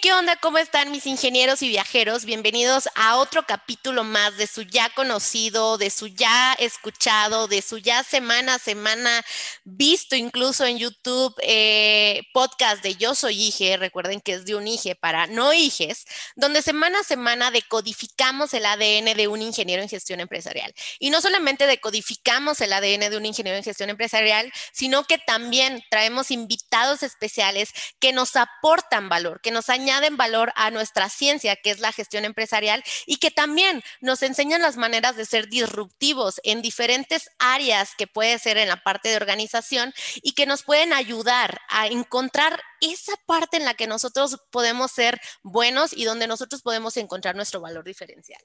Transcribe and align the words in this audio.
¿qué 0.00 0.12
onda? 0.12 0.36
¿Cómo 0.36 0.58
están 0.58 0.92
mis 0.92 1.06
ingenieros 1.06 1.62
y 1.62 1.68
viajeros? 1.68 2.24
Bienvenidos 2.24 2.88
a 2.94 3.16
otro 3.16 3.44
capítulo 3.46 4.04
más 4.04 4.36
de 4.36 4.46
su 4.46 4.62
ya 4.62 4.90
conocido, 4.90 5.76
de 5.76 5.90
su 5.90 6.06
ya 6.06 6.52
escuchado, 6.54 7.48
de 7.48 7.62
su 7.62 7.78
ya 7.78 8.04
semana 8.04 8.54
a 8.54 8.58
semana 8.58 9.24
visto 9.64 10.14
incluso 10.14 10.66
en 10.66 10.78
YouTube 10.78 11.34
eh, 11.42 12.22
podcast 12.32 12.82
de 12.82 12.94
Yo 12.94 13.14
Soy 13.14 13.48
Ige, 13.48 13.76
recuerden 13.76 14.20
que 14.20 14.34
es 14.34 14.44
de 14.44 14.54
un 14.54 14.68
Ige 14.68 14.94
para 14.94 15.26
no 15.26 15.52
Iges, 15.52 16.04
donde 16.36 16.62
semana 16.62 17.00
a 17.00 17.04
semana 17.04 17.50
decodificamos 17.50 18.54
el 18.54 18.66
ADN 18.66 19.16
de 19.16 19.26
un 19.26 19.42
ingeniero 19.42 19.82
en 19.82 19.88
gestión 19.88 20.20
empresarial. 20.20 20.72
Y 21.00 21.10
no 21.10 21.20
solamente 21.20 21.66
decodificamos 21.66 22.60
el 22.60 22.72
ADN 22.72 23.10
de 23.10 23.16
un 23.16 23.26
ingeniero 23.26 23.56
en 23.56 23.64
gestión 23.64 23.90
empresarial, 23.90 24.52
sino 24.72 25.04
que 25.04 25.18
también 25.18 25.82
traemos 25.90 26.30
invitados 26.30 27.02
especiales 27.02 27.70
que 27.98 28.12
nos 28.12 28.36
aportan 28.36 29.08
valor, 29.08 29.40
que 29.40 29.50
nos 29.50 29.68
añaden 29.68 29.87
valor 30.16 30.52
a 30.56 30.70
nuestra 30.70 31.08
ciencia, 31.08 31.56
que 31.56 31.70
es 31.70 31.80
la 31.80 31.92
gestión 31.92 32.24
empresarial, 32.24 32.82
y 33.06 33.16
que 33.16 33.30
también 33.30 33.82
nos 34.00 34.22
enseñan 34.22 34.62
las 34.62 34.76
maneras 34.76 35.16
de 35.16 35.24
ser 35.24 35.48
disruptivos 35.48 36.40
en 36.44 36.62
diferentes 36.62 37.30
áreas 37.38 37.94
que 37.96 38.06
puede 38.06 38.38
ser 38.38 38.56
en 38.58 38.68
la 38.68 38.82
parte 38.82 39.08
de 39.08 39.16
organización 39.16 39.92
y 40.22 40.32
que 40.32 40.46
nos 40.46 40.62
pueden 40.62 40.92
ayudar 40.92 41.60
a 41.68 41.86
encontrar 41.86 42.62
esa 42.80 43.14
parte 43.26 43.56
en 43.56 43.64
la 43.64 43.74
que 43.74 43.86
nosotros 43.86 44.38
podemos 44.50 44.92
ser 44.92 45.20
buenos 45.42 45.92
y 45.92 46.04
donde 46.04 46.26
nosotros 46.26 46.62
podemos 46.62 46.96
encontrar 46.96 47.34
nuestro 47.34 47.60
valor 47.60 47.84
diferencial. 47.84 48.40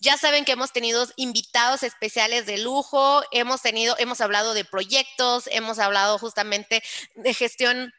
Ya 0.00 0.16
saben 0.16 0.44
que 0.44 0.52
hemos 0.52 0.72
tenido 0.72 1.06
invitados 1.16 1.82
especiales 1.82 2.46
de 2.46 2.58
lujo, 2.58 3.22
hemos 3.32 3.62
tenido, 3.62 3.96
hemos 3.98 4.20
hablado 4.20 4.54
de 4.54 4.64
proyectos, 4.64 5.48
hemos 5.48 5.78
hablado 5.78 6.18
justamente 6.18 6.82
de 7.14 7.34
gestión 7.34 7.92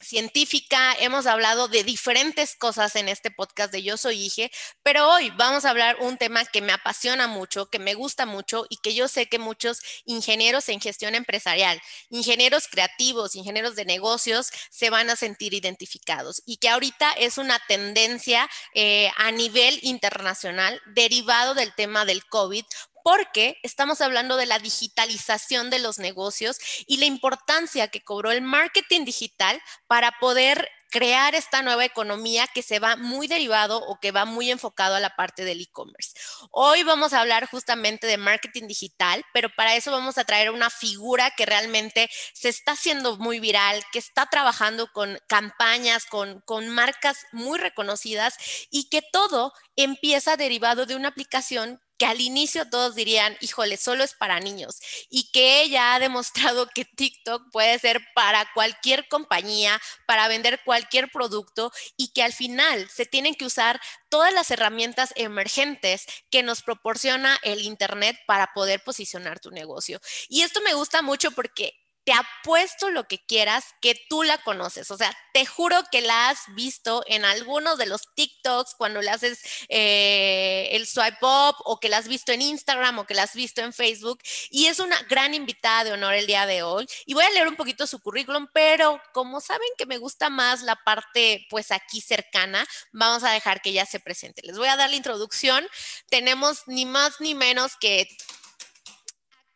científica, 0.00 0.94
hemos 1.00 1.26
hablado 1.26 1.68
de 1.68 1.82
diferentes 1.82 2.54
cosas 2.56 2.94
en 2.96 3.08
este 3.08 3.30
podcast 3.30 3.72
de 3.72 3.82
Yo 3.82 3.96
Soy 3.96 4.26
Ige, 4.26 4.50
pero 4.82 5.08
hoy 5.10 5.30
vamos 5.36 5.64
a 5.64 5.70
hablar 5.70 5.96
un 6.00 6.16
tema 6.16 6.44
que 6.44 6.62
me 6.62 6.72
apasiona 6.72 7.26
mucho, 7.26 7.66
que 7.66 7.78
me 7.78 7.94
gusta 7.94 8.24
mucho 8.24 8.64
y 8.68 8.76
que 8.76 8.94
yo 8.94 9.08
sé 9.08 9.26
que 9.26 9.38
muchos 9.38 9.80
ingenieros 10.04 10.68
en 10.68 10.80
gestión 10.80 11.14
empresarial, 11.14 11.80
ingenieros 12.10 12.68
creativos, 12.68 13.34
ingenieros 13.34 13.74
de 13.74 13.84
negocios 13.84 14.50
se 14.70 14.90
van 14.90 15.10
a 15.10 15.16
sentir 15.16 15.52
identificados 15.54 16.42
y 16.46 16.58
que 16.58 16.68
ahorita 16.68 17.12
es 17.12 17.38
una 17.38 17.58
tendencia 17.66 18.48
eh, 18.74 19.10
a 19.16 19.32
nivel 19.32 19.78
internacional 19.82 20.80
derivado 20.86 21.54
del 21.54 21.74
tema 21.74 22.04
del 22.04 22.24
COVID 22.26 22.64
porque 23.04 23.58
estamos 23.62 24.00
hablando 24.00 24.36
de 24.36 24.46
la 24.46 24.58
digitalización 24.58 25.70
de 25.70 25.78
los 25.78 25.98
negocios 25.98 26.58
y 26.86 26.98
la 26.98 27.06
importancia 27.06 27.88
que 27.88 28.02
cobró 28.02 28.30
el 28.30 28.42
marketing 28.42 29.04
digital 29.04 29.60
para 29.86 30.12
poder 30.20 30.68
crear 30.90 31.34
esta 31.34 31.62
nueva 31.62 31.84
economía 31.84 32.46
que 32.52 32.62
se 32.62 32.78
va 32.78 32.96
muy 32.96 33.26
derivado 33.26 33.78
o 33.78 33.98
que 34.00 34.12
va 34.12 34.24
muy 34.24 34.50
enfocado 34.50 34.94
a 34.94 35.00
la 35.00 35.14
parte 35.16 35.44
del 35.44 35.60
e-commerce. 35.60 36.12
Hoy 36.50 36.82
vamos 36.82 37.12
a 37.12 37.20
hablar 37.20 37.48
justamente 37.48 38.06
de 38.06 38.16
marketing 38.16 38.66
digital, 38.66 39.24
pero 39.32 39.50
para 39.54 39.76
eso 39.76 39.90
vamos 39.90 40.18
a 40.18 40.24
traer 40.24 40.50
una 40.50 40.70
figura 40.70 41.30
que 41.36 41.46
realmente 41.46 42.08
se 42.32 42.48
está 42.48 42.72
haciendo 42.72 43.16
muy 43.18 43.40
viral, 43.40 43.82
que 43.92 43.98
está 43.98 44.26
trabajando 44.26 44.90
con 44.92 45.18
campañas, 45.26 46.06
con, 46.06 46.40
con 46.42 46.68
marcas 46.68 47.26
muy 47.32 47.58
reconocidas 47.58 48.36
y 48.70 48.88
que 48.88 49.02
todo 49.02 49.52
empieza 49.76 50.36
derivado 50.36 50.86
de 50.86 50.96
una 50.96 51.08
aplicación 51.08 51.80
que 51.98 52.06
al 52.06 52.20
inicio 52.20 52.68
todos 52.70 52.94
dirían, 52.94 53.36
híjole, 53.40 53.76
solo 53.76 54.04
es 54.04 54.14
para 54.14 54.40
niños, 54.40 54.80
y 55.10 55.30
que 55.32 55.62
ella 55.62 55.94
ha 55.94 55.98
demostrado 55.98 56.68
que 56.74 56.84
TikTok 56.84 57.50
puede 57.50 57.78
ser 57.78 58.00
para 58.14 58.48
cualquier 58.54 59.08
compañía, 59.08 59.80
para 60.06 60.28
vender 60.28 60.60
cualquier 60.64 61.10
producto, 61.10 61.72
y 61.96 62.12
que 62.12 62.22
al 62.22 62.32
final 62.32 62.88
se 62.88 63.06
tienen 63.06 63.34
que 63.34 63.44
usar 63.44 63.80
todas 64.08 64.32
las 64.32 64.50
herramientas 64.50 65.12
emergentes 65.16 66.06
que 66.30 66.42
nos 66.42 66.62
proporciona 66.62 67.38
el 67.42 67.62
Internet 67.62 68.16
para 68.26 68.52
poder 68.54 68.82
posicionar 68.82 69.40
tu 69.40 69.50
negocio. 69.50 70.00
Y 70.28 70.42
esto 70.42 70.60
me 70.62 70.74
gusta 70.74 71.02
mucho 71.02 71.30
porque 71.32 71.74
te 72.08 72.14
apuesto 72.14 72.88
lo 72.88 73.04
que 73.04 73.18
quieras 73.18 73.66
que 73.82 73.94
tú 74.08 74.22
la 74.22 74.38
conoces. 74.38 74.90
O 74.90 74.96
sea, 74.96 75.14
te 75.34 75.44
juro 75.44 75.76
que 75.92 76.00
la 76.00 76.30
has 76.30 76.38
visto 76.54 77.04
en 77.06 77.26
algunos 77.26 77.76
de 77.76 77.84
los 77.84 78.00
TikToks 78.14 78.76
cuando 78.78 79.02
le 79.02 79.10
haces 79.10 79.42
eh, 79.68 80.70
el 80.72 80.86
swipe 80.86 81.18
up 81.20 81.56
o 81.66 81.78
que 81.78 81.90
la 81.90 81.98
has 81.98 82.08
visto 82.08 82.32
en 82.32 82.40
Instagram 82.40 82.98
o 82.98 83.04
que 83.04 83.12
la 83.12 83.24
has 83.24 83.34
visto 83.34 83.60
en 83.60 83.74
Facebook. 83.74 84.20
Y 84.48 84.68
es 84.68 84.78
una 84.78 84.98
gran 85.02 85.34
invitada 85.34 85.84
de 85.84 85.92
honor 85.92 86.14
el 86.14 86.26
día 86.26 86.46
de 86.46 86.62
hoy. 86.62 86.86
Y 87.04 87.12
voy 87.12 87.24
a 87.24 87.30
leer 87.30 87.46
un 87.46 87.56
poquito 87.56 87.86
su 87.86 88.00
currículum, 88.00 88.48
pero 88.54 89.02
como 89.12 89.42
saben 89.42 89.68
que 89.76 89.84
me 89.84 89.98
gusta 89.98 90.30
más 90.30 90.62
la 90.62 90.76
parte 90.76 91.46
pues 91.50 91.70
aquí 91.72 92.00
cercana, 92.00 92.66
vamos 92.90 93.22
a 93.22 93.32
dejar 93.32 93.60
que 93.60 93.68
ella 93.68 93.84
se 93.84 94.00
presente. 94.00 94.40
Les 94.46 94.56
voy 94.56 94.68
a 94.68 94.76
dar 94.76 94.88
la 94.88 94.96
introducción. 94.96 95.68
Tenemos 96.08 96.62
ni 96.68 96.86
más 96.86 97.20
ni 97.20 97.34
menos 97.34 97.72
que 97.78 98.08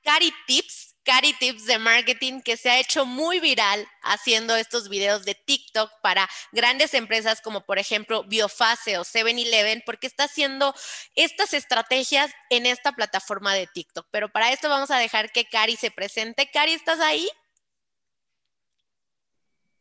Cari 0.02 0.34
Tips 0.46 0.81
Cari 1.04 1.32
Tips 1.34 1.66
de 1.66 1.78
Marketing, 1.78 2.40
que 2.40 2.56
se 2.56 2.70
ha 2.70 2.78
hecho 2.78 3.04
muy 3.06 3.40
viral 3.40 3.86
haciendo 4.02 4.56
estos 4.56 4.88
videos 4.88 5.24
de 5.24 5.34
TikTok 5.34 5.90
para 6.02 6.28
grandes 6.52 6.94
empresas 6.94 7.40
como 7.40 7.64
por 7.64 7.78
ejemplo 7.78 8.24
Biofase 8.24 8.98
o 8.98 9.04
7-Eleven, 9.04 9.82
porque 9.84 10.06
está 10.06 10.24
haciendo 10.24 10.74
estas 11.14 11.54
estrategias 11.54 12.30
en 12.50 12.66
esta 12.66 12.92
plataforma 12.92 13.54
de 13.54 13.66
TikTok. 13.66 14.06
Pero 14.10 14.30
para 14.30 14.52
esto 14.52 14.68
vamos 14.68 14.90
a 14.90 14.98
dejar 14.98 15.32
que 15.32 15.44
Cari 15.44 15.76
se 15.76 15.90
presente. 15.90 16.50
Cari, 16.50 16.74
¿estás 16.74 17.00
ahí? 17.00 17.28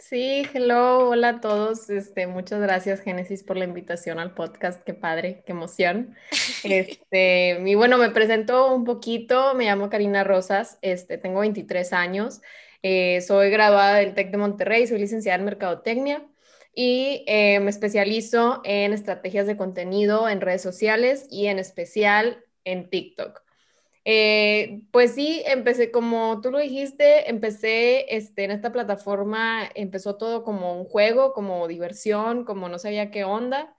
Sí, 0.02 0.48
hello, 0.54 1.10
hola 1.10 1.30
a 1.30 1.42
todos. 1.42 1.90
Este, 1.90 2.26
muchas 2.26 2.60
gracias, 2.60 3.02
Génesis, 3.02 3.44
por 3.44 3.56
la 3.56 3.66
invitación 3.66 4.18
al 4.20 4.34
podcast. 4.34 4.84
Qué 4.84 4.94
padre, 4.96 5.44
qué 5.46 5.52
emoción. 5.52 6.16
Este, 6.64 7.62
y 7.66 7.76
bueno, 7.76 7.98
me 7.98 8.10
presento 8.10 8.74
un 8.74 8.84
poquito. 8.84 9.54
Me 9.54 9.66
llamo 9.66 9.90
Karina 9.90 10.24
Rosas, 10.24 10.80
este, 10.82 11.18
tengo 11.18 11.42
23 11.42 11.94
años. 11.94 12.42
Eh, 12.82 13.22
soy 13.22 13.52
graduada 13.52 13.98
del 13.98 14.16
TEC 14.16 14.32
de 14.32 14.38
Monterrey, 14.38 14.88
soy 14.88 15.00
licenciada 15.00 15.38
en 15.38 15.46
Mercadotecnia 15.46 16.26
y 16.74 17.24
eh, 17.28 17.60
me 17.60 17.70
especializo 17.70 18.62
en 18.64 18.94
estrategias 18.94 19.46
de 19.46 19.56
contenido 19.56 20.28
en 20.28 20.42
redes 20.42 20.64
sociales 20.64 21.28
y 21.30 21.46
en 21.46 21.60
especial 21.60 22.44
en 22.66 22.90
TikTok. 22.90 23.44
Eh, 24.04 24.82
pues 24.92 25.14
sí, 25.14 25.44
empecé 25.46 25.92
como 25.92 26.42
tú 26.42 26.50
lo 26.52 26.58
dijiste, 26.58 27.30
empecé 27.30 28.16
este, 28.16 28.44
en 28.46 28.52
esta 28.52 28.72
plataforma, 28.72 29.70
empezó 29.76 30.18
todo 30.18 30.44
como 30.44 30.76
un 30.80 30.86
juego, 30.86 31.34
como 31.34 31.68
diversión, 31.68 32.44
como 32.46 32.68
no 32.70 32.80
sabía 32.80 33.12
qué 33.12 33.24
onda. 33.26 33.76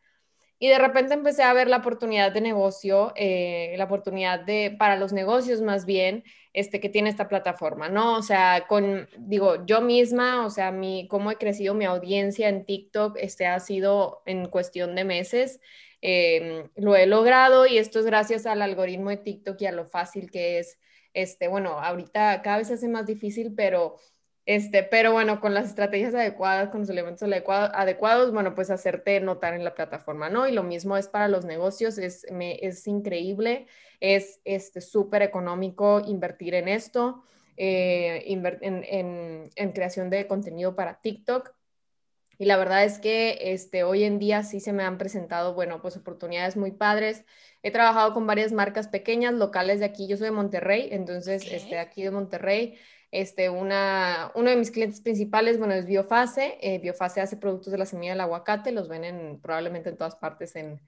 Y 0.59 0.69
de 0.69 0.79
repente 0.79 1.15
empecé 1.15 1.43
a 1.43 1.53
ver 1.55 1.69
la 1.69 1.79
oportunidad 1.79 2.31
de 2.33 2.41
negocio, 2.41 3.13
eh, 3.17 3.75
la 3.79 3.85
oportunidad 3.85 4.41
de, 4.41 4.77
para 4.79 4.97
los 4.97 5.13
negocios 5.13 5.61
más 5.61 5.87
bien, 5.87 6.23
este, 6.53 6.79
que 6.81 6.89
tiene 6.89 7.11
esta 7.11 7.29
plataforma, 7.29 7.89
¿no? 7.89 8.17
O 8.17 8.23
sea, 8.23 8.67
con, 8.69 9.09
digo, 9.19 9.67
yo 9.67 9.81
misma, 9.81 10.47
o 10.47 10.51
sea, 10.51 10.71
mi, 10.71 11.09
cómo 11.09 11.33
he 11.33 11.37
crecido 11.37 11.75
mi 11.75 11.85
audiencia 11.85 12.49
en 12.49 12.65
TikTok, 12.65 13.17
este, 13.19 13.47
ha 13.47 13.59
sido 13.59 14.23
en 14.25 14.47
cuestión 14.49 14.95
de 14.95 15.05
meses. 15.05 15.61
Em, 16.05 16.69
lo 16.75 16.97
he 16.97 17.07
logrado 17.07 17.65
y 17.67 17.79
esto 17.79 18.01
es 18.01 18.07
gracias 18.07 18.45
al 18.47 18.61
algoritmo 18.61 19.11
de 19.11 19.19
TikTok 19.19 19.61
y 19.63 19.67
a 19.67 19.73
lo 19.73 19.87
fácil 19.87 20.33
que 20.33 20.59
es, 20.59 20.79
este, 21.15 21.47
bueno, 21.47 21.79
ahorita 21.79 22.43
cada 22.43 22.59
vez 22.59 22.69
se 22.69 22.75
hace 22.75 22.89
más 22.89 23.07
difícil, 23.07 23.55
pero, 23.55 23.97
este, 24.45 24.83
pero 24.83 25.13
bueno, 25.13 25.41
con 25.41 25.55
las 25.55 25.67
estrategias 25.69 26.13
adecuadas, 26.15 26.71
con 26.71 26.81
los 26.81 26.91
elementos 26.91 27.23
adecuados, 27.23 28.33
bueno, 28.33 28.53
pues 28.57 28.71
hacerte 28.71 29.21
notar 29.21 29.55
en 29.55 29.63
la 29.63 29.75
plataforma, 29.77 30.29
¿no? 30.29 30.49
Y 30.49 30.53
lo 30.53 30.65
mismo 30.65 30.97
es 30.97 31.07
para 31.07 31.29
los 31.29 31.45
negocios, 31.45 31.99
es, 31.99 32.27
es 32.29 32.87
increíble, 32.89 33.67
es 34.01 34.41
este, 34.45 34.81
súper 34.81 35.23
económico 35.23 36.03
invertir 36.05 36.55
en 36.55 36.67
esto, 36.67 37.23
eh, 37.57 38.25
en, 38.27 39.51
en 39.55 39.73
creación 39.73 40.11
de 40.11 40.27
contenido 40.27 40.75
para 40.75 41.01
TikTok. 41.01 41.55
Y 42.43 42.45
la 42.45 42.57
verdad 42.57 42.83
es 42.83 42.99
que 42.99 43.39
este, 43.53 43.85
hoy 43.85 44.03
en 44.03 44.19
día 44.19 44.43
sí 44.43 44.59
se 44.59 44.73
me 44.73 44.83
han 44.83 44.99
presentado, 44.99 45.55
bueno, 45.55 45.81
pues 45.81 45.97
oportunidades 45.97 46.57
muy 46.57 46.73
padres. 46.73 47.25
He 47.63 47.71
trabajado 47.71 48.13
con 48.15 48.27
varias 48.27 48.51
marcas 48.51 48.89
pequeñas, 48.89 49.35
locales 49.35 49.79
de 49.79 49.85
aquí. 49.85 50.09
Yo 50.09 50.17
soy 50.17 50.25
de 50.25 50.31
Monterrey, 50.33 50.89
entonces, 50.91 51.47
este, 51.49 51.79
aquí 51.79 52.03
de 52.03 52.11
Monterrey, 52.11 52.75
este, 53.13 53.49
una, 53.49 54.33
uno 54.35 54.51
de 54.51 54.57
mis 54.57 54.73
clientes 54.73 55.01
principales, 55.01 55.57
bueno, 55.57 55.75
es 55.75 55.87
Biofase. 55.87 56.59
Eh, 56.61 56.81
Biofase 56.81 57.21
hace 57.21 57.37
productos 57.37 57.71
de 57.71 57.79
la 57.79 57.87
semilla 57.87 58.11
del 58.11 58.23
aguacate, 58.23 58.73
los 58.73 58.89
ven 58.89 59.39
probablemente 59.41 59.91
en 59.91 59.97
todas 59.97 60.17
partes 60.17 60.57
en, 60.57 60.81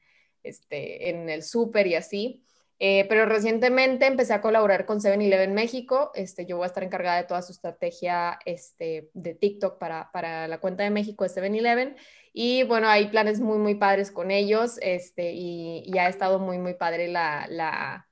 este, 0.43 1.09
en 1.11 1.31
el 1.31 1.45
súper 1.45 1.87
y 1.87 1.95
así. 1.95 2.45
Eh, 2.79 3.06
pero 3.09 3.26
recientemente 3.26 4.06
empecé 4.06 4.35
a 4.35 4.41
colaborar 4.41 4.85
con 4.85 5.00
7-Eleven 5.00 5.55
México. 5.55 6.11
Este, 6.15 6.44
yo 6.47 6.56
voy 6.56 6.65
a 6.65 6.67
estar 6.67 6.82
encargada 6.82 7.19
de 7.19 7.25
toda 7.25 7.43
su 7.43 7.53
estrategia 7.53 8.38
este, 8.44 9.11
de 9.15 9.35
TikTok 9.35 9.79
para, 9.79 10.11
para 10.12 10.49
la 10.49 10.59
cuenta 10.59 10.82
de 10.85 10.91
México 10.91 11.25
de 11.25 11.31
7-Eleven. 11.31 11.97
Y 12.32 12.65
bueno, 12.65 12.88
hay 12.88 13.09
planes 13.09 13.41
muy, 13.41 13.59
muy 13.59 13.76
padres 13.76 14.11
con 14.11 14.31
ellos 14.31 14.79
este, 14.82 15.32
y, 15.32 15.85
y 15.87 15.99
ha 15.99 16.09
estado 16.09 16.38
muy, 16.41 16.59
muy 16.59 16.75
padre 16.75 17.09
la, 17.09 17.47
la, 17.49 18.09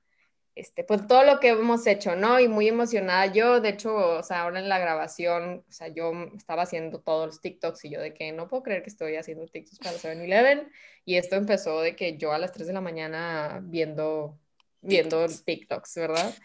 este, 0.55 0.83
pues 0.83 1.07
todo 1.07 1.23
lo 1.23 1.39
que 1.39 1.49
hemos 1.49 1.87
hecho, 1.87 2.15
¿no? 2.15 2.39
Y 2.39 2.47
muy 2.47 2.67
emocionada. 2.67 3.25
Yo, 3.27 3.59
de 3.59 3.69
hecho, 3.69 3.95
o 3.95 4.23
sea, 4.23 4.41
ahora 4.43 4.59
en 4.59 4.69
la 4.69 4.77
grabación, 4.79 5.65
o 5.67 5.71
sea, 5.71 5.87
yo 5.87 6.11
estaba 6.35 6.63
haciendo 6.63 7.01
todos 7.01 7.25
los 7.27 7.41
TikToks 7.41 7.85
y 7.85 7.89
yo 7.89 8.01
de 8.01 8.13
que 8.13 8.31
no 8.31 8.47
puedo 8.47 8.63
creer 8.63 8.83
que 8.83 8.89
estoy 8.89 9.15
haciendo 9.15 9.47
TikToks 9.47 9.79
para 9.79 9.97
7-Eleven. 9.97 10.71
Y 11.05 11.15
esto 11.17 11.35
empezó 11.35 11.81
de 11.81 11.95
que 11.95 12.17
yo 12.17 12.33
a 12.33 12.37
las 12.39 12.51
3 12.51 12.67
de 12.67 12.73
la 12.73 12.81
mañana 12.81 13.61
viendo, 13.63 14.39
viendo 14.83 15.25
TikToks, 15.27 15.95
¿verdad? 15.95 16.35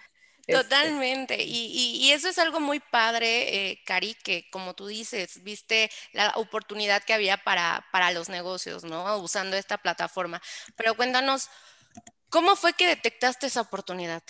Este 0.49 0.63
Totalmente. 0.63 1.37
Y, 1.45 2.11
eso 2.11 2.29
es 2.29 2.39
algo 2.39 2.59
muy 2.59 2.81
padre, 2.81 3.71
eh, 3.71 3.83
Cari, 3.85 4.15
que 4.15 4.49
como 4.51 4.75
tú 4.75 4.87
dices, 4.87 5.43
viste 5.43 5.91
la 6.13 6.33
oportunidad 6.37 7.03
que 7.03 7.13
había 7.13 7.37
para, 7.37 7.85
para 7.93 8.13
los 8.13 8.31
negocios, 8.31 8.83
¿no? 8.83 9.19
Usando 9.19 9.57
esta 9.57 9.77
plataforma. 9.77 10.41
Pero 10.75 10.95
cuéntanos, 10.95 11.51
¿cómo 12.31 12.57
fue 12.57 12.73
que 12.73 12.87
detectaste 12.87 13.47
esa 13.47 13.61
oportunidad? 13.61 14.23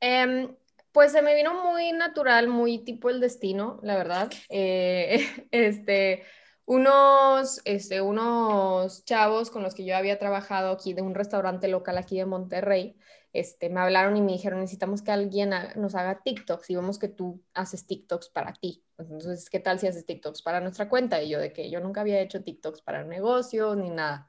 Em, 0.00 0.54
pues 0.92 1.12
se 1.12 1.22
me 1.22 1.34
vino 1.34 1.54
muy 1.64 1.92
natural, 1.92 2.48
muy 2.48 2.84
tipo 2.84 3.08
el 3.08 3.18
destino, 3.18 3.80
la 3.82 3.96
verdad. 3.96 4.30
Eh, 4.50 5.46
este, 5.52 6.26
unos, 6.66 7.62
este, 7.64 8.00
unos 8.00 9.04
chavos 9.04 9.50
con 9.50 9.62
los 9.62 9.74
que 9.74 9.84
yo 9.84 9.96
había 9.96 10.18
trabajado 10.18 10.72
aquí 10.72 10.92
de 10.94 11.02
un 11.02 11.14
restaurante 11.14 11.68
local 11.68 11.96
aquí 11.96 12.18
de 12.18 12.26
Monterrey, 12.26 12.96
este, 13.32 13.68
me 13.70 13.80
hablaron 13.80 14.16
y 14.16 14.22
me 14.22 14.32
dijeron, 14.32 14.60
necesitamos 14.60 15.02
que 15.02 15.12
alguien 15.12 15.50
nos 15.76 15.94
haga 15.94 16.22
TikToks 16.22 16.70
y 16.70 16.76
vemos 16.76 16.98
que 16.98 17.08
tú 17.08 17.42
haces 17.54 17.86
TikToks 17.86 18.30
para 18.30 18.52
ti. 18.54 18.84
Entonces, 18.98 19.48
¿qué 19.50 19.60
tal 19.60 19.78
si 19.78 19.86
haces 19.86 20.06
TikToks 20.06 20.42
para 20.42 20.60
nuestra 20.60 20.88
cuenta? 20.88 21.22
Y 21.22 21.28
yo 21.28 21.38
de 21.38 21.52
que 21.52 21.70
yo 21.70 21.80
nunca 21.80 22.00
había 22.00 22.20
hecho 22.20 22.42
TikToks 22.42 22.82
para 22.82 23.04
negocios 23.04 23.76
ni 23.76 23.90
nada. 23.90 24.28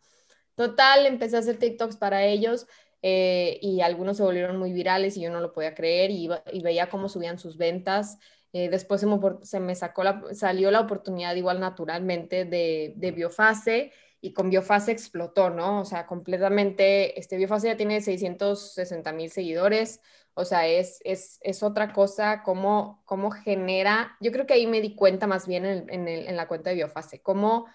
Total, 0.56 1.06
empecé 1.06 1.38
a 1.38 1.40
hacer 1.40 1.58
TikToks 1.58 1.98
para 1.98 2.26
ellos 2.26 2.68
eh, 3.02 3.60
y 3.62 3.82
algunos 3.82 4.18
se 4.18 4.24
volvieron 4.24 4.58
muy 4.58 4.74
virales 4.74 5.16
y 5.18 5.22
yo 5.22 5.32
no 5.32 5.40
lo 5.40 5.54
podía 5.54 5.74
creer 5.74 6.12
y, 6.12 6.30
y 6.52 6.62
veía 6.62 6.90
cómo 6.90 7.10
subían 7.10 7.40
sus 7.40 7.58
ventas. 7.58 8.18
Eh, 8.58 8.70
después 8.70 9.02
se 9.02 9.06
me, 9.06 9.20
se 9.44 9.60
me, 9.60 9.76
sacó 9.76 10.04
la, 10.04 10.24
salió 10.34 10.72
la 10.72 10.80
oportunidad 10.80 11.36
igual 11.36 11.60
naturalmente 11.60 12.44
de, 12.44 12.94
de 12.96 13.12
Biofase 13.12 13.92
y 14.20 14.34
con 14.34 14.50
Biofase 14.50 14.92
explotó, 14.92 15.52
¿no? 15.52 15.82
O 15.82 15.86
sea, 15.86 16.08
completamente, 16.08 17.20
este 17.20 17.38
Biofase 17.38 17.68
ya 17.68 17.78
tiene 17.78 18.02
660 18.02 19.12
mil 19.14 19.30
seguidores, 19.30 20.02
o 20.34 20.44
sea, 20.44 20.66
es, 20.66 21.00
es, 21.04 21.38
es 21.42 21.62
otra 21.62 21.94
cosa, 21.94 22.42
cómo, 22.42 23.04
cómo 23.06 23.30
genera, 23.30 24.18
yo 24.22 24.32
creo 24.32 24.48
que 24.48 24.54
ahí 24.54 24.66
me 24.66 24.82
di 24.82 24.96
cuenta 24.96 25.28
más 25.28 25.46
bien 25.46 25.64
en, 25.64 25.88
en, 25.92 26.08
en 26.08 26.36
la 26.36 26.48
cuenta 26.48 26.72
de 26.72 26.78
Biofase, 26.78 27.22
cómo 27.22 27.68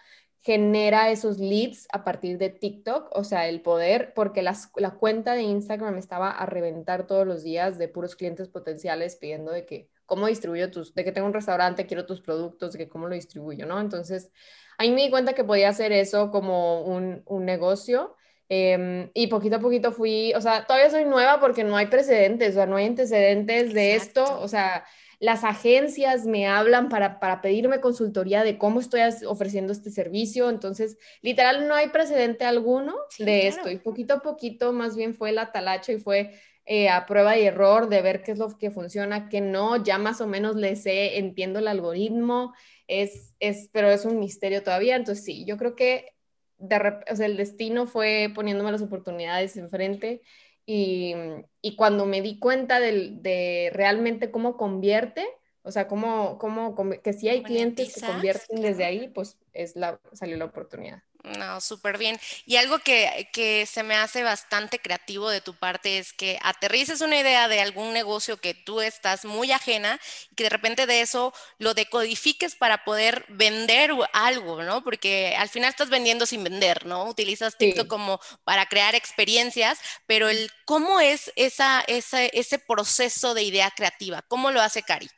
genera 0.43 1.11
esos 1.11 1.39
leads 1.39 1.87
a 1.93 2.03
partir 2.03 2.39
de 2.39 2.51
TikTok, 2.51 3.11
o 3.13 3.23
sea, 3.23 3.49
el 3.49 3.63
poder, 3.63 4.13
porque 4.15 4.43
las, 4.43 4.73
la 4.75 4.91
cuenta 4.93 5.35
de 5.35 5.43
Instagram 5.43 5.97
estaba 5.99 6.31
a 6.33 6.47
reventar 6.47 7.07
todos 7.07 7.25
los 7.25 7.45
días 7.45 7.79
de 7.79 7.87
puros 7.87 8.17
clientes 8.17 8.49
potenciales 8.49 9.15
pidiendo 9.15 9.53
de 9.53 9.65
que, 9.65 9.89
¿cómo 10.13 10.27
distribuyo 10.27 10.71
tus, 10.71 10.95
de 10.95 11.05
que 11.05 11.13
tengo 11.13 11.27
un 11.27 11.33
restaurante, 11.33 11.87
quiero 11.87 12.05
tus 12.05 12.21
productos, 12.21 12.75
de 12.75 12.81
que 12.81 12.89
cómo 12.91 13.09
lo 13.09 13.15
distribuyo, 13.15 13.65
¿no? 13.65 13.81
Entonces, 13.81 14.31
ahí 14.77 14.91
me 14.91 15.05
di 15.05 15.09
cuenta 15.09 15.33
que 15.33 15.43
podía 15.43 15.71
hacer 15.71 15.91
eso 15.91 16.31
como 16.31 16.83
un, 16.83 17.23
un 17.25 17.47
negocio. 17.47 18.15
Em, 18.51 19.11
y 19.15 19.29
poquito 19.29 19.57
a 19.57 19.61
poquito 19.61 19.91
fui, 19.91 20.35
o 20.35 20.41
sea, 20.43 20.67
todavía 20.67 20.91
soy 20.91 21.07
nueva 21.07 21.41
porque 21.41 21.65
no 21.65 21.79
hay 21.79 21.87
precedentes, 21.87 22.51
o 22.51 22.53
sea, 22.53 22.67
no 22.67 22.77
hay 22.77 22.85
antecedentes 22.85 23.73
de 23.73 23.95
esto, 23.95 24.23
o 24.39 24.49
sea, 24.49 24.85
las 25.19 25.45
agencias 25.45 26.27
me 26.27 26.47
hablan 26.47 26.91
para, 26.91 27.19
para 27.19 27.41
pedirme 27.41 27.81
consultoría 27.81 28.45
de 28.45 28.59
cómo 28.59 28.81
estoy 28.81 29.01
ofreciendo 29.27 29.73
este 29.73 29.91
servicio, 29.91 30.51
entonces, 30.51 30.99
literal, 31.23 31.67
no 31.67 31.75
hay 31.75 31.89
precedente 31.89 32.45
alguno 32.45 32.95
de 33.19 33.47
esto, 33.47 33.71
y 33.71 33.79
poquito 33.79 34.13
a 34.13 34.21
poquito 34.21 34.75
más 34.75 34.95
bien 34.95 35.15
fue 35.15 35.33
la 35.33 35.53
talacha 35.53 35.93
y 35.93 35.99
fue 35.99 36.35
eh, 36.65 36.89
a 36.89 37.07
prueba 37.07 37.37
y 37.37 37.45
error 37.45 37.89
de 37.89 38.03
ver 38.03 38.23
qué 38.23 38.33
es 38.33 38.39
lo 38.39 38.57
que 38.57 38.71
funciona, 38.71 39.29
qué 39.29 39.41
no, 39.41 39.83
ya 39.83 39.99
más 39.99 40.21
o 40.21 40.27
menos 40.27 40.57
le 40.57 40.77
sé, 40.77 41.19
entiendo 41.19 41.59
el 41.59 41.69
algoritmo, 41.69 42.55
es, 42.87 43.35
es, 43.41 43.69
pero 43.73 43.91
es 43.91 44.05
un 44.05 44.19
misterio 44.19 44.63
todavía. 44.63 44.97
Entonces, 44.97 45.25
sí, 45.25 45.45
yo 45.45 45.57
creo 45.57 45.75
que 45.75 46.15
de, 46.59 46.77
o 47.11 47.17
sea, 47.17 47.27
el 47.27 47.37
destino 47.37 47.87
fue 47.87 48.31
poniéndome 48.35 48.71
las 48.71 48.83
oportunidades 48.83 49.57
enfrente 49.57 50.23
y, 50.65 51.15
y 51.61 51.75
cuando 51.75 52.07
me 52.07 52.23
di 52.23 52.39
cuenta 52.39 52.79
de, 52.79 53.11
de, 53.21 53.71
realmente 53.73 54.31
cómo 54.31 54.57
convierte, 54.57 55.27
o 55.63 55.73
sea, 55.73 55.89
cómo, 55.89 56.39
cómo 56.39 56.75
que 57.03 57.13
si 57.13 57.29
hay 57.29 57.43
clientes 57.43 57.95
que 57.95 58.07
convierten 58.07 58.63
desde 58.63 58.85
ahí, 58.85 59.09
pues 59.09 59.39
es 59.53 59.77
la, 59.77 60.01
salió 60.13 60.37
la 60.37 60.45
oportunidad. 60.45 61.03
No, 61.25 61.61
súper 61.61 61.99
bien. 61.99 62.19
Y 62.47 62.57
algo 62.57 62.81
que, 62.81 63.29
que, 63.33 63.65
se 63.67 63.85
me 63.85 63.95
hace 63.95 64.25
bastante 64.25 64.81
creativo 64.81 65.31
de 65.31 65.41
tu 65.41 65.55
parte 65.55 65.99
es 65.99 66.13
que 66.13 66.37
aterrices 66.43 67.01
una 67.01 67.17
idea 67.17 67.47
de 67.47 67.61
algún 67.61 67.93
negocio 67.93 68.39
que 68.39 68.55
tú 68.55 68.81
estás 68.81 69.25
muy 69.25 69.53
ajena 69.53 70.01
y 70.33 70.35
que 70.35 70.45
de 70.45 70.51
repente 70.51 70.87
de 70.87 71.01
eso 71.01 71.33
lo 71.59 71.75
decodifiques 71.75 72.57
para 72.57 72.83
poder 72.85 73.25
vender 73.29 73.93
algo, 74.13 74.63
¿no? 74.65 74.83
Porque 74.83 75.37
al 75.39 75.49
final 75.49 75.71
estás 75.71 75.91
vendiendo 75.91 76.27
sin 76.27 76.43
vender, 76.43 76.87
¿no? 76.87 77.05
Utilizas 77.05 77.57
TikTok 77.57 77.87
como 77.87 78.21
para 78.43 78.67
crear 78.67 78.97
experiencias, 78.97 79.79
pero 80.07 80.29
el 80.29 80.51
cómo 80.65 80.99
es 80.99 81.33
esa, 81.37 81.85
esa, 81.87 82.25
ese 82.25 82.59
proceso 82.59 83.35
de 83.35 83.45
idea 83.45 83.71
creativa, 83.71 84.23
¿cómo 84.23 84.51
lo 84.51 84.61
hace 84.61 84.83
Cari? 84.83 85.09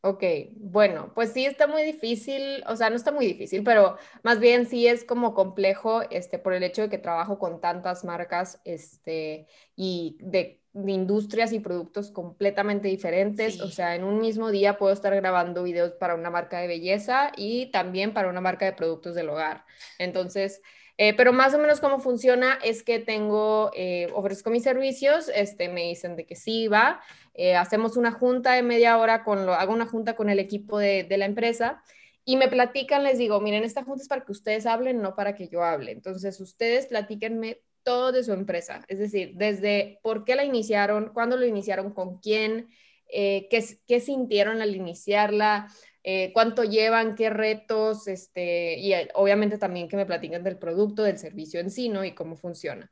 Ok, 0.00 0.22
bueno, 0.54 1.10
pues 1.12 1.32
sí 1.32 1.44
está 1.44 1.66
muy 1.66 1.82
difícil, 1.82 2.62
o 2.68 2.76
sea, 2.76 2.88
no 2.88 2.94
está 2.94 3.10
muy 3.10 3.26
difícil, 3.26 3.64
pero 3.64 3.96
más 4.22 4.38
bien 4.38 4.66
sí 4.66 4.86
es 4.86 5.02
como 5.04 5.34
complejo, 5.34 6.02
este, 6.10 6.38
por 6.38 6.52
el 6.52 6.62
hecho 6.62 6.82
de 6.82 6.88
que 6.88 6.98
trabajo 6.98 7.40
con 7.40 7.60
tantas 7.60 8.04
marcas, 8.04 8.60
este, 8.64 9.48
y 9.74 10.16
de, 10.20 10.60
industrias 10.86 11.52
y 11.52 11.58
productos 11.58 12.12
completamente 12.12 12.86
diferentes, 12.86 13.60
o 13.60 13.68
sea, 13.68 13.96
en 13.96 14.04
un 14.04 14.20
mismo 14.20 14.52
día 14.52 14.78
puedo 14.78 14.92
estar 14.92 15.12
grabando 15.16 15.64
videos 15.64 15.92
para 15.94 16.14
una 16.14 16.30
marca 16.30 16.60
de 16.60 16.68
belleza 16.68 17.32
y 17.36 17.66
también 17.72 18.14
para 18.14 18.28
una 18.28 18.40
marca 18.40 18.66
de 18.66 18.74
productos 18.74 19.16
del 19.16 19.28
hogar. 19.28 19.64
Entonces, 19.98 20.62
eh, 21.00 21.14
pero 21.14 21.32
más 21.32 21.54
o 21.54 21.58
menos 21.58 21.78
cómo 21.80 22.00
funciona 22.00 22.58
es 22.64 22.82
que 22.82 22.98
tengo, 22.98 23.70
eh, 23.76 24.08
ofrezco 24.14 24.50
mis 24.50 24.64
servicios, 24.64 25.30
este, 25.32 25.68
me 25.68 25.84
dicen 25.84 26.16
de 26.16 26.26
que 26.26 26.34
sí 26.34 26.66
va, 26.66 27.00
eh, 27.38 27.56
hacemos 27.56 27.96
una 27.96 28.12
junta 28.12 28.52
de 28.52 28.62
media 28.62 28.98
hora, 28.98 29.24
con 29.24 29.46
lo, 29.46 29.54
hago 29.54 29.72
una 29.72 29.86
junta 29.86 30.14
con 30.14 30.28
el 30.28 30.38
equipo 30.38 30.78
de, 30.78 31.04
de, 31.04 31.16
la 31.16 31.24
empresa 31.24 31.82
y 32.24 32.36
me 32.36 32.48
platican, 32.48 33.04
les 33.04 33.16
digo, 33.16 33.40
miren, 33.40 33.64
esta 33.64 33.84
junta 33.84 34.02
es 34.02 34.08
para 34.08 34.24
que 34.24 34.32
ustedes 34.32 34.66
hablen, 34.66 35.00
no 35.00 35.16
para 35.16 35.34
que 35.34 35.48
yo 35.48 35.64
hable. 35.64 35.92
Entonces, 35.92 36.40
ustedes 36.40 36.86
platíquenme 36.86 37.62
todo 37.82 38.12
de 38.12 38.22
su 38.24 38.32
empresa, 38.32 38.84
es 38.88 38.98
decir, 38.98 39.32
desde 39.36 39.98
por 40.02 40.24
qué 40.24 40.36
la 40.36 40.44
iniciaron, 40.44 41.12
cuándo 41.14 41.38
lo 41.38 41.46
iniciaron, 41.46 41.92
con 41.94 42.18
quién, 42.18 42.68
qué, 43.08 43.48
qué 43.86 44.00
sintieron 44.00 44.60
al 44.60 44.76
iniciarla, 44.76 45.68
eh, 46.10 46.32
cuánto 46.32 46.64
llevan, 46.64 47.16
qué 47.16 47.28
retos, 47.28 48.08
este, 48.08 48.78
y 48.78 48.94
eh, 48.94 49.10
obviamente 49.14 49.58
también 49.58 49.88
que 49.88 49.96
me 49.96 50.06
platiquen 50.06 50.42
del 50.42 50.56
producto, 50.56 51.02
del 51.02 51.18
servicio 51.18 51.60
en 51.60 51.70
sí, 51.70 51.90
¿no? 51.90 52.02
Y 52.02 52.14
cómo 52.14 52.34
funciona. 52.34 52.90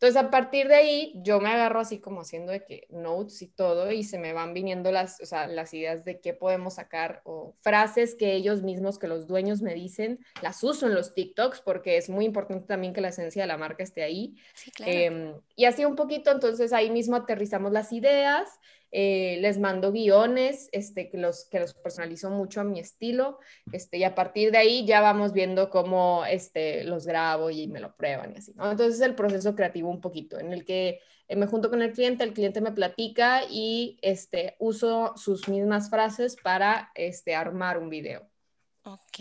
Entonces, 0.00 0.22
a 0.22 0.30
partir 0.30 0.68
de 0.68 0.76
ahí, 0.76 1.12
yo 1.16 1.40
me 1.40 1.48
agarro 1.48 1.80
así 1.80 1.98
como 1.98 2.20
haciendo 2.20 2.52
de 2.52 2.64
que 2.64 2.86
notes 2.88 3.42
y 3.42 3.48
todo, 3.48 3.90
y 3.90 4.04
se 4.04 4.16
me 4.16 4.32
van 4.32 4.54
viniendo 4.54 4.92
las, 4.92 5.20
o 5.20 5.26
sea, 5.26 5.48
las 5.48 5.74
ideas 5.74 6.04
de 6.04 6.20
qué 6.20 6.34
podemos 6.34 6.74
sacar, 6.74 7.20
o 7.24 7.56
frases 7.62 8.14
que 8.14 8.34
ellos 8.34 8.62
mismos, 8.62 9.00
que 9.00 9.08
los 9.08 9.26
dueños 9.26 9.60
me 9.60 9.74
dicen, 9.74 10.20
las 10.40 10.62
uso 10.62 10.86
en 10.86 10.94
los 10.94 11.14
TikToks, 11.14 11.62
porque 11.62 11.96
es 11.96 12.08
muy 12.08 12.26
importante 12.26 12.68
también 12.68 12.92
que 12.92 13.00
la 13.00 13.08
esencia 13.08 13.42
de 13.42 13.48
la 13.48 13.56
marca 13.56 13.82
esté 13.82 14.04
ahí. 14.04 14.36
Sí, 14.54 14.70
claro. 14.70 14.92
Em, 14.92 15.34
y 15.56 15.64
así 15.64 15.84
un 15.84 15.96
poquito, 15.96 16.30
entonces 16.30 16.72
ahí 16.72 16.90
mismo 16.90 17.16
aterrizamos 17.16 17.72
las 17.72 17.92
ideas, 17.92 18.60
eh, 18.90 19.38
les 19.40 19.58
mando 19.58 19.92
guiones 19.92 20.70
este, 20.72 21.10
que, 21.10 21.18
los, 21.18 21.44
que 21.44 21.60
los 21.60 21.74
personalizo 21.74 22.30
mucho 22.30 22.60
a 22.60 22.64
mi 22.64 22.80
estilo 22.80 23.38
este, 23.70 23.98
y 23.98 24.04
a 24.04 24.14
partir 24.14 24.50
de 24.50 24.58
ahí 24.58 24.86
ya 24.86 25.00
vamos 25.00 25.32
viendo 25.32 25.68
cómo 25.68 26.24
este, 26.24 26.84
los 26.84 27.06
grabo 27.06 27.50
y 27.50 27.66
me 27.66 27.80
lo 27.80 27.94
prueban 27.96 28.32
y 28.34 28.38
así. 28.38 28.52
¿no? 28.54 28.70
Entonces 28.70 29.00
el 29.02 29.14
proceso 29.14 29.54
creativo 29.54 29.90
un 29.90 30.00
poquito 30.00 30.38
en 30.38 30.52
el 30.52 30.64
que 30.64 31.00
eh, 31.28 31.36
me 31.36 31.46
junto 31.46 31.68
con 31.68 31.82
el 31.82 31.92
cliente, 31.92 32.24
el 32.24 32.32
cliente 32.32 32.62
me 32.62 32.72
platica 32.72 33.42
y 33.50 33.98
este, 34.00 34.56
uso 34.58 35.12
sus 35.16 35.48
mismas 35.48 35.90
frases 35.90 36.36
para 36.42 36.90
este, 36.94 37.34
armar 37.34 37.76
un 37.78 37.90
video. 37.90 38.28
Ok, 38.84 39.20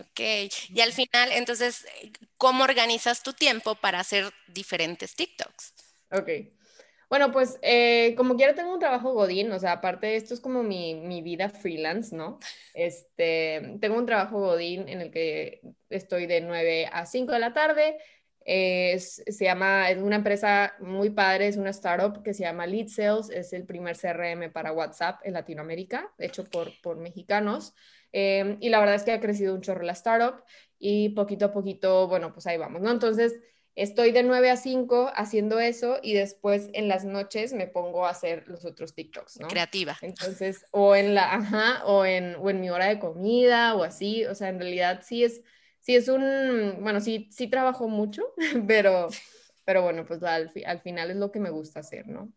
ok. 0.00 0.20
Y 0.70 0.80
al 0.80 0.92
final, 0.92 1.32
entonces, 1.32 1.86
¿cómo 2.38 2.64
organizas 2.64 3.22
tu 3.22 3.34
tiempo 3.34 3.74
para 3.74 4.00
hacer 4.00 4.32
diferentes 4.48 5.14
TikToks? 5.14 5.74
Ok. 6.12 6.30
Bueno, 7.12 7.30
pues 7.30 7.58
eh, 7.60 8.14
como 8.16 8.36
quiera 8.36 8.54
tengo 8.54 8.72
un 8.72 8.78
trabajo 8.78 9.12
godín, 9.12 9.52
o 9.52 9.58
sea, 9.58 9.72
aparte 9.72 10.16
esto 10.16 10.32
es 10.32 10.40
como 10.40 10.62
mi, 10.62 10.94
mi, 10.94 11.20
vida 11.20 11.50
freelance, 11.50 12.16
¿no? 12.16 12.38
Este, 12.72 13.76
tengo 13.82 13.98
un 13.98 14.06
trabajo 14.06 14.40
godín 14.40 14.88
en 14.88 15.02
el 15.02 15.10
que 15.10 15.60
estoy 15.90 16.24
de 16.24 16.40
9 16.40 16.88
a 16.90 17.04
5 17.04 17.32
de 17.32 17.38
la 17.38 17.52
tarde. 17.52 17.98
se 18.46 19.44
llama, 19.44 19.90
es 19.90 19.98
una 19.98 20.16
empresa 20.16 20.74
muy 20.80 21.10
padre, 21.10 21.48
es 21.48 21.58
una 21.58 21.68
startup 21.68 22.22
que 22.22 22.32
se 22.32 22.44
llama 22.44 22.66
Lead 22.66 22.88
Sales, 22.88 23.28
es 23.28 23.52
el 23.52 23.66
primer 23.66 23.94
CRM 23.94 24.50
para 24.50 24.72
WhatsApp 24.72 25.20
en 25.24 25.34
Latinoamérica, 25.34 26.14
hecho 26.16 26.44
por, 26.44 26.72
por 26.80 26.96
mexicanos. 26.96 27.74
Eh, 28.12 28.56
y 28.60 28.70
la 28.70 28.80
verdad 28.80 28.94
es 28.94 29.02
que 29.02 29.12
ha 29.12 29.20
crecido 29.20 29.54
un 29.54 29.60
chorro 29.60 29.82
la 29.82 29.92
startup 29.92 30.42
y 30.78 31.10
poquito 31.10 31.44
a 31.44 31.52
poquito, 31.52 32.08
bueno, 32.08 32.32
pues 32.32 32.46
ahí 32.46 32.56
vamos, 32.56 32.80
¿no? 32.80 32.90
Entonces, 32.90 33.34
estoy 33.74 34.12
de 34.12 34.22
9 34.22 34.50
a 34.50 34.56
5 34.56 35.10
haciendo 35.14 35.60
eso 35.60 35.98
y 36.02 36.14
después 36.14 36.68
en 36.72 36.88
las 36.88 37.04
noches 37.04 37.52
me 37.52 37.66
pongo 37.66 38.06
a 38.06 38.10
hacer 38.10 38.46
los 38.48 38.64
otros 38.64 38.94
TikToks, 38.94 39.40
¿no? 39.40 39.48
Creativa. 39.48 39.96
Entonces, 40.02 40.64
o 40.70 40.94
en 40.94 41.14
la, 41.14 41.34
ajá, 41.34 41.84
o 41.86 42.04
en, 42.04 42.36
o 42.36 42.50
en 42.50 42.60
mi 42.60 42.70
hora 42.70 42.88
de 42.88 42.98
comida 42.98 43.74
o 43.74 43.84
así, 43.84 44.24
o 44.26 44.34
sea, 44.34 44.48
en 44.48 44.58
realidad 44.58 45.02
sí 45.04 45.24
es, 45.24 45.42
sí 45.80 45.94
es 45.94 46.08
un, 46.08 46.78
bueno, 46.80 47.00
sí, 47.00 47.28
sí 47.32 47.48
trabajo 47.48 47.88
mucho, 47.88 48.22
pero, 48.66 49.08
pero 49.64 49.82
bueno, 49.82 50.04
pues 50.04 50.22
al, 50.22 50.52
al 50.66 50.80
final 50.80 51.10
es 51.10 51.16
lo 51.16 51.30
que 51.30 51.40
me 51.40 51.50
gusta 51.50 51.80
hacer, 51.80 52.08
¿no? 52.08 52.32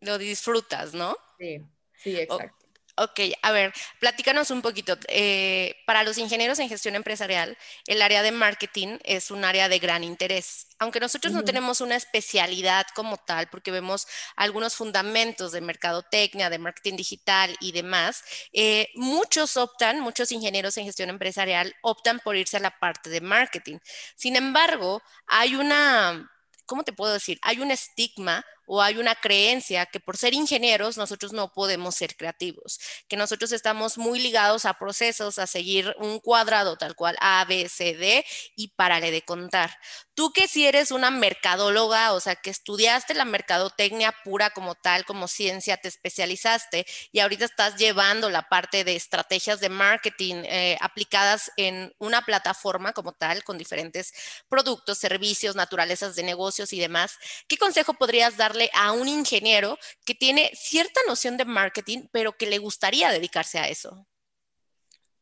Lo 0.00 0.16
disfrutas, 0.16 0.94
¿no? 0.94 1.16
Sí, 1.38 1.62
sí, 1.94 2.18
exacto. 2.18 2.67
Ok, 3.00 3.20
a 3.42 3.52
ver, 3.52 3.72
platícanos 4.00 4.50
un 4.50 4.60
poquito. 4.60 4.98
Eh, 5.06 5.76
para 5.86 6.02
los 6.02 6.18
ingenieros 6.18 6.58
en 6.58 6.68
gestión 6.68 6.96
empresarial, 6.96 7.56
el 7.86 8.02
área 8.02 8.24
de 8.24 8.32
marketing 8.32 8.98
es 9.04 9.30
un 9.30 9.44
área 9.44 9.68
de 9.68 9.78
gran 9.78 10.02
interés. 10.02 10.66
Aunque 10.80 10.98
nosotros 10.98 11.32
no 11.32 11.44
tenemos 11.44 11.80
una 11.80 11.94
especialidad 11.94 12.86
como 12.96 13.16
tal, 13.16 13.48
porque 13.50 13.70
vemos 13.70 14.08
algunos 14.34 14.74
fundamentos 14.74 15.52
de 15.52 15.60
mercadotecnia, 15.60 16.50
de 16.50 16.58
marketing 16.58 16.96
digital 16.96 17.56
y 17.60 17.70
demás, 17.70 18.24
eh, 18.52 18.88
muchos 18.96 19.56
optan, 19.56 20.00
muchos 20.00 20.32
ingenieros 20.32 20.76
en 20.76 20.86
gestión 20.86 21.08
empresarial 21.08 21.76
optan 21.82 22.18
por 22.18 22.36
irse 22.36 22.56
a 22.56 22.60
la 22.60 22.80
parte 22.80 23.10
de 23.10 23.20
marketing. 23.20 23.78
Sin 24.16 24.34
embargo, 24.34 25.02
hay 25.28 25.54
una, 25.54 26.28
¿cómo 26.66 26.82
te 26.82 26.92
puedo 26.92 27.12
decir? 27.12 27.38
Hay 27.42 27.60
un 27.60 27.70
estigma 27.70 28.44
o 28.68 28.82
hay 28.82 28.98
una 28.98 29.14
creencia 29.14 29.86
que 29.86 29.98
por 29.98 30.16
ser 30.16 30.34
ingenieros 30.34 30.98
nosotros 30.98 31.32
no 31.32 31.52
podemos 31.52 31.94
ser 31.94 32.16
creativos, 32.16 32.78
que 33.08 33.16
nosotros 33.16 33.50
estamos 33.52 33.96
muy 33.96 34.20
ligados 34.20 34.66
a 34.66 34.74
procesos, 34.74 35.38
a 35.38 35.46
seguir 35.46 35.94
un 35.98 36.20
cuadrado 36.20 36.76
tal 36.76 36.94
cual 36.94 37.16
A, 37.20 37.44
B, 37.46 37.68
C, 37.68 37.94
D 37.94 38.24
y 38.56 38.68
párale 38.68 39.10
de 39.10 39.22
contar. 39.22 39.74
Tú 40.14 40.32
que 40.32 40.48
si 40.48 40.66
eres 40.66 40.90
una 40.90 41.10
mercadóloga, 41.10 42.12
o 42.12 42.20
sea, 42.20 42.36
que 42.36 42.50
estudiaste 42.50 43.14
la 43.14 43.24
mercadotecnia 43.24 44.14
pura 44.24 44.50
como 44.50 44.74
tal, 44.74 45.04
como 45.04 45.28
ciencia, 45.28 45.76
te 45.76 45.88
especializaste 45.88 46.86
y 47.12 47.20
ahorita 47.20 47.46
estás 47.46 47.76
llevando 47.76 48.28
la 48.28 48.48
parte 48.48 48.84
de 48.84 48.96
estrategias 48.96 49.60
de 49.60 49.68
marketing 49.68 50.42
eh, 50.44 50.76
aplicadas 50.80 51.50
en 51.56 51.94
una 51.98 52.22
plataforma 52.22 52.92
como 52.92 53.12
tal, 53.12 53.44
con 53.44 53.56
diferentes 53.56 54.12
productos, 54.48 54.98
servicios, 54.98 55.56
naturalezas 55.56 56.16
de 56.16 56.22
negocios 56.22 56.72
y 56.72 56.80
demás, 56.80 57.16
¿qué 57.46 57.56
consejo 57.56 57.94
podrías 57.94 58.36
darle 58.36 58.57
a 58.74 58.92
un 58.92 59.08
ingeniero 59.08 59.78
que 60.04 60.14
tiene 60.14 60.50
cierta 60.54 61.00
noción 61.06 61.36
de 61.36 61.44
marketing, 61.44 62.08
pero 62.12 62.36
que 62.36 62.46
le 62.46 62.58
gustaría 62.58 63.10
dedicarse 63.10 63.58
a 63.58 63.68
eso? 63.68 64.06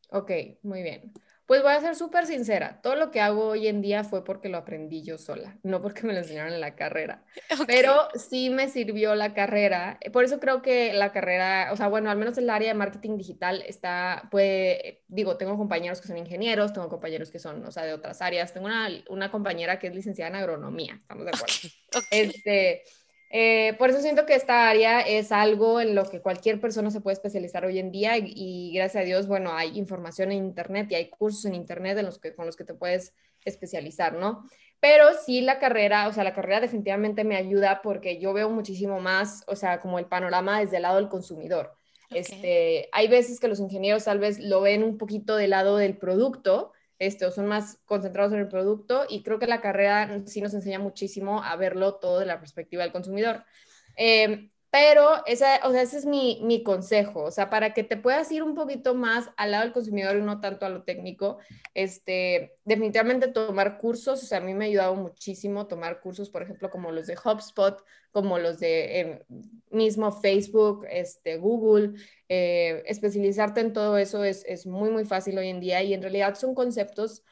Ok, 0.09 0.31
muy 0.63 0.83
bien. 0.83 1.13
Pues 1.47 1.63
voy 1.63 1.71
a 1.71 1.79
ser 1.79 1.95
súper 1.95 2.25
sincera, 2.25 2.81
todo 2.81 2.95
lo 2.97 3.09
que 3.09 3.21
hago 3.21 3.47
hoy 3.47 3.69
en 3.69 3.81
día 3.81 4.03
fue 4.03 4.25
porque 4.25 4.49
lo 4.49 4.57
aprendí 4.57 5.01
yo 5.01 5.17
sola, 5.17 5.57
no 5.63 5.81
porque 5.81 6.05
me 6.05 6.11
lo 6.11 6.19
enseñaron 6.19 6.51
en 6.53 6.59
la 6.59 6.75
carrera, 6.75 7.23
pero 7.67 8.09
sí 8.15 8.49
me 8.49 8.67
sirvió 8.67 9.15
la 9.15 9.33
carrera, 9.33 9.97
por 10.11 10.25
eso 10.25 10.41
creo 10.41 10.61
que 10.61 10.91
la 10.91 11.13
carrera, 11.13 11.69
o 11.71 11.77
sea, 11.77 11.87
bueno, 11.87 12.11
al 12.11 12.17
menos 12.17 12.37
el 12.37 12.49
área 12.49 12.67
de 12.67 12.73
marketing 12.73 13.15
digital 13.15 13.63
está, 13.65 14.27
pues, 14.29 14.77
digo, 15.07 15.37
tengo 15.37 15.55
compañeros 15.55 16.01
que 16.01 16.09
son 16.09 16.17
ingenieros, 16.17 16.73
tengo 16.73 16.89
compañeros 16.89 17.31
que 17.31 17.39
son, 17.39 17.65
o 17.65 17.71
sea, 17.71 17.83
de 17.83 17.93
otras 17.93 18.21
áreas, 18.21 18.51
tengo 18.51 18.65
una, 18.65 18.89
una 19.07 19.31
compañera 19.31 19.79
que 19.79 19.87
es 19.87 19.95
licenciada 19.95 20.27
en 20.27 20.35
agronomía, 20.35 20.97
estamos 20.99 21.23
de 21.23 21.31
acuerdo. 21.31 21.55
Este, 22.11 22.83
eh, 23.29 23.75
por 23.77 23.89
eso 23.89 24.01
siento 24.01 24.25
que 24.25 24.35
esta 24.35 24.69
área 24.69 25.01
es 25.01 25.31
algo 25.31 25.81
en 25.81 25.95
lo 25.95 26.09
que 26.09 26.21
cualquier 26.21 26.61
persona 26.61 26.91
se 26.91 27.01
puede 27.01 27.15
especializar 27.15 27.65
hoy 27.65 27.79
en 27.79 27.91
día 27.91 28.17
y, 28.17 28.71
gracias 28.73 29.03
a 29.03 29.05
Dios, 29.05 29.27
bueno, 29.27 29.53
hay 29.53 29.77
información 29.77 30.31
en 30.31 30.45
Internet 30.45 30.87
y 30.91 30.95
hay 30.95 31.09
cursos 31.09 31.45
en 31.45 31.55
Internet 31.55 31.97
en 31.97 32.05
los 32.05 32.19
que, 32.19 32.33
con 32.33 32.45
los 32.45 32.55
que 32.55 32.63
te 32.63 32.73
puedes 32.73 33.13
especializar, 33.43 34.13
¿no? 34.13 34.43
Pero 34.79 35.05
sí 35.25 35.41
la 35.41 35.59
carrera, 35.59 36.07
o 36.07 36.13
sea, 36.13 36.23
la 36.23 36.33
carrera 36.33 36.61
definitivamente 36.61 37.23
me 37.23 37.35
ayuda 37.35 37.81
porque 37.81 38.19
yo 38.19 38.31
veo 38.31 38.49
muchísimo 38.49 38.99
más, 38.99 39.43
o 39.47 39.55
sea, 39.55 39.79
como 39.79 39.99
el 39.99 40.05
panorama 40.05 40.59
desde 40.59 40.77
el 40.77 40.83
lado 40.83 40.97
del 40.97 41.09
consumidor. 41.09 41.75
Este, 42.09 42.87
hay 42.93 43.09
veces 43.09 43.39
que 43.39 43.49
los 43.49 43.59
ingenieros 43.59 44.05
tal 44.05 44.19
vez 44.19 44.39
lo 44.39 44.61
ven 44.61 44.83
un 44.83 44.97
poquito 44.97 45.35
del 45.35 45.49
lado 45.49 45.75
del 45.75 45.97
producto, 45.97 46.71
este, 46.99 47.29
son 47.31 47.47
más 47.47 47.79
concentrados 47.85 48.33
en 48.33 48.39
el 48.39 48.47
producto 48.47 49.05
y 49.07 49.23
creo 49.23 49.39
que 49.39 49.47
la 49.47 49.61
carrera 49.61 50.23
sí 50.25 50.41
nos 50.41 50.53
enseña 50.53 50.79
muchísimo 50.79 51.43
a 51.43 51.55
verlo 51.55 51.95
todo 51.95 52.19
de 52.19 52.25
la 52.25 52.39
perspectiva 52.39 52.83
del 52.83 52.91
consumidor. 52.91 53.43
Em, 53.95 54.51
pero 54.69 55.25
esa, 55.25 55.61
o 55.63 55.71
sea, 55.71 55.81
ese 55.81 55.97
es 55.97 56.05
mi, 56.05 56.41
mi, 56.43 56.61
consejo, 56.61 57.23
o 57.23 57.31
sea, 57.31 57.49
para 57.49 57.73
que 57.73 57.83
te 57.83 57.95
puedas 57.95 58.31
ir 58.31 58.43
un 58.43 58.53
poquito 58.53 58.95
más 58.95 59.29
al 59.37 59.51
lado 59.51 59.63
del 59.63 59.73
consumidor 59.73 60.17
y 60.17 60.21
no 60.21 60.41
tanto 60.41 60.65
a 60.65 60.69
lo 60.69 60.83
técnico, 60.83 61.37
este, 61.73 62.57
definitivamente 62.65 63.29
tomar 63.29 63.77
cursos, 63.77 64.21
o 64.23 64.25
sea, 64.25 64.39
a 64.39 64.41
mí 64.41 64.53
me 64.53 64.65
ha 64.65 64.67
ayudado 64.67 64.95
muchísimo 64.95 65.67
tomar 65.67 66.01
cursos, 66.01 66.29
por 66.29 66.43
ejemplo, 66.43 66.69
como 66.69 66.91
los 66.91 67.07
de 67.07 67.15
HubSpot, 67.15 67.81
como 68.11 68.39
los 68.39 68.59
de 68.59 68.99
em, 68.99 69.19
mismo 69.69 70.11
Facebook, 70.11 70.85
este, 70.89 71.37
Google, 71.37 71.93
eh, 72.27 72.83
especializarte 72.87 73.61
en 73.61 73.73
todo 73.73 73.97
eso 73.97 74.23
es, 74.25 74.43
es 74.47 74.65
muy, 74.65 74.89
muy 74.89 75.05
fácil 75.05 75.37
hoy 75.37 75.47
en 75.47 75.61
día 75.61 75.81
y 75.81 75.93
en 75.93 76.01
realidad 76.01 76.35
son 76.35 76.53
conceptos 76.53 77.23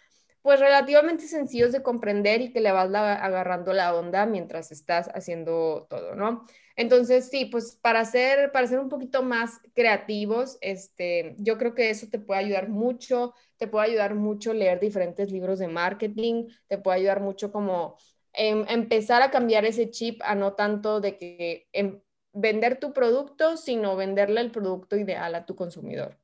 pues 0.42 0.60
relativamente 0.60 1.28
sencillos 1.28 1.72
de 1.72 1.82
comprender 1.82 2.40
y 2.40 2.54
que 2.54 2.62
le 2.62 2.72
vas 2.72 2.94
agarrando 2.94 3.74
la 3.74 3.96
onda 3.96 4.28
mientras 4.28 4.72
estás 4.72 5.10
haciendo 5.16 5.88
todo, 5.90 6.14
¿no? 6.14 6.46
Entonces, 6.76 7.30
sí, 7.30 7.46
pues 7.46 7.78
para 7.82 8.04
ser, 8.06 8.52
para 8.52 8.68
ser 8.68 8.80
un 8.80 8.90
poquito 8.90 9.24
más 9.24 9.62
creativos, 9.74 10.58
este, 10.62 11.36
yo 11.40 11.58
creo 11.58 11.74
que 11.74 11.90
eso 11.90 12.08
te 12.10 12.20
puede 12.20 12.42
ayudar 12.42 12.70
mucho, 12.70 13.34
te 13.58 13.68
puede 13.68 13.88
ayudar 13.88 14.16
mucho 14.16 14.54
leer 14.54 14.80
diferentes 14.80 15.32
libros 15.32 15.60
de 15.60 15.68
marketing, 15.70 16.48
te 16.68 16.78
puede 16.78 16.98
ayudar 17.00 17.22
mucho 17.22 17.52
como 17.52 17.98
em, 18.34 18.66
empezar 18.68 19.22
a 19.22 19.32
cambiar 19.32 19.66
ese 19.66 19.90
chip 19.90 20.22
a 20.24 20.36
no 20.36 20.54
tanto 20.54 21.00
de 21.00 21.18
que 21.18 21.68
em, 21.72 22.02
vender 22.34 22.80
tu 22.80 22.92
producto, 22.94 23.56
sino 23.58 23.96
venderle 23.96 24.42
el 24.42 24.52
producto 24.52 24.98
ideal 24.98 25.34
a 25.36 25.46
tu 25.46 25.56
consumidor. 25.56 26.18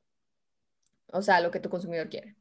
O 1.12 1.22
sea, 1.22 1.40
lo 1.40 1.50
que 1.52 1.60
tu 1.60 1.70
consumidor 1.70 2.08
quiere. 2.08 2.34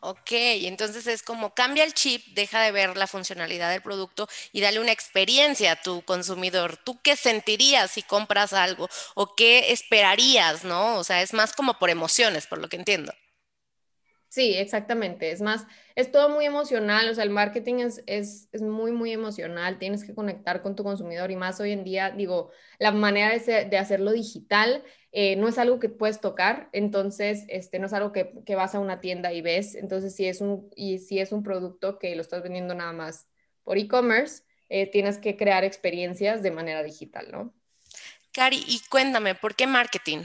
Ok, 0.00 0.30
entonces 0.32 1.06
es 1.06 1.22
como 1.22 1.54
cambia 1.54 1.84
el 1.84 1.94
chip, 1.94 2.24
deja 2.34 2.60
de 2.62 2.72
ver 2.72 2.96
la 2.96 3.06
funcionalidad 3.06 3.70
del 3.70 3.82
producto 3.82 4.28
y 4.52 4.60
dale 4.60 4.80
una 4.80 4.92
experiencia 4.92 5.72
a 5.72 5.82
tu 5.82 6.02
consumidor. 6.02 6.76
¿Tú 6.76 7.00
qué 7.02 7.16
sentirías 7.16 7.90
si 7.92 8.02
compras 8.02 8.52
algo 8.52 8.88
o 9.14 9.34
qué 9.36 9.72
esperarías, 9.72 10.64
no? 10.64 10.96
O 10.96 11.04
sea, 11.04 11.22
es 11.22 11.32
más 11.32 11.52
como 11.52 11.78
por 11.78 11.90
emociones, 11.90 12.46
por 12.46 12.58
lo 12.58 12.68
que 12.68 12.76
entiendo. 12.76 13.12
Sí, 14.28 14.54
exactamente. 14.54 15.30
Es 15.30 15.40
más, 15.40 15.66
es 15.94 16.12
todo 16.12 16.28
muy 16.28 16.44
emocional, 16.44 17.08
o 17.08 17.14
sea, 17.14 17.24
el 17.24 17.30
marketing 17.30 17.76
es, 17.76 18.02
es, 18.06 18.48
es, 18.52 18.60
muy, 18.60 18.92
muy 18.92 19.10
emocional, 19.12 19.78
tienes 19.78 20.04
que 20.04 20.14
conectar 20.14 20.60
con 20.60 20.76
tu 20.76 20.84
consumidor 20.84 21.30
y 21.30 21.36
más 21.36 21.60
hoy 21.60 21.72
en 21.72 21.82
día, 21.82 22.10
digo, 22.10 22.50
la 22.78 22.92
manera 22.92 23.36
de, 23.36 23.64
de 23.64 23.78
hacerlo 23.78 24.12
digital 24.12 24.84
eh, 25.12 25.36
no 25.36 25.48
es 25.48 25.56
algo 25.56 25.78
que 25.78 25.88
puedes 25.88 26.20
tocar, 26.20 26.68
entonces, 26.72 27.44
este, 27.48 27.78
no 27.78 27.86
es 27.86 27.94
algo 27.94 28.12
que, 28.12 28.34
que, 28.44 28.54
vas 28.54 28.74
a 28.74 28.80
una 28.80 29.00
tienda 29.00 29.32
y 29.32 29.40
ves, 29.40 29.74
entonces, 29.74 30.14
si 30.14 30.26
es 30.26 30.42
un, 30.42 30.68
y 30.76 30.98
si 30.98 31.20
es 31.20 31.32
un 31.32 31.42
producto 31.42 31.98
que 31.98 32.14
lo 32.14 32.20
estás 32.20 32.42
vendiendo 32.42 32.74
nada 32.74 32.92
más 32.92 33.28
por 33.64 33.78
e-commerce, 33.78 34.42
eh, 34.68 34.86
tienes 34.86 35.16
que 35.16 35.38
crear 35.38 35.64
experiencias 35.64 36.42
de 36.42 36.50
manera 36.50 36.82
digital, 36.82 37.28
¿no? 37.32 37.54
Cari, 38.32 38.62
y 38.66 38.80
cuéntame, 38.90 39.34
¿por 39.34 39.54
qué 39.54 39.66
marketing? 39.66 40.18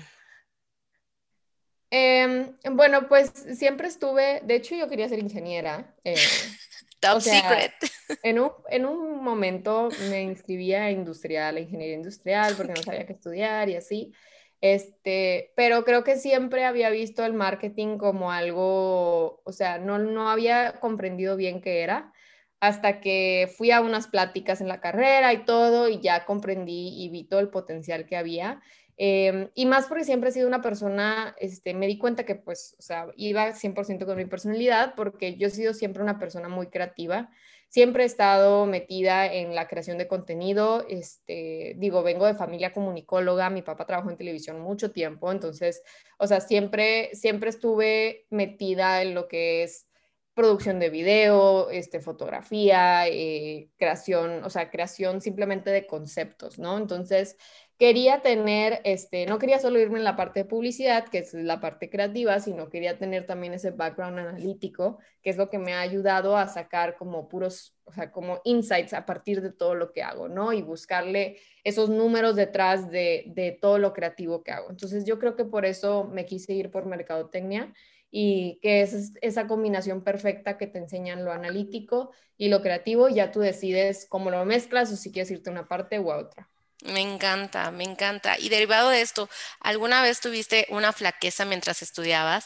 Em, 1.96 2.56
bueno, 2.72 3.08
pues 3.08 3.30
siempre 3.54 3.88
estuve, 3.88 4.42
de 4.44 4.56
hecho 4.56 4.74
yo 4.76 4.90
quería 4.90 5.08
ser 5.08 5.20
ingeniera. 5.20 5.94
Eh, 6.04 6.16
Top 7.00 7.22
secret. 7.22 7.72
En 8.24 8.40
un, 8.40 8.52
en 8.70 8.86
un 8.86 9.22
momento 9.22 9.90
me 10.10 10.22
inscribía 10.22 10.86
a 10.86 10.92
industrial, 10.92 11.58
a 11.58 11.60
ingeniería 11.60 11.96
industrial, 11.96 12.54
porque 12.56 12.74
no 12.74 12.82
sabía 12.82 13.06
qué 13.06 13.14
estudiar 13.14 13.70
y 13.70 13.76
así. 13.76 14.14
Este, 14.62 15.52
pero 15.58 15.84
creo 15.84 16.06
que 16.06 16.16
siempre 16.16 16.64
había 16.64 16.90
visto 16.90 17.26
el 17.26 17.34
marketing 17.34 17.98
como 17.98 18.32
algo, 18.32 19.42
o 19.44 19.52
sea, 19.52 19.78
no, 19.78 20.00
no 20.00 20.30
había 20.30 20.80
comprendido 20.80 21.36
bien 21.36 21.62
qué 21.62 21.82
era 21.82 22.14
hasta 22.62 23.02
que 23.02 23.54
fui 23.58 23.72
a 23.72 23.82
unas 23.82 24.08
pláticas 24.08 24.62
en 24.62 24.70
la 24.70 24.80
carrera 24.80 25.34
y 25.34 25.44
todo 25.44 25.90
y 25.90 26.00
ya 26.00 26.26
comprendí 26.26 27.04
y 27.04 27.10
vi 27.10 27.26
todo 27.26 27.42
el 27.42 27.50
potencial 27.50 28.06
que 28.06 28.16
había. 28.16 28.62
Em, 28.98 29.50
y 29.56 29.66
más 29.66 29.88
porque 29.88 30.04
siempre 30.04 30.30
he 30.30 30.34
sido 30.34 30.48
una 30.48 30.62
persona, 30.62 31.36
este, 31.40 31.74
me 31.74 31.88
di 31.88 31.98
cuenta 31.98 32.26
que 32.26 32.36
pues, 32.36 32.76
o 32.80 32.82
sea, 32.82 33.08
iba 33.16 33.54
100% 33.54 34.06
con 34.06 34.18
mi 34.18 34.26
personalidad 34.26 34.94
porque 34.96 35.36
yo 35.36 35.48
he 35.48 35.52
sido 35.52 35.74
siempre 35.74 36.04
una 36.04 36.20
persona 36.20 36.50
muy 36.50 36.68
creativa. 36.68 37.30
Siempre 37.70 38.04
he 38.04 38.06
estado 38.06 38.68
metida 38.68 39.26
en 39.34 39.56
la 39.56 39.68
creación 39.68 39.98
de 39.98 40.08
contenido. 40.08 40.86
Este, 40.88 41.74
digo, 41.78 42.04
vengo 42.04 42.28
de 42.28 42.36
familia 42.36 42.72
comunicóloga, 42.72 43.50
mi 43.50 43.64
papá 43.64 43.88
trabajó 43.88 44.12
en 44.12 44.18
televisión 44.18 44.60
mucho 44.60 44.92
tiempo, 44.92 45.32
entonces, 45.32 45.82
o 46.20 46.28
sea, 46.28 46.40
siempre, 46.40 47.10
siempre 47.14 47.50
estuve 47.50 48.28
metida 48.30 49.02
en 49.02 49.16
lo 49.16 49.28
que 49.28 49.64
es 49.64 49.88
producción 50.36 50.80
de 50.80 50.90
video, 50.90 51.70
este, 51.70 52.00
fotografía, 52.00 53.08
eh, 53.08 53.70
creación, 53.78 54.44
o 54.44 54.50
sea, 54.50 54.70
creación 54.70 55.22
simplemente 55.22 55.70
de 55.70 55.86
conceptos, 55.86 56.60
¿no? 56.60 56.78
Entonces, 56.78 57.38
quería 57.84 58.22
tener, 58.22 58.80
este, 58.86 59.26
no 59.26 59.38
quería 59.40 59.60
solo 59.60 59.78
irme 59.78 59.98
en 59.98 60.06
la 60.06 60.16
parte 60.16 60.40
de 60.40 60.46
publicidad, 60.46 61.10
que 61.10 61.18
es 61.18 61.34
la 61.34 61.60
parte 61.60 61.90
creativa, 61.90 62.40
sino 62.40 62.70
quería 62.70 62.98
tener 62.98 63.26
también 63.26 63.54
ese 63.54 63.72
background 63.72 64.20
analítico, 64.20 65.00
que 65.22 65.32
es 65.32 65.36
lo 65.36 65.50
que 65.50 65.58
me 65.58 65.74
ha 65.74 65.82
ayudado 65.82 66.38
a 66.38 66.48
sacar 66.48 66.96
como 66.96 67.28
puros, 67.28 67.76
o 67.84 67.92
sea, 67.92 68.10
como 68.10 68.40
insights 68.46 68.94
a 68.94 69.06
partir 69.06 69.42
de 69.42 69.52
todo 69.52 69.76
lo 69.76 69.92
que 69.92 70.02
hago, 70.02 70.30
¿no? 70.30 70.54
Y 70.54 70.62
buscarle 70.62 71.42
esos 71.66 71.90
números 71.90 72.38
detrás 72.38 72.90
de, 72.90 73.26
de 73.28 73.52
todo 73.52 73.78
lo 73.80 73.92
creativo 73.92 74.44
que 74.44 74.54
hago. 74.54 74.70
Entonces 74.70 75.04
yo 75.04 75.20
creo 75.20 75.36
que 75.36 75.44
por 75.44 75.66
eso 75.66 76.06
me 76.06 76.26
quise 76.26 76.54
ir 76.54 76.72
por 76.72 76.86
mercadotecnia 76.86 77.74
y 78.10 78.60
que 78.62 78.82
es 78.82 79.12
esa 79.22 79.46
combinación 79.46 80.06
perfecta 80.06 80.58
que 80.58 80.68
te 80.68 80.80
enseñan 80.80 81.26
lo 81.26 81.34
analítico 81.34 82.12
y 82.38 82.48
lo 82.48 82.62
creativo, 82.62 83.10
y 83.10 83.16
ya 83.16 83.32
tú 83.34 83.42
decides 83.42 84.08
cómo 84.08 84.32
lo 84.32 84.46
mezclas 84.46 84.90
o 84.94 84.96
si 84.96 85.12
quieres 85.12 85.32
irte 85.32 85.50
a 85.50 85.52
una 85.52 85.68
parte 85.68 86.00
u 86.00 86.14
a 86.14 86.18
otra. 86.18 86.50
Me 86.82 87.02
encanta, 87.02 87.72
me 87.72 87.84
encanta. 87.84 88.38
Y 88.40 88.50
derivado 88.50 88.90
de 88.90 89.02
esto, 89.02 89.30
¿alguna 89.60 90.02
vez 90.02 90.20
tuviste 90.22 90.66
una 90.70 90.94
flaqueza 90.94 91.46
mientras 91.46 91.82
estudiabas? 91.82 92.46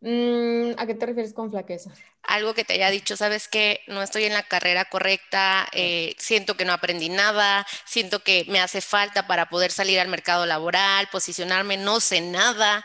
Mm, 0.00 0.72
¿A 0.78 0.86
qué 0.86 0.94
te 0.94 1.06
refieres 1.06 1.34
con 1.34 1.50
flaqueza? 1.50 1.90
Algo 2.22 2.54
que 2.54 2.64
te 2.64 2.74
haya 2.74 2.90
dicho, 2.90 3.16
sabes 3.16 3.48
que 3.48 3.80
no 3.88 4.02
estoy 4.02 4.24
en 4.24 4.34
la 4.34 4.42
carrera 4.44 4.84
correcta, 4.84 5.66
eh, 5.72 6.14
siento 6.18 6.56
que 6.56 6.64
no 6.64 6.72
aprendí 6.72 7.08
nada, 7.08 7.66
siento 7.86 8.20
que 8.20 8.44
me 8.48 8.60
hace 8.60 8.80
falta 8.80 9.26
para 9.26 9.48
poder 9.48 9.72
salir 9.72 9.98
al 9.98 10.08
mercado 10.08 10.46
laboral, 10.46 11.08
posicionarme, 11.10 11.76
no 11.76 11.98
sé 11.98 12.20
nada. 12.20 12.84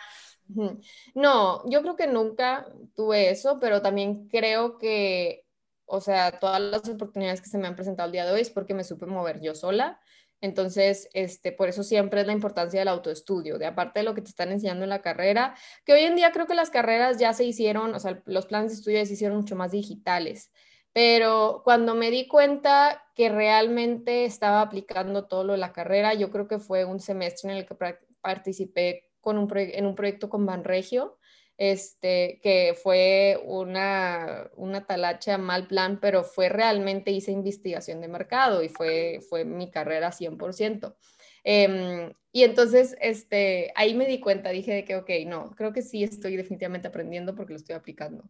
No, 1.15 1.67
yo 1.69 1.81
creo 1.81 1.95
que 1.95 2.07
nunca 2.07 2.67
tuve 2.95 3.29
eso, 3.31 3.59
pero 3.59 3.81
también 3.81 4.27
creo 4.29 4.77
que 4.77 5.44
o 5.85 6.01
sea, 6.01 6.39
todas 6.39 6.61
las 6.61 6.87
oportunidades 6.89 7.41
que 7.41 7.49
se 7.49 7.57
me 7.57 7.67
han 7.67 7.75
presentado 7.75 8.07
el 8.07 8.13
día 8.13 8.25
de 8.25 8.31
hoy 8.31 8.41
es 8.41 8.49
porque 8.49 8.73
me 8.73 8.83
supe 8.83 9.05
mover 9.05 9.41
yo 9.41 9.55
sola. 9.55 9.99
Entonces, 10.41 11.09
este, 11.13 11.51
por 11.51 11.69
eso 11.69 11.83
siempre 11.83 12.21
es 12.21 12.27
la 12.27 12.33
importancia 12.33 12.79
del 12.79 12.89
autoestudio, 12.89 13.57
de 13.57 13.65
aparte 13.65 13.99
de 13.99 14.03
lo 14.03 14.13
que 14.13 14.21
te 14.21 14.29
están 14.29 14.51
enseñando 14.51 14.83
en 14.83 14.89
la 14.89 15.01
carrera, 15.01 15.55
que 15.85 15.93
hoy 15.93 16.01
en 16.01 16.15
día 16.15 16.31
creo 16.31 16.45
que 16.45 16.55
las 16.55 16.69
carreras 16.69 17.17
ya 17.17 17.33
se 17.33 17.45
hicieron, 17.45 17.95
o 17.95 17.99
sea, 17.99 18.21
los 18.25 18.45
planes 18.45 18.71
de 18.71 18.75
estudio 18.77 19.05
se 19.05 19.13
hicieron 19.13 19.37
mucho 19.37 19.55
más 19.55 19.71
digitales. 19.71 20.51
Pero 20.93 21.61
cuando 21.63 21.95
me 21.95 22.11
di 22.11 22.27
cuenta 22.27 23.03
que 23.15 23.29
realmente 23.29 24.25
estaba 24.25 24.61
aplicando 24.61 25.25
todo 25.27 25.43
lo 25.43 25.53
de 25.53 25.59
la 25.59 25.73
carrera, 25.73 26.13
yo 26.13 26.31
creo 26.31 26.47
que 26.47 26.59
fue 26.59 26.85
un 26.85 26.99
semestre 26.99 27.51
en 27.51 27.57
el 27.57 27.65
que 27.65 27.75
participé 28.21 29.11
con 29.19 29.37
un 29.37 29.51
en 29.55 29.85
un 29.87 29.95
proyecto 29.95 30.29
con 30.29 30.45
Banregio, 30.45 31.17
este, 31.57 32.39
que 32.43 32.77
fue 32.81 33.41
una, 33.45 34.49
una 34.55 34.85
talacha 34.85 35.37
mal 35.37 35.67
plan, 35.67 35.99
pero 35.99 36.23
fue 36.23 36.49
realmente 36.49 37.11
hice 37.11 37.31
investigación 37.31 38.01
de 38.01 38.07
mercado 38.07 38.63
y 38.63 38.69
fue, 38.69 39.19
fue 39.29 39.45
mi 39.45 39.71
carrera 39.71 40.11
100%. 40.11 40.95
Em, 41.43 42.13
y 42.31 42.43
entonces, 42.43 42.97
este, 42.99 43.71
ahí 43.75 43.93
me 43.93 44.07
di 44.07 44.19
cuenta, 44.19 44.49
dije 44.49 44.73
de 44.73 44.83
que, 44.83 44.95
ok, 44.95 45.09
no, 45.27 45.51
creo 45.55 45.71
que 45.71 45.81
sí 45.81 46.03
estoy 46.03 46.35
definitivamente 46.35 46.87
aprendiendo 46.87 47.35
porque 47.35 47.53
lo 47.53 47.57
estoy 47.57 47.75
aplicando 47.75 48.29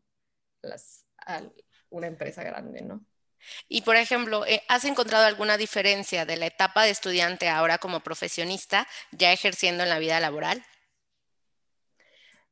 las, 0.62 1.06
a 1.26 1.42
una 1.90 2.08
empresa 2.08 2.44
grande, 2.44 2.82
¿no? 2.82 3.06
Y 3.68 3.82
por 3.82 3.96
ejemplo, 3.96 4.46
eh, 4.46 4.64
¿has 4.68 4.86
encontrado 4.86 5.26
alguna 5.26 5.58
diferencia 5.58 6.26
de 6.26 6.38
la 6.38 6.48
etapa 6.48 6.84
de 6.84 6.90
estudiante 6.92 7.48
ahora 7.48 7.78
como 7.78 8.02
profesionista, 8.02 8.88
ya 9.12 9.32
ejerciendo 9.32 9.84
en 9.84 9.90
la 9.90 10.00
vida 10.00 10.20
laboral? 10.20 10.64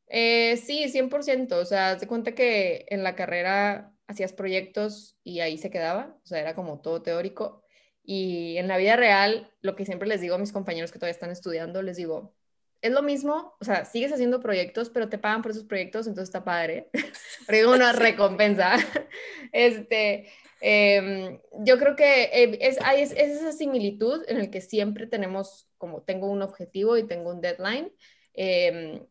Eh, 0.07 0.57
sí, 0.57 0.89
100%. 0.89 1.59
O 1.59 1.65
sea, 1.65 1.97
te 1.97 2.07
cuenta 2.07 2.35
que 2.35 2.85
en 2.89 3.03
la 3.03 3.15
carrera 3.15 3.93
hacías 4.07 4.33
proyectos 4.33 5.17
y 5.23 5.39
ahí 5.39 5.57
se 5.57 5.69
quedaba. 5.69 6.17
O 6.23 6.27
sea, 6.27 6.39
era 6.39 6.55
como 6.55 6.81
todo 6.81 7.01
teórico. 7.01 7.63
Y 8.03 8.57
en 8.57 8.67
la 8.67 8.77
vida 8.77 8.95
real, 8.95 9.51
lo 9.61 9.75
que 9.75 9.85
siempre 9.85 10.07
les 10.07 10.21
digo 10.21 10.35
a 10.35 10.39
mis 10.39 10.51
compañeros 10.51 10.91
que 10.91 10.99
todavía 10.99 11.13
están 11.13 11.31
estudiando, 11.31 11.81
les 11.81 11.97
digo, 11.97 12.35
es 12.83 12.91
lo 12.91 13.01
mismo, 13.01 13.55
o 13.61 13.65
sea, 13.65 13.85
sigues 13.85 14.11
haciendo 14.11 14.41
proyectos, 14.41 14.89
pero 14.89 15.07
te 15.07 15.17
pagan 15.17 15.41
por 15.41 15.51
esos 15.51 15.63
proyectos, 15.63 16.05
entonces 16.05 16.27
está 16.27 16.43
padre. 16.43 16.89
Pero 17.47 17.71
una 17.71 17.93
recompensa. 17.93 18.75
Este, 19.53 20.29
em, 20.61 21.39
yo 21.63 21.77
creo 21.77 21.95
que 21.95 22.23
eh, 22.23 22.57
es, 22.61 22.81
hay, 22.81 23.03
es, 23.03 23.11
esa 23.11 23.51
similitud 23.51 24.23
en 24.27 24.37
el 24.37 24.49
que 24.49 24.61
siempre 24.61 25.05
tenemos, 25.07 25.69
como 25.77 26.01
tengo 26.01 26.27
un 26.29 26.41
objetivo 26.41 26.97
y 26.97 27.07
tengo 27.07 27.31
un 27.31 27.39
deadline. 27.39 27.93
Em, 28.33 29.05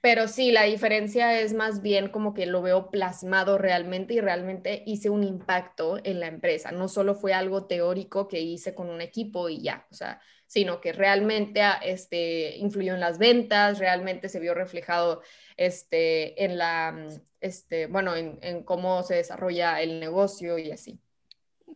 pero 0.00 0.28
sí, 0.28 0.50
la 0.50 0.64
diferencia 0.64 1.40
es 1.40 1.52
más 1.52 1.82
bien 1.82 2.08
como 2.08 2.32
que 2.32 2.46
lo 2.46 2.62
veo 2.62 2.90
plasmado 2.90 3.58
realmente 3.58 4.14
y 4.14 4.20
realmente 4.20 4.82
hice 4.86 5.10
un 5.10 5.24
impacto 5.24 5.98
en 6.02 6.20
la 6.20 6.26
empresa. 6.26 6.72
No 6.72 6.88
solo 6.88 7.14
fue 7.14 7.34
algo 7.34 7.66
teórico 7.66 8.26
que 8.26 8.40
hice 8.40 8.74
con 8.74 8.88
un 8.88 9.02
equipo 9.02 9.48
y 9.50 9.62
ya, 9.62 9.86
o 9.90 9.94
sea, 9.94 10.20
sino 10.46 10.80
que 10.80 10.92
realmente 10.92 11.62
ah, 11.62 11.80
este, 11.82 12.56
influyó 12.56 12.94
en 12.94 13.00
las 13.00 13.18
ventas, 13.18 13.78
realmente 13.78 14.28
se 14.28 14.40
vio 14.40 14.54
reflejado 14.54 15.22
este, 15.56 16.44
en 16.44 16.56
la, 16.56 16.92
mm, 16.92 17.20
este, 17.40 17.86
bueno, 17.86 18.16
en, 18.16 18.38
en 18.42 18.64
cómo 18.64 19.02
se 19.02 19.16
desarrolla 19.16 19.82
el 19.82 20.00
negocio 20.00 20.58
y 20.58 20.70
así. 20.70 20.98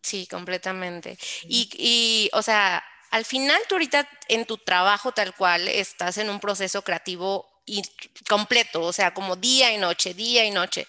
Sí, 0.02 0.26
completamente. 0.26 1.16
Y, 1.42 1.68
y, 1.78 2.30
o 2.32 2.42
sea, 2.42 2.82
al 3.10 3.24
final 3.24 3.60
tú 3.68 3.76
ahorita 3.76 4.08
en 4.28 4.44
tu 4.44 4.58
trabajo 4.58 5.12
tal 5.12 5.34
cual 5.34 5.68
estás 5.68 6.18
en 6.18 6.28
un 6.30 6.40
proceso 6.40 6.82
creativo 6.82 7.53
y 7.66 7.82
completo, 8.28 8.82
o 8.82 8.92
sea, 8.92 9.14
como 9.14 9.36
día 9.36 9.72
y 9.72 9.78
noche, 9.78 10.14
día 10.14 10.44
y 10.44 10.50
noche. 10.50 10.86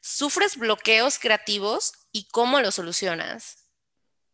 ¿Sufres 0.00 0.56
bloqueos 0.56 1.18
creativos 1.18 1.92
y 2.12 2.28
cómo 2.28 2.60
los 2.60 2.76
solucionas? 2.76 3.68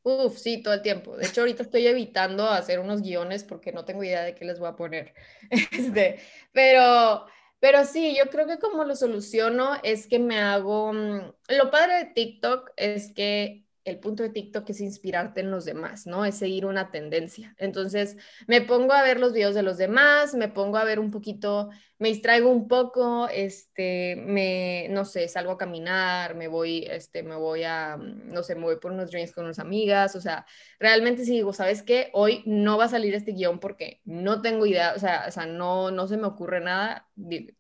Uf, 0.03 0.37
sí, 0.39 0.63
todo 0.63 0.75
el 0.75 0.83
tiempo. 0.83 1.17
De 1.17 1.27
hecho, 1.27 1.41
ahorita 1.41 1.63
estoy 1.63 1.87
evitando 1.87 2.47
hacer 2.49 2.79
unos 2.79 3.01
guiones 3.01 3.43
porque 3.43 3.73
no 3.73 3.85
tengo 3.87 4.05
idea 4.05 4.23
de 4.23 4.35
qué 4.35 4.45
les 4.45 4.59
voy 4.59 4.69
a 4.69 4.77
poner. 4.77 5.15
Este, 5.51 6.21
pero, 6.53 7.27
pero 7.59 7.85
sí, 7.87 8.15
yo 8.17 8.29
creo 8.31 8.47
que 8.47 8.59
como 8.59 8.85
lo 8.85 8.97
soluciono 8.97 9.81
es 9.83 10.07
que 10.07 10.19
me 10.19 10.39
hago... 10.41 10.93
Mm, 10.93 11.33
lo 11.49 11.71
padre 11.71 11.95
de 11.97 12.05
TikTok 12.07 12.71
es 12.77 13.13
que 13.15 13.65
el 13.85 13.99
punto 13.99 14.23
de 14.23 14.31
TikTok 14.31 14.69
es 14.71 14.81
inspirarte 14.81 15.41
en 15.41 15.51
los 15.51 15.65
demás, 15.65 16.07
¿no? 16.07 16.25
Es 16.25 16.37
seguir 16.37 16.67
una 16.67 16.91
tendencia. 16.91 17.55
Entonces, 17.59 18.17
me 18.47 18.63
pongo 18.63 18.93
a 18.93 19.03
ver 19.03 19.21
los 19.21 19.33
videos 19.33 19.55
de 19.55 19.63
los 19.63 19.77
demás, 19.77 20.35
me 20.35 20.49
pongo 20.49 20.79
a 20.79 20.85
ver 20.85 20.99
un 20.99 21.11
poquito, 21.11 21.71
me 21.99 22.09
distraigo 22.09 22.51
un 22.51 22.67
poco, 22.67 23.29
este, 23.29 24.17
me, 24.17 24.89
no 24.91 25.05
sé, 25.05 25.29
salgo 25.29 25.53
a 25.53 25.59
caminar, 25.59 26.35
me 26.35 26.49
voy, 26.49 26.87
este, 26.91 27.23
me 27.23 27.37
voy 27.37 27.63
a, 27.65 27.97
no 27.97 28.43
sé, 28.43 28.55
me 28.55 28.63
voy 28.63 28.77
por 28.77 28.93
unos 28.93 29.11
drinks 29.11 29.33
con 29.33 29.45
unas 29.45 29.59
amigas, 29.59 30.17
o 30.17 30.21
sea, 30.21 30.47
realmente 30.81 31.25
si 31.25 31.33
digo, 31.33 31.53
¿sabes 31.53 31.83
qué? 31.83 32.11
Hoy 32.13 32.43
no 32.47 32.79
va 32.79 32.85
a 32.85 32.89
salir 32.89 33.15
este 33.15 33.33
guion 33.33 33.61
porque 33.61 34.01
no 34.05 34.43
tengo 34.43 34.67
idea, 34.67 34.95
o 34.97 34.99
sea, 34.99 35.25
o 35.29 35.31
sea 35.31 35.47
no, 35.47 35.91
no 35.91 36.07
se 36.09 36.17
me 36.17 36.27
ocurre 36.27 36.61
nada, 36.61 37.09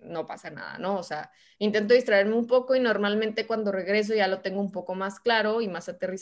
no 0.01 0.27
pasa 0.27 0.51
nada, 0.51 0.79
¿no? 0.79 0.99
O 0.99 1.03
sea, 1.03 1.31
intento 1.59 1.95
distraerme 1.95 2.35
un 2.35 2.47
poco 2.47 2.75
y 2.75 2.81
normalmente 2.81 3.47
cuando 3.47 3.73
regreso 3.73 4.15
ya 4.15 4.29
lo 4.29 4.41
tengo 4.41 4.61
un 4.61 4.73
poco 4.73 4.95
más 4.95 5.21
claro 5.21 5.61
y 5.61 5.69
más 5.69 5.89
aterrizado. 5.89 6.14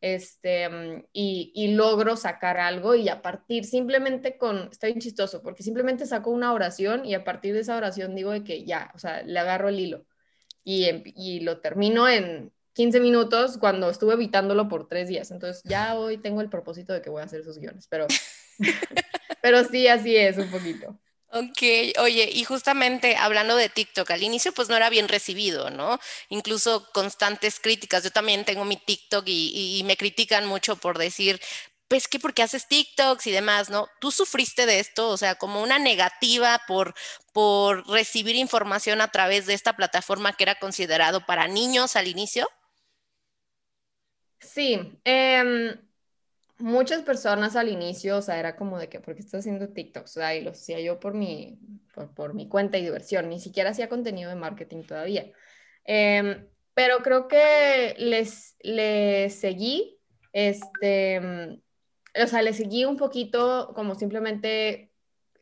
Este, 0.00 0.68
mm, 0.68 1.04
y, 1.12 1.52
y, 1.54 1.74
logro 1.74 2.16
sacar 2.16 2.58
algo 2.58 2.94
y 2.94 3.08
a 3.10 3.20
partir 3.20 3.66
simplemente 3.66 4.38
con, 4.38 4.68
está 4.72 4.86
bien 4.86 4.98
chistoso, 4.98 5.42
porque 5.42 5.62
simplemente 5.62 6.06
saco 6.06 6.30
una 6.30 6.54
oración 6.54 7.04
y 7.04 7.14
a 7.14 7.22
partir 7.22 7.52
de 7.52 7.60
esa 7.60 7.76
oración 7.76 8.14
digo 8.14 8.30
de 8.30 8.42
que 8.42 8.64
ya, 8.64 8.90
o 8.94 8.98
sea, 8.98 9.22
le 9.22 9.38
agarro 9.38 9.68
el 9.68 9.78
hilo 9.78 10.06
y, 10.64 10.84
em, 10.84 11.02
y 11.04 11.40
lo 11.40 11.60
termino 11.60 12.08
en 12.08 12.52
15 12.72 13.00
minutos 13.00 13.58
cuando 13.58 13.90
estuve 13.90 14.14
evitándolo 14.14 14.68
por 14.68 14.88
tres 14.88 15.08
días. 15.08 15.30
Entonces 15.30 15.62
ya 15.64 15.96
hoy 15.96 16.18
tengo 16.18 16.40
el 16.40 16.48
propósito 16.48 16.92
de 16.92 17.02
que 17.02 17.10
voy 17.10 17.22
a 17.22 17.26
hacer 17.26 17.40
esos 17.40 17.58
guiones, 17.58 17.86
pero, 17.88 18.06
pero 19.42 19.64
sí, 19.64 19.86
así 19.86 20.16
es 20.16 20.38
un 20.38 20.50
poquito. 20.50 20.98
Ok, 21.32 21.62
oye, 22.00 22.28
y 22.32 22.42
justamente 22.42 23.16
hablando 23.16 23.54
de 23.54 23.68
TikTok, 23.68 24.10
al 24.10 24.22
inicio 24.24 24.52
pues 24.52 24.68
no 24.68 24.74
era 24.76 24.90
bien 24.90 25.06
recibido, 25.06 25.70
¿no? 25.70 26.00
Incluso 26.28 26.90
constantes 26.92 27.60
críticas. 27.60 28.02
Yo 28.02 28.10
también 28.10 28.44
tengo 28.44 28.64
mi 28.64 28.76
TikTok 28.76 29.24
y, 29.26 29.82
me 29.86 29.96
critican 29.96 30.46
mucho 30.46 30.74
por 30.76 30.98
decir, 30.98 31.40
pues 31.86 32.08
que 32.08 32.18
porque 32.18 32.42
haces 32.42 32.66
TikToks 32.66 33.28
y 33.28 33.30
demás, 33.30 33.70
¿no? 33.70 33.88
¿Tú 34.00 34.10
sufriste 34.10 34.66
de 34.66 34.80
esto? 34.80 35.08
O 35.08 35.16
sea, 35.16 35.36
como 35.36 35.62
una 35.62 35.78
negativa 35.78 36.60
por, 36.66 36.94
por 37.32 37.88
recibir 37.88 38.34
información 38.34 39.00
a 39.00 39.08
través 39.08 39.46
de 39.46 39.54
esta 39.54 39.76
plataforma 39.76 40.32
que 40.32 40.44
era 40.44 40.56
considerado 40.56 41.26
para 41.26 41.46
niños 41.46 41.94
al 41.94 42.08
inicio. 42.08 42.48
Sí, 44.40 44.98
eh, 45.04 45.78
muchas 46.60 47.02
personas 47.02 47.56
al 47.56 47.68
inicio, 47.68 48.18
o 48.18 48.22
sea, 48.22 48.38
era 48.38 48.56
como 48.56 48.78
de 48.78 48.88
que, 48.88 49.00
¿por 49.00 49.14
qué 49.14 49.20
estás 49.20 49.40
haciendo 49.40 49.68
TikToks? 49.68 50.10
O 50.10 50.20
sea, 50.20 50.34
y 50.34 50.42
lo 50.42 50.50
hacía 50.50 50.80
yo 50.80 51.00
por 51.00 51.14
mi, 51.14 51.58
por, 52.14 52.34
mi 52.34 52.48
cuenta 52.48 52.78
y 52.78 52.82
diversión, 52.82 53.28
ni 53.28 53.40
siquiera 53.40 53.70
hacía 53.70 53.88
contenido 53.88 54.30
de 54.30 54.36
marketing 54.36 54.84
todavía. 54.84 55.30
Em, 55.84 56.46
pero 56.74 56.98
creo 56.98 57.28
que 57.28 57.94
les, 57.98 58.56
les 58.60 59.34
seguí, 59.34 59.98
este, 60.32 61.20
o 62.14 62.26
sea, 62.26 62.42
les 62.42 62.56
seguí 62.56 62.84
un 62.84 62.96
poquito 62.96 63.72
como 63.74 63.94
simplemente 63.94 64.92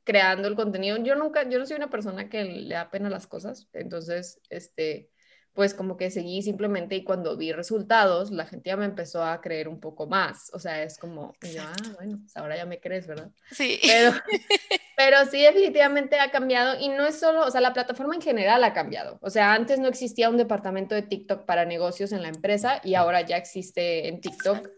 creando 0.05 0.49
el 0.49 0.57
contenido. 0.57 0.97
Yo 0.99 1.15
nunca, 1.15 1.49
yo 1.49 1.59
no 1.59 1.67
soy 1.67 1.77
una 1.77 1.91
persona 1.91 2.29
que 2.29 2.45
le 2.45 2.75
da 2.75 2.91
pena 2.91 3.11
las 3.11 3.27
cosas, 3.27 3.69
entonces, 3.73 4.41
este, 4.49 5.11
pues 5.59 5.75
como 5.75 5.97
que 5.97 6.13
seguí 6.13 6.41
simplemente 6.41 6.95
y 6.95 7.03
cuando 7.03 7.37
vi 7.37 7.51
resultados, 7.51 8.31
la 8.31 8.47
gente 8.47 8.71
ya 8.71 8.77
me 8.77 8.85
empezó 8.85 9.25
a 9.25 9.41
creer 9.41 9.67
un 9.67 9.81
poco 9.81 10.07
más. 10.07 10.53
O 10.55 10.61
sea, 10.61 10.85
es 10.85 10.99
como, 10.99 11.35
yo, 11.53 11.63
ah, 11.63 11.75
bueno, 11.97 12.21
pues 12.23 12.37
ahora 12.37 12.57
ya 12.57 12.65
me 12.65 12.79
crees, 12.79 13.09
¿verdad? 13.09 13.33
Sí. 13.51 13.81
Pero, 13.83 14.13
pero 14.99 15.25
sí, 15.31 15.41
definitivamente 15.41 16.19
ha 16.19 16.33
cambiado 16.33 16.77
y 16.81 16.89
no 16.89 17.07
es 17.07 17.21
solo, 17.21 17.47
o 17.47 17.51
sea, 17.53 17.61
la 17.61 17.73
plataforma 17.73 18.17
en 18.17 18.21
general 18.21 18.65
ha 18.65 18.73
cambiado. 18.73 19.21
O 19.23 19.31
sea, 19.31 19.55
antes 19.55 19.79
no 19.79 19.87
existía 19.87 20.29
un 20.29 20.37
departamento 20.37 20.97
de 20.97 21.03
TikTok 21.03 21.45
para 21.45 21.65
negocios 21.65 22.11
en 22.11 22.21
la 22.21 22.29
empresa 22.29 22.81
y 22.83 22.97
ahora 22.97 23.21
ya 23.21 23.37
existe 23.37 24.09
en 24.09 24.21
TikTok 24.21 24.71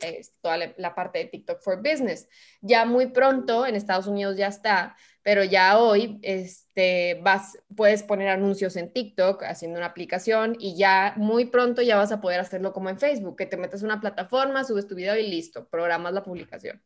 toda 0.43 0.59
la 0.77 0.95
parte 0.95 1.21
de 1.21 1.25
TikTok 1.25 1.63
for 1.63 1.79
Business. 1.79 2.29
Ya 2.61 2.85
muy 2.85 3.07
pronto 3.07 3.65
en 3.65 3.77
Estados 3.77 4.07
Unidos 4.07 4.37
ya 4.37 4.49
está 4.49 4.95
pero 5.23 5.43
ya 5.43 5.79
hoy 5.79 6.19
este, 6.23 7.19
vas, 7.23 7.59
puedes 7.75 8.03
poner 8.03 8.29
anuncios 8.29 8.77
en 8.77 8.93
TikTok 8.93 9.43
haciendo 9.45 9.79
una 9.79 9.87
aplicación 9.87 10.57
y 10.59 10.77
ya 10.77 11.15
muy 11.17 11.47
pronto 11.47 11.81
ya 11.81 11.97
vas 11.97 12.13
a 12.13 12.21
poder 12.21 12.41
hacerlo 12.41 12.75
como 12.75 12.91
en 12.91 12.99
Facebook, 12.99 13.37
que 13.37 13.47
te 13.47 13.57
metes 13.57 13.83
una 13.83 14.01
plataforma, 14.01 14.65
subes 14.65 14.87
tu 14.87 14.95
video 14.95 15.17
y 15.17 15.27
listo, 15.27 15.67
programas 15.69 16.13
la 16.13 16.23
publicación. 16.23 16.83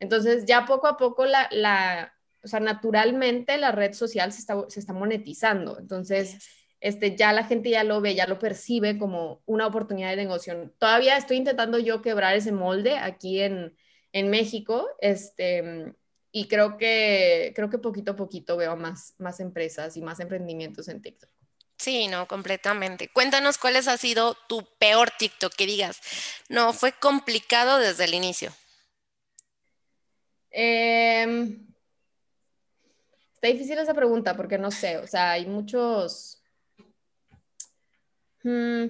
Entonces 0.00 0.46
ya 0.46 0.64
poco 0.66 0.88
a 0.88 0.96
poco 0.96 1.26
la, 1.26 1.48
la 1.52 2.12
o 2.42 2.48
sea, 2.48 2.60
naturalmente 2.60 3.56
la 3.58 3.72
red 3.72 3.92
social 3.92 4.32
se 4.32 4.40
está, 4.40 4.56
se 4.68 4.80
está 4.80 4.92
monetizando. 4.92 5.78
Entonces, 5.78 6.38
este, 6.80 7.16
ya 7.16 7.32
la 7.32 7.44
gente 7.44 7.70
ya 7.70 7.84
lo 7.84 8.00
ve, 8.00 8.14
ya 8.14 8.26
lo 8.26 8.38
percibe 8.38 8.98
como 8.98 9.42
una 9.46 9.66
oportunidad 9.66 10.10
de 10.10 10.16
negocio. 10.16 10.72
Todavía 10.78 11.16
estoy 11.16 11.36
intentando 11.36 11.78
yo 11.78 12.02
quebrar 12.02 12.34
ese 12.34 12.52
molde 12.52 12.98
aquí 12.98 13.40
en, 13.40 13.76
en 14.12 14.30
México, 14.30 14.88
este, 15.00 15.94
y 16.32 16.48
creo 16.48 16.78
que, 16.78 17.52
creo 17.54 17.70
que 17.70 17.78
poquito 17.78 18.12
a 18.12 18.16
poquito 18.16 18.56
veo 18.56 18.76
más, 18.76 19.14
más 19.18 19.38
empresas 19.38 19.96
y 19.96 20.02
más 20.02 20.18
emprendimientos 20.18 20.88
en 20.88 21.02
TikTok. 21.02 21.30
Sí, 21.78 22.08
no, 22.08 22.26
completamente. 22.28 23.08
Cuéntanos 23.08 23.58
cuáles 23.58 23.88
ha 23.88 23.96
sido 23.96 24.36
tu 24.48 24.64
peor 24.78 25.10
TikTok 25.18 25.52
que 25.54 25.66
digas. 25.66 26.00
No, 26.48 26.72
fue 26.72 26.92
complicado 26.92 27.78
desde 27.78 28.04
el 28.04 28.14
inicio. 28.14 28.52
Em, 30.50 31.71
está 33.42 33.52
difícil 33.52 33.76
esa 33.78 33.92
pregunta 33.92 34.36
porque 34.36 34.56
no 34.56 34.70
sé, 34.70 34.98
o 34.98 35.06
sea, 35.06 35.32
hay 35.32 35.46
muchos... 35.46 36.40
Hmm, 38.44 38.84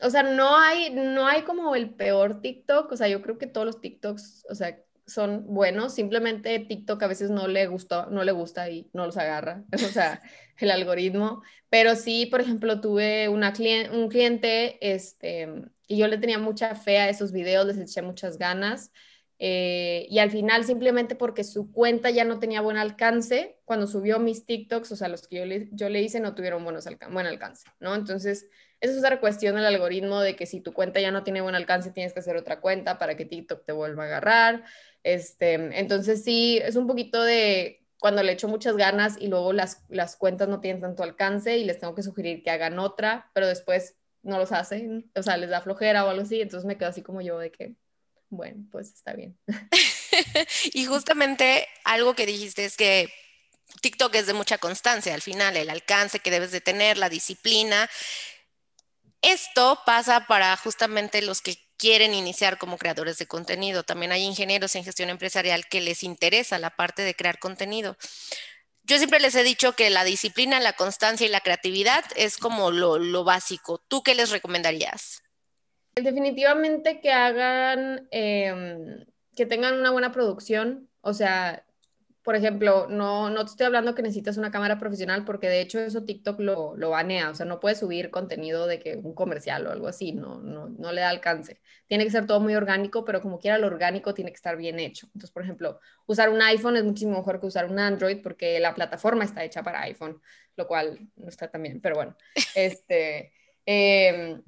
o 0.00 0.10
sea, 0.10 0.22
no 0.22 0.56
hay, 0.56 0.90
no 0.90 1.26
hay 1.26 1.42
como 1.42 1.74
el 1.74 1.90
peor 1.90 2.40
TikTok, 2.40 2.92
o 2.92 2.96
sea, 2.96 3.08
yo 3.08 3.20
creo 3.22 3.38
que 3.38 3.48
todos 3.48 3.66
los 3.66 3.80
TikToks, 3.80 4.46
o 4.48 4.54
sea, 4.54 4.80
son 5.04 5.46
buenos, 5.52 5.94
simplemente 5.94 6.60
TikTok 6.60 7.02
a 7.02 7.08
veces 7.08 7.30
no 7.30 7.48
le 7.48 7.66
gusta, 7.66 8.06
no 8.10 8.22
le 8.22 8.32
gusta 8.32 8.70
y 8.70 8.88
no 8.92 9.06
los 9.06 9.16
agarra, 9.16 9.64
o 9.74 9.78
sea, 9.78 10.22
el 10.58 10.70
algoritmo, 10.70 11.42
pero 11.68 11.96
sí, 11.96 12.26
por 12.26 12.40
ejemplo, 12.40 12.80
tuve 12.80 13.28
una 13.28 13.52
un 13.92 14.08
cliente, 14.08 14.78
este, 14.80 15.48
y 15.88 15.96
yo 15.96 16.06
le 16.06 16.18
tenía 16.18 16.38
mucha 16.38 16.76
fe 16.76 16.98
a 16.98 17.08
esos 17.08 17.32
videos, 17.32 17.66
les 17.66 17.78
eché 17.78 18.00
muchas 18.00 18.38
ganas, 18.38 18.92
eh, 19.42 20.06
y 20.10 20.18
al 20.18 20.30
final 20.30 20.64
simplemente 20.64 21.14
porque 21.14 21.44
su 21.44 21.72
cuenta 21.72 22.10
ya 22.10 22.24
no 22.24 22.38
tenía 22.38 22.60
buen 22.60 22.76
alcance, 22.76 23.58
cuando 23.64 23.86
subió 23.86 24.18
mis 24.18 24.44
TikToks, 24.44 24.92
o 24.92 24.96
sea, 24.96 25.08
los 25.08 25.26
que 25.26 25.38
yo 25.38 25.46
le, 25.46 25.70
yo 25.72 25.88
le 25.88 26.02
hice 26.02 26.20
no 26.20 26.34
tuvieron 26.34 26.62
buenos 26.62 26.86
buen 27.10 27.26
alcance, 27.26 27.66
¿no? 27.80 27.94
Entonces, 27.94 28.48
eso 28.80 28.92
es 28.92 28.98
otra 28.98 29.18
cuestión 29.18 29.56
del 29.56 29.64
algoritmo 29.64 30.20
de 30.20 30.36
que 30.36 30.44
si 30.44 30.60
tu 30.60 30.74
cuenta 30.74 31.00
ya 31.00 31.10
no 31.10 31.24
tiene 31.24 31.40
buen 31.40 31.54
alcance, 31.54 31.90
tienes 31.90 32.12
que 32.12 32.20
hacer 32.20 32.36
otra 32.36 32.60
cuenta 32.60 32.98
para 32.98 33.16
que 33.16 33.24
TikTok 33.24 33.64
te 33.64 33.72
vuelva 33.72 34.02
a 34.04 34.06
agarrar. 34.06 34.64
Este, 35.04 35.54
entonces 35.78 36.22
sí, 36.22 36.60
es 36.62 36.76
un 36.76 36.86
poquito 36.86 37.22
de 37.22 37.86
cuando 37.98 38.22
le 38.22 38.32
echo 38.32 38.46
muchas 38.46 38.76
ganas 38.76 39.16
y 39.18 39.28
luego 39.28 39.54
las, 39.54 39.84
las 39.88 40.16
cuentas 40.16 40.48
no 40.48 40.60
tienen 40.60 40.82
tanto 40.82 41.02
alcance 41.02 41.56
y 41.56 41.64
les 41.64 41.78
tengo 41.78 41.94
que 41.94 42.02
sugerir 42.02 42.42
que 42.42 42.50
hagan 42.50 42.78
otra, 42.78 43.30
pero 43.32 43.46
después 43.46 43.96
no 44.22 44.38
los 44.38 44.52
hacen, 44.52 45.10
o 45.14 45.22
sea, 45.22 45.38
les 45.38 45.48
da 45.48 45.62
flojera 45.62 46.04
o 46.04 46.10
algo 46.10 46.22
así, 46.22 46.42
entonces 46.42 46.66
me 46.66 46.76
quedo 46.76 46.90
así 46.90 47.02
como 47.02 47.22
yo 47.22 47.38
de 47.38 47.50
que, 47.50 47.74
bueno, 48.30 48.64
pues 48.70 48.94
está 48.94 49.12
bien. 49.12 49.38
y 50.72 50.86
justamente 50.86 51.68
algo 51.84 52.14
que 52.14 52.26
dijiste 52.26 52.64
es 52.64 52.76
que 52.76 53.12
TikTok 53.80 54.14
es 54.14 54.26
de 54.26 54.34
mucha 54.34 54.58
constancia, 54.58 55.14
al 55.14 55.22
final 55.22 55.56
el 55.56 55.70
alcance 55.70 56.20
que 56.20 56.30
debes 56.30 56.50
de 56.50 56.60
tener, 56.60 56.98
la 56.98 57.08
disciplina. 57.08 57.88
Esto 59.22 59.80
pasa 59.84 60.26
para 60.26 60.56
justamente 60.56 61.22
los 61.22 61.42
que 61.42 61.58
quieren 61.76 62.14
iniciar 62.14 62.58
como 62.58 62.78
creadores 62.78 63.18
de 63.18 63.26
contenido. 63.26 63.82
También 63.82 64.12
hay 64.12 64.22
ingenieros 64.22 64.74
en 64.74 64.84
gestión 64.84 65.10
empresarial 65.10 65.66
que 65.66 65.80
les 65.80 66.02
interesa 66.02 66.58
la 66.58 66.70
parte 66.70 67.02
de 67.02 67.14
crear 67.14 67.38
contenido. 67.38 67.96
Yo 68.82 68.98
siempre 68.98 69.20
les 69.20 69.34
he 69.34 69.42
dicho 69.42 69.74
que 69.74 69.90
la 69.90 70.04
disciplina, 70.04 70.60
la 70.60 70.72
constancia 70.72 71.26
y 71.26 71.30
la 71.30 71.40
creatividad 71.40 72.04
es 72.16 72.38
como 72.38 72.70
lo, 72.70 73.24
básico. 73.24 73.78
¿Tú 73.78 74.02
qué 74.02 74.14
les 74.14 74.30
recomendarías? 74.30 75.22
Definitivamente 76.02 77.00
que 77.00 77.12
hagan, 77.12 78.08
em, 78.10 79.04
que 79.36 79.46
tengan 79.46 79.78
una 79.78 79.90
buena 79.90 80.12
producción, 80.12 80.88
o 81.00 81.12
sea, 81.12 81.64
por 82.22 82.36
ejemplo, 82.36 82.86
no, 82.88 83.30
no 83.30 83.44
te 83.44 83.50
estoy 83.50 83.66
hablando 83.66 83.94
que 83.94 84.02
necesitas 84.02 84.36
una 84.36 84.50
cámara 84.50 84.78
profesional 84.78 85.24
porque 85.24 85.48
de 85.48 85.60
hecho 85.62 85.80
eso 85.80 86.04
TikTok 86.04 86.38
lo, 86.40 86.76
lo 86.76 86.90
banea, 86.90 87.30
o 87.30 87.34
sea, 87.34 87.46
no 87.46 87.60
puedes 87.60 87.78
subir 87.78 88.10
contenido 88.10 88.66
de 88.66 88.78
que 88.78 88.96
un 88.96 89.14
comercial 89.14 89.66
o 89.66 89.70
algo 89.72 89.88
así, 89.88 90.12
no, 90.12 90.38
no, 90.40 90.68
no 90.68 90.92
le 90.92 91.00
da 91.00 91.08
alcance. 91.08 91.60
Tiene 91.86 92.04
que 92.04 92.10
ser 92.10 92.26
todo 92.26 92.40
muy 92.40 92.54
orgánico, 92.54 93.04
pero 93.04 93.22
como 93.22 93.38
quiera 93.38 93.58
lo 93.58 93.66
orgánico 93.66 94.12
tiene 94.14 94.30
que 94.30 94.36
estar 94.36 94.56
bien 94.56 94.78
hecho. 94.78 95.06
Entonces, 95.08 95.30
por 95.30 95.42
ejemplo, 95.42 95.80
usar 96.06 96.28
un 96.28 96.42
iPhone 96.42 96.76
es 96.76 96.84
muchísimo 96.84 97.16
mejor 97.16 97.40
que 97.40 97.46
usar 97.46 97.70
un 97.70 97.78
Android 97.78 98.18
porque 98.22 98.60
la 98.60 98.74
plataforma 98.74 99.24
está 99.24 99.42
hecha 99.42 99.62
para 99.62 99.82
iPhone, 99.82 100.20
lo 100.56 100.66
cual 100.66 100.98
no 101.16 101.28
está 101.28 101.50
tan 101.50 101.62
bien, 101.62 101.80
pero 101.80 101.96
bueno, 101.96 102.16
este... 102.54 103.32
Em, 103.64 104.42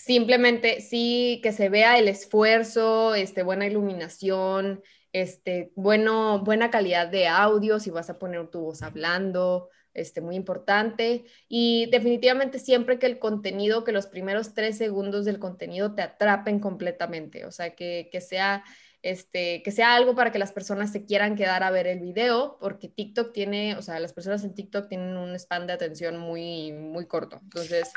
simplemente 0.00 0.80
sí 0.80 1.40
que 1.42 1.52
se 1.52 1.68
vea 1.68 1.98
el 1.98 2.08
esfuerzo, 2.08 3.14
este, 3.14 3.42
buena 3.42 3.66
iluminación, 3.66 4.82
este, 5.12 5.72
bueno, 5.76 6.42
buena 6.42 6.70
calidad 6.70 7.08
de 7.08 7.28
audio, 7.28 7.78
si 7.78 7.90
vas 7.90 8.08
a 8.08 8.18
poner 8.18 8.48
tu 8.48 8.62
voz 8.62 8.82
hablando, 8.82 9.68
este, 9.92 10.22
muy 10.22 10.36
importante. 10.36 11.26
Y 11.48 11.86
definitivamente 11.90 12.58
siempre 12.58 12.98
que 12.98 13.04
el 13.04 13.18
contenido, 13.18 13.84
que 13.84 13.92
los 13.92 14.06
primeros 14.06 14.54
tres 14.54 14.78
segundos 14.78 15.26
del 15.26 15.38
contenido 15.38 15.94
te 15.94 16.00
atrapen 16.00 16.60
completamente, 16.60 17.44
o 17.44 17.52
sea, 17.52 17.74
que, 17.74 18.08
que 18.10 18.20
sea... 18.20 18.64
Este, 19.02 19.62
que 19.62 19.70
sea 19.70 19.94
algo 19.94 20.14
para 20.14 20.30
que 20.30 20.38
las 20.38 20.52
personas 20.52 20.92
se 20.92 21.06
quieran 21.06 21.34
quedar 21.34 21.62
a 21.62 21.70
ver 21.70 21.86
el 21.86 22.00
video, 22.00 22.58
porque 22.60 22.86
TikTok 22.86 23.32
tiene, 23.32 23.74
o 23.76 23.80
sea, 23.80 23.98
las 23.98 24.12
personas 24.12 24.44
en 24.44 24.54
TikTok 24.54 24.90
tienen 24.90 25.16
un 25.16 25.34
span 25.38 25.66
de 25.66 25.72
atención 25.72 26.18
muy, 26.18 26.72
muy 26.72 27.06
corto. 27.06 27.38
Entonces, 27.42 27.90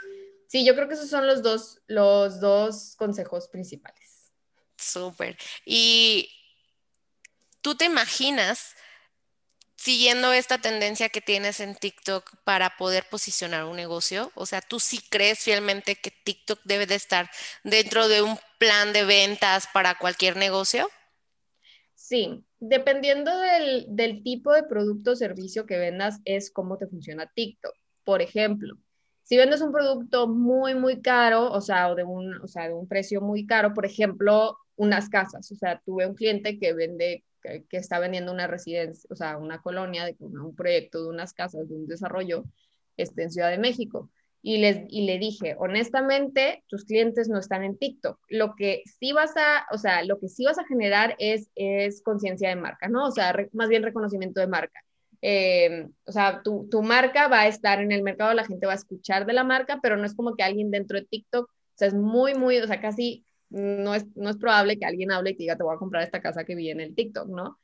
sí, 0.47 0.65
yo 0.65 0.75
creo 0.75 0.87
que 0.87 0.93
esos 0.95 1.09
son 1.09 1.27
los 1.27 1.41
dos, 1.41 1.81
los 1.87 2.39
dos 2.39 2.95
consejos 2.97 3.47
principales. 3.47 4.31
Súper. 4.77 5.37
Y 5.65 6.29
¿Tú 7.63 7.75
te 7.75 7.85
imaginas 7.85 8.75
siguiendo 9.77 10.33
esta 10.33 10.57
tendencia 10.57 11.07
que 11.07 11.21
tienes 11.21 11.61
en 11.61 11.75
TikTok 11.75 12.29
para 12.43 12.75
poder 12.75 13.05
posicionar 13.09 13.63
un 13.63 13.77
negocio? 13.77 14.33
O 14.35 14.45
sea, 14.45 14.59
¿tú 14.59 14.81
sí 14.81 14.99
crees 15.09 15.39
fielmente 15.39 15.95
que 15.95 16.11
TikTok 16.11 16.59
debe 16.65 16.87
de 16.87 16.95
estar 16.95 17.29
dentro 17.63 18.09
de 18.09 18.21
un 18.21 18.37
plan 18.59 18.91
de 18.91 19.05
ventas 19.05 19.69
para 19.73 19.97
cualquier 19.97 20.35
negocio? 20.35 20.89
Sí, 21.95 22.43
dependiendo 22.59 23.31
del, 23.37 24.21
tipo 24.23 24.51
de 24.51 24.63
producto 24.63 25.11
o 25.11 25.15
servicio 25.15 25.65
que 25.65 25.77
vendas, 25.77 26.19
es 26.25 26.51
cómo 26.51 26.77
te 26.77 26.87
funciona 26.87 27.31
TikTok. 27.33 27.73
Por 28.03 28.21
ejemplo, 28.21 28.75
si 29.33 29.37
vendes 29.37 29.61
un 29.61 29.71
producto 29.71 30.27
muy, 30.27 30.75
muy 30.75 31.01
caro, 31.01 31.51
o 31.51 31.59
sea, 31.59 31.89
o 31.89 31.95
de 31.95 32.03
un, 32.03 32.35
o 32.43 32.47
sea, 32.47 32.67
de 32.67 32.75
un 32.75 32.87
precio 32.87 33.19
muy 33.19 33.47
caro, 33.47 33.73
por 33.73 33.83
ejemplo, 33.83 34.59
unas 34.75 35.09
casas. 35.09 35.51
O 35.51 35.55
sea, 35.55 35.81
tuve 35.83 36.05
un 36.05 36.13
cliente 36.13 36.59
que 36.59 36.71
vende 36.73 37.23
que, 37.41 37.65
está 37.71 37.97
vendiendo 37.97 38.31
una 38.31 38.45
residencia, 38.45 39.07
o 39.09 39.15
sea, 39.15 39.39
una 39.39 39.59
colonia, 39.59 40.05
de, 40.05 40.15
un 40.19 40.55
proyecto 40.55 41.01
de 41.01 41.09
unas 41.09 41.33
casas, 41.33 41.67
de 41.67 41.73
un 41.73 41.87
desarrollo 41.87 42.43
este, 42.95 43.23
en 43.23 43.31
Ciudad 43.31 43.49
de 43.49 43.57
México. 43.57 44.11
Y, 44.43 44.59
les, 44.59 44.85
y 44.87 45.07
le 45.07 45.17
dije, 45.17 45.55
honestamente, 45.57 46.63
tus 46.67 46.85
clientes 46.85 47.27
no 47.27 47.39
están 47.39 47.63
en 47.63 47.79
TikTok. 47.79 48.19
Lo 48.29 48.53
que 48.55 48.83
sí 48.99 49.13
vas 49.13 49.35
a, 49.35 49.65
o 49.71 49.79
sea, 49.79 50.03
lo 50.03 50.19
que 50.19 50.29
sí 50.29 50.45
vas 50.45 50.59
a 50.59 50.67
generar 50.67 51.15
es, 51.17 51.49
es 51.55 52.03
conciencia 52.03 52.49
de 52.49 52.55
marca, 52.55 52.87
¿no? 52.87 53.07
O 53.07 53.11
sea, 53.11 53.35
más 53.53 53.69
bien 53.69 53.81
reconocimiento 53.81 54.41
de 54.41 54.47
marca. 54.47 54.79
Eh, 55.25 55.87
o 56.03 56.11
sea, 56.11 56.41
tu, 56.43 56.67
tu, 56.69 56.83
marca 56.83 57.29
va 57.29 57.41
a 57.41 57.47
estar 57.47 57.79
en 57.79 57.93
el 57.93 58.03
mercado, 58.03 58.33
la 58.33 58.43
gente 58.43 58.67
va 58.67 58.73
a 58.73 58.75
escuchar 58.75 59.25
de 59.25 59.31
la 59.31 59.45
marca, 59.45 59.79
pero 59.81 59.95
no 59.95 60.05
es 60.05 60.13
como 60.13 60.35
que 60.35 60.43
alguien 60.43 60.69
dentro 60.69 60.99
de 60.99 61.05
TikTok, 61.05 61.49
o 61.49 61.77
sea, 61.77 61.87
es 61.87 61.93
muy, 61.93 62.35
muy, 62.35 62.57
o 62.57 62.67
sea, 62.67 62.81
casi 62.81 63.23
no 63.49 63.95
es, 63.95 64.05
no 64.17 64.29
es 64.29 64.35
probable 64.35 64.77
que 64.77 64.85
alguien 64.85 65.13
hable 65.13 65.29
y 65.29 65.33
que 65.35 65.43
diga, 65.43 65.55
te 65.55 65.63
voy 65.63 65.73
a 65.73 65.79
comprar 65.79 66.03
esta 66.03 66.21
casa 66.21 66.43
que 66.43 66.55
vi 66.55 66.69
en 66.71 66.81
el 66.81 66.93
TikTok, 66.93 67.29
¿no? 67.29 67.57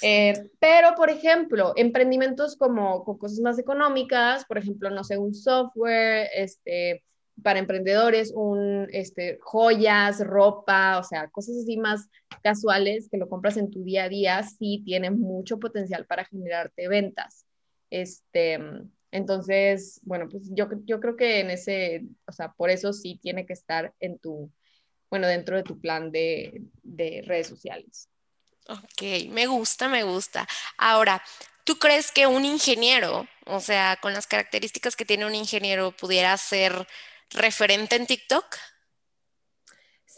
Eh, 0.00 0.48
pero, 0.58 0.94
por 0.94 1.10
ejemplo, 1.10 1.74
emprendimientos 1.76 2.56
como 2.56 3.04
con 3.04 3.18
cosas 3.18 3.40
más 3.40 3.58
económicas, 3.58 4.46
por 4.46 4.56
ejemplo, 4.56 4.88
no 4.88 5.04
sé, 5.04 5.18
un 5.18 5.34
software, 5.34 6.30
este, 6.34 7.04
para 7.42 7.58
emprendedores, 7.58 8.32
un, 8.34 8.88
este, 8.92 9.38
joyas, 9.40 10.20
ropa, 10.20 10.98
o 10.98 11.04
sea, 11.04 11.28
cosas 11.28 11.56
así 11.62 11.76
más 11.76 12.08
casuales 12.42 13.08
que 13.10 13.18
lo 13.18 13.28
compras 13.28 13.56
en 13.56 13.70
tu 13.70 13.84
día 13.84 14.04
a 14.04 14.08
día, 14.08 14.42
sí 14.42 14.82
tienen 14.84 15.20
mucho 15.20 15.58
potencial 15.58 16.06
para 16.06 16.24
generarte 16.24 16.88
ventas. 16.88 17.44
Este, 17.90 18.58
Entonces, 19.10 20.00
bueno, 20.04 20.26
pues 20.30 20.44
yo, 20.52 20.68
yo 20.84 20.98
creo 20.98 21.16
que 21.16 21.40
en 21.40 21.50
ese, 21.50 22.04
o 22.26 22.32
sea, 22.32 22.52
por 22.52 22.70
eso 22.70 22.92
sí 22.94 23.18
tiene 23.22 23.44
que 23.44 23.52
estar 23.52 23.92
en 24.00 24.18
tu, 24.18 24.50
bueno, 25.10 25.26
dentro 25.26 25.56
de 25.56 25.62
tu 25.62 25.78
plan 25.78 26.10
de, 26.10 26.62
de 26.82 27.22
redes 27.26 27.46
sociales. 27.46 28.08
Ok, 28.68 29.28
me 29.28 29.46
gusta, 29.46 29.88
me 29.88 30.02
gusta. 30.02 30.48
Ahora, 30.78 31.22
¿tú 31.64 31.76
crees 31.76 32.10
que 32.10 32.26
un 32.26 32.46
ingeniero, 32.46 33.26
o 33.44 33.60
sea, 33.60 33.98
con 34.00 34.14
las 34.14 34.26
características 34.26 34.96
que 34.96 35.04
tiene 35.04 35.26
un 35.26 35.34
ingeniero, 35.34 35.92
pudiera 35.92 36.34
ser 36.38 36.86
referente 37.34 37.96
en 37.96 38.06
TikTok? 38.06 38.44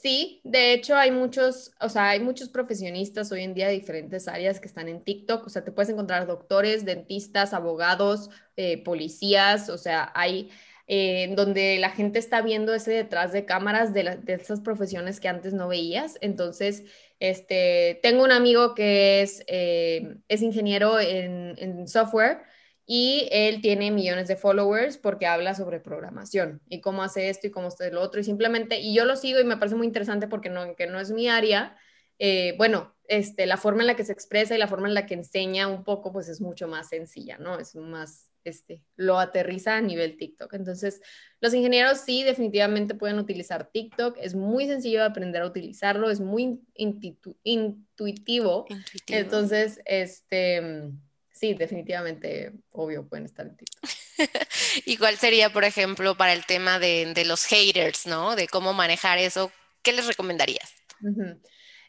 Sí, 0.04 0.42
de 0.44 0.74
hecho 0.74 0.96
hay 0.96 1.10
muchos, 1.10 1.72
o 1.80 1.88
sea, 1.88 2.10
hay 2.10 2.20
muchos 2.20 2.50
profesionistas 2.50 3.32
hoy 3.32 3.42
en 3.42 3.54
día 3.54 3.68
de 3.68 3.72
diferentes 3.72 4.28
áreas 4.28 4.60
que 4.60 4.68
están 4.68 4.88
en 4.88 5.02
TikTok, 5.02 5.46
o 5.46 5.48
sea, 5.48 5.64
te 5.64 5.72
puedes 5.72 5.88
encontrar 5.88 6.26
doctores, 6.26 6.84
dentistas, 6.84 7.54
abogados, 7.54 8.28
eh, 8.56 8.84
policías, 8.84 9.70
o 9.70 9.78
sea, 9.78 10.12
hay 10.14 10.50
eh, 10.86 11.32
donde 11.34 11.78
la 11.78 11.88
gente 11.88 12.18
está 12.18 12.42
viendo 12.42 12.74
ese 12.74 12.90
detrás 12.90 13.32
de 13.32 13.46
cámaras 13.46 13.94
de, 13.94 14.18
de 14.22 14.34
esas 14.34 14.60
profesiones 14.60 15.20
que 15.20 15.28
antes 15.28 15.54
no 15.54 15.68
veías. 15.68 16.18
Entonces, 16.20 16.84
este, 17.18 17.98
tengo 18.02 18.24
un 18.24 18.32
amigo 18.32 18.74
que 18.74 19.22
es, 19.22 19.42
eh, 19.46 20.18
es 20.28 20.42
ingeniero 20.42 21.00
en, 21.00 21.54
en 21.56 21.88
software 21.88 22.42
y 22.86 23.28
él 23.32 23.62
tiene 23.62 23.90
millones 23.90 24.28
de 24.28 24.36
followers 24.36 24.98
porque 24.98 25.26
habla 25.26 25.54
sobre 25.54 25.80
programación 25.80 26.60
y 26.68 26.80
cómo 26.80 27.02
hace 27.02 27.30
esto 27.30 27.46
y 27.46 27.50
cómo 27.50 27.68
hace 27.68 27.90
lo 27.90 28.02
otro 28.02 28.20
y 28.20 28.24
simplemente, 28.24 28.78
y 28.78 28.94
yo 28.94 29.04
lo 29.04 29.16
sigo 29.16 29.40
y 29.40 29.44
me 29.44 29.56
parece 29.56 29.76
muy 29.76 29.86
interesante 29.86 30.28
porque 30.28 30.50
no, 30.50 30.76
que 30.76 30.86
no 30.86 31.00
es 31.00 31.10
mi 31.10 31.28
área, 31.28 31.76
eh, 32.18 32.54
bueno, 32.58 32.94
este, 33.08 33.46
la 33.46 33.56
forma 33.56 33.82
en 33.82 33.88
la 33.88 33.96
que 33.96 34.04
se 34.04 34.12
expresa 34.12 34.54
y 34.54 34.58
la 34.58 34.68
forma 34.68 34.88
en 34.88 34.94
la 34.94 35.06
que 35.06 35.14
enseña 35.14 35.66
un 35.68 35.84
poco, 35.84 36.12
pues 36.12 36.28
es 36.28 36.40
mucho 36.40 36.68
más 36.68 36.88
sencilla, 36.88 37.38
¿no? 37.38 37.58
Es 37.58 37.74
más, 37.74 38.30
este, 38.44 38.82
lo 38.96 39.18
aterriza 39.18 39.76
a 39.76 39.80
nivel 39.80 40.16
TikTok. 40.16 40.54
Entonces, 40.54 41.00
los 41.40 41.52
ingenieros 41.54 41.98
sí 41.98 42.22
definitivamente 42.22 42.94
pueden 42.94 43.18
utilizar 43.18 43.70
TikTok, 43.70 44.16
es 44.20 44.34
muy 44.34 44.66
sencillo 44.66 45.00
de 45.00 45.06
aprender 45.06 45.42
a 45.42 45.46
utilizarlo, 45.46 46.10
es 46.10 46.20
muy 46.20 46.60
intuitivo. 46.74 47.36
intuitivo. 47.42 48.66
Entonces, 49.08 49.80
este 49.84 50.92
sí, 51.34 51.54
definitivamente, 51.54 52.52
obvio, 52.70 53.06
pueden 53.06 53.26
estar 53.26 53.46
en 53.46 53.56
TikTok. 53.56 53.90
¿Y 54.86 54.96
cuál 54.96 55.16
sería, 55.16 55.50
por 55.50 55.64
ejemplo, 55.64 56.16
para 56.16 56.32
el 56.32 56.46
tema 56.46 56.78
de, 56.78 57.24
los 57.26 57.44
haters, 57.44 58.06
¿no? 58.06 58.36
De 58.36 58.46
cómo 58.46 58.72
manejar 58.72 59.18
eso, 59.18 59.52
¿qué 59.82 59.92
les 59.92 60.06
recomendarías? 60.06 60.72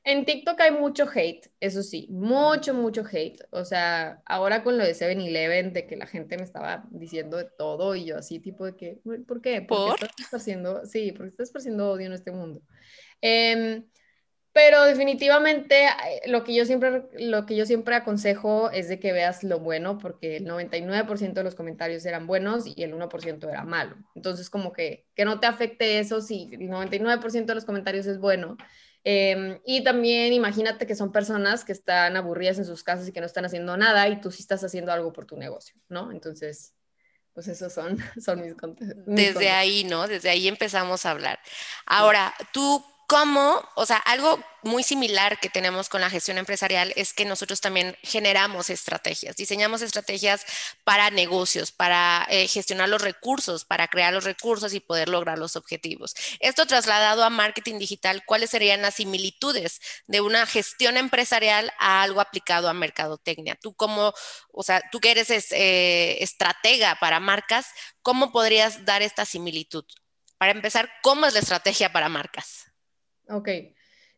En 0.04 0.26
TikTok 0.26 0.60
hay 0.60 0.72
mucho 0.72 1.10
hate, 1.14 1.50
eso 1.60 1.82
sí, 1.82 2.08
mucho, 2.12 2.74
mucho 2.74 3.04
hate. 3.10 3.40
O 3.52 3.66
sea, 3.66 4.22
ahora 4.26 4.64
con 4.64 4.78
lo 4.78 4.84
de 4.84 4.94
7-Eleven, 4.94 5.74
de 5.74 5.88
que 5.88 5.96
la 5.96 6.06
gente 6.06 6.38
me 6.38 6.44
estaba 6.44 6.86
diciendo 6.92 7.38
de 7.38 7.48
todo 7.58 7.96
y 7.96 8.06
yo 8.06 8.18
así, 8.18 8.40
tipo 8.40 8.66
de 8.66 8.76
que, 8.76 9.00
¿por 9.28 9.42
qué? 9.42 9.62
¿Por? 9.62 9.98
qué 9.98 10.06
estás 10.06 10.42
haciendo, 10.42 10.86
sí, 10.86 11.12
porque 11.12 11.30
estás 11.30 11.52
haciendo 11.56 11.92
odio 11.92 12.08
en 12.08 12.14
este 12.14 12.32
mundo. 12.32 12.62
Eh, 13.22 13.84
pero 14.56 14.86
definitivamente 14.86 15.84
eh, 15.84 16.22
lo 16.28 16.46
que 16.46 16.56
yo 16.56 16.64
siempre, 16.64 17.10
lo 17.20 17.46
que 17.46 17.58
yo 17.58 17.66
siempre 17.66 17.94
aconsejo 17.94 18.72
es 18.72 18.88
de 18.88 19.02
que 19.02 19.12
veas 19.12 19.44
lo 19.44 19.60
bueno, 19.60 19.98
porque 19.98 20.38
el 20.38 20.46
99% 20.46 21.34
de 21.34 21.44
los 21.44 21.56
comentarios 21.56 22.06
eran 22.06 22.26
buenos 22.26 22.64
y 22.66 22.82
el 22.82 22.94
1% 22.94 23.50
era 23.50 23.66
malo. 23.66 23.98
Entonces, 24.16 24.50
como 24.50 24.72
que, 24.72 25.08
que 25.14 25.26
no 25.26 25.42
te 25.42 25.48
afecte 25.48 26.00
eso 26.00 26.22
si 26.22 26.50
el 26.54 26.70
99% 26.70 27.46
de 27.48 27.54
los 27.54 27.66
comentarios 27.66 28.06
es 28.06 28.18
bueno. 28.18 28.56
Em, 29.04 29.60
y 29.66 29.84
también 29.84 30.32
imagínate 30.32 30.88
que 30.88 30.96
son 30.96 31.12
personas 31.12 31.66
que 31.66 31.74
están 31.74 32.16
aburridas 32.16 32.58
en 32.58 32.64
sus 32.64 32.82
casas 32.82 33.10
y 33.10 33.12
que 33.12 33.20
no 33.20 33.26
están 33.26 33.44
haciendo 33.44 33.76
nada 33.76 34.08
y 34.08 34.22
tú 34.22 34.32
sí 34.32 34.42
estás 34.42 34.64
haciendo 34.64 34.94
algo 34.94 35.12
por 35.12 35.26
tu 35.26 35.36
negocio, 35.36 35.76
¿no? 35.90 36.14
Entonces, 36.14 36.74
pues 37.34 37.50
esos 37.50 37.74
son, 37.74 37.98
son 38.24 38.40
mis, 38.40 38.56
consejos. 38.56 39.04
Desde 39.06 39.50
ahí, 39.50 39.84
¿no? 39.84 40.08
Desde 40.08 40.30
ahí 40.30 40.48
empezamos 40.48 41.06
a 41.06 41.12
hablar. 41.12 41.40
Ahora, 41.86 42.34
tú 42.54 42.82
cómo, 43.08 43.62
o 43.76 43.86
sea, 43.86 43.98
algo 43.98 44.44
muy 44.64 44.82
similar 44.84 45.40
que 45.40 45.50
tenemos 45.50 45.90
con 45.90 46.02
la 46.02 46.10
gestión 46.10 46.40
empresarial 46.40 46.92
es 46.96 47.14
que 47.14 47.24
nosotros 47.24 47.62
también 47.62 47.96
generamos 48.02 48.70
estrategias, 48.72 49.36
diseñamos 49.36 49.84
estrategias 49.84 50.46
para 50.84 51.12
negocios, 51.12 51.72
para 51.72 52.26
eh, 52.30 52.48
gestionar 52.48 52.90
los 52.90 53.02
recursos, 53.02 53.64
para 53.64 53.88
crear 53.88 54.12
los 54.12 54.24
recursos 54.24 54.74
y 54.74 54.80
poder 54.80 55.10
lograr 55.10 55.38
los 55.38 55.56
objetivos. 55.56 56.16
Esto 56.40 56.66
trasladado 56.66 57.24
a 57.24 57.30
marketing 57.30 57.78
digital, 57.78 58.24
¿cuáles 58.26 58.50
serían 58.50 58.82
las 58.82 58.96
similitudes 58.96 59.82
de 60.08 60.22
una 60.22 60.46
gestión 60.48 60.98
empresarial 60.98 61.72
a 61.80 62.02
algo 62.02 62.22
aplicado 62.22 62.70
a 62.70 62.74
mercadotecnia? 62.74 63.56
Tú 63.56 63.76
como, 63.76 64.14
o 64.52 64.64
sea, 64.64 64.82
tú 64.92 65.00
que 65.00 65.12
eres 65.12 65.30
eh, 65.30 66.24
estratega 66.24 66.96
para 67.00 67.20
marcas, 67.20 67.68
¿cómo 68.02 68.32
podrías 68.32 68.84
dar 68.86 69.04
esta 69.04 69.26
similitud? 69.26 69.86
Para 70.38 70.52
empezar, 70.52 70.90
¿cómo 71.02 71.26
es 71.28 71.34
la 71.34 71.40
estrategia 71.40 71.92
para 71.92 72.10
marcas? 72.10 72.65
Ok, 73.30 73.48